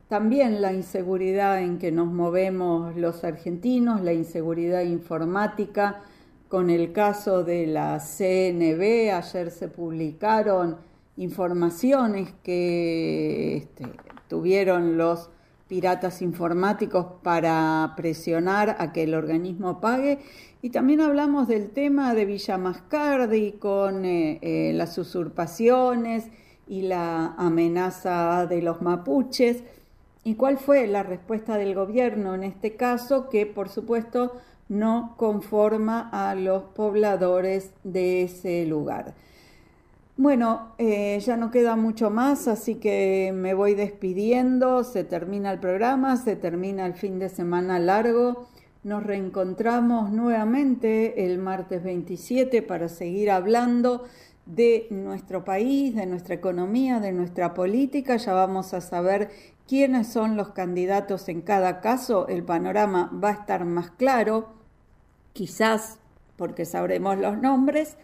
también 0.06 0.62
la 0.62 0.72
inseguridad 0.72 1.60
en 1.60 1.78
que 1.78 1.90
nos 1.90 2.06
movemos 2.06 2.94
los 2.94 3.24
argentinos, 3.24 4.00
la 4.02 4.12
inseguridad 4.12 4.82
informática, 4.82 6.02
con 6.46 6.70
el 6.70 6.92
caso 6.92 7.42
de 7.42 7.66
la 7.66 7.98
CNB, 7.98 9.12
ayer 9.12 9.50
se 9.50 9.66
publicaron 9.66 10.76
informaciones 11.16 12.32
que 12.44 13.56
este, 13.56 13.86
tuvieron 14.28 14.96
los 14.96 15.30
piratas 15.70 16.20
informáticos 16.20 17.06
para 17.22 17.94
presionar 17.96 18.74
a 18.80 18.92
que 18.92 19.04
el 19.04 19.14
organismo 19.14 19.80
pague. 19.80 20.18
Y 20.62 20.70
también 20.70 21.00
hablamos 21.00 21.46
del 21.46 21.70
tema 21.70 22.12
de 22.12 22.24
Villa 22.24 22.58
Mascardi 22.58 23.52
con 23.52 24.04
eh, 24.04 24.40
eh, 24.42 24.72
las 24.74 24.98
usurpaciones 24.98 26.26
y 26.66 26.82
la 26.82 27.34
amenaza 27.38 28.48
de 28.48 28.62
los 28.62 28.82
mapuches. 28.82 29.62
¿Y 30.24 30.34
cuál 30.34 30.58
fue 30.58 30.88
la 30.88 31.04
respuesta 31.04 31.56
del 31.56 31.76
gobierno 31.76 32.34
en 32.34 32.42
este 32.42 32.74
caso? 32.74 33.28
Que 33.28 33.46
por 33.46 33.68
supuesto 33.68 34.38
no 34.68 35.14
conforma 35.16 36.10
a 36.12 36.34
los 36.34 36.64
pobladores 36.64 37.70
de 37.84 38.24
ese 38.24 38.66
lugar. 38.66 39.14
Bueno, 40.20 40.74
eh, 40.76 41.18
ya 41.20 41.38
no 41.38 41.50
queda 41.50 41.76
mucho 41.76 42.10
más, 42.10 42.46
así 42.46 42.74
que 42.74 43.32
me 43.34 43.54
voy 43.54 43.74
despidiendo. 43.74 44.84
Se 44.84 45.02
termina 45.02 45.50
el 45.50 45.60
programa, 45.60 46.18
se 46.18 46.36
termina 46.36 46.84
el 46.84 46.92
fin 46.92 47.18
de 47.18 47.30
semana 47.30 47.78
largo. 47.78 48.46
Nos 48.82 49.02
reencontramos 49.02 50.12
nuevamente 50.12 51.24
el 51.24 51.38
martes 51.38 51.82
27 51.82 52.60
para 52.60 52.90
seguir 52.90 53.30
hablando 53.30 54.04
de 54.44 54.88
nuestro 54.90 55.42
país, 55.42 55.94
de 55.94 56.04
nuestra 56.04 56.34
economía, 56.34 57.00
de 57.00 57.12
nuestra 57.12 57.54
política. 57.54 58.18
Ya 58.18 58.34
vamos 58.34 58.74
a 58.74 58.82
saber 58.82 59.30
quiénes 59.66 60.08
son 60.08 60.36
los 60.36 60.50
candidatos 60.50 61.30
en 61.30 61.40
cada 61.40 61.80
caso. 61.80 62.28
El 62.28 62.44
panorama 62.44 63.10
va 63.24 63.30
a 63.30 63.40
estar 63.40 63.64
más 63.64 63.90
claro, 63.92 64.50
quizás 65.32 65.98
porque 66.36 66.66
sabremos 66.66 67.16
los 67.16 67.38
nombres 67.38 67.96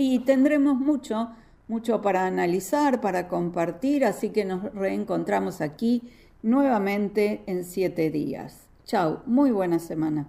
y 0.00 0.18
tendremos 0.20 0.78
mucho, 0.78 1.28
mucho 1.68 2.00
para 2.00 2.24
analizar, 2.24 3.02
para 3.02 3.28
compartir, 3.28 4.06
así 4.06 4.30
que 4.30 4.46
nos 4.46 4.72
reencontramos 4.72 5.60
aquí 5.60 6.10
nuevamente 6.42 7.42
en 7.46 7.64
siete 7.64 8.10
días. 8.10 8.66
Chao, 8.86 9.22
muy 9.26 9.50
buena 9.50 9.78
semana. 9.78 10.26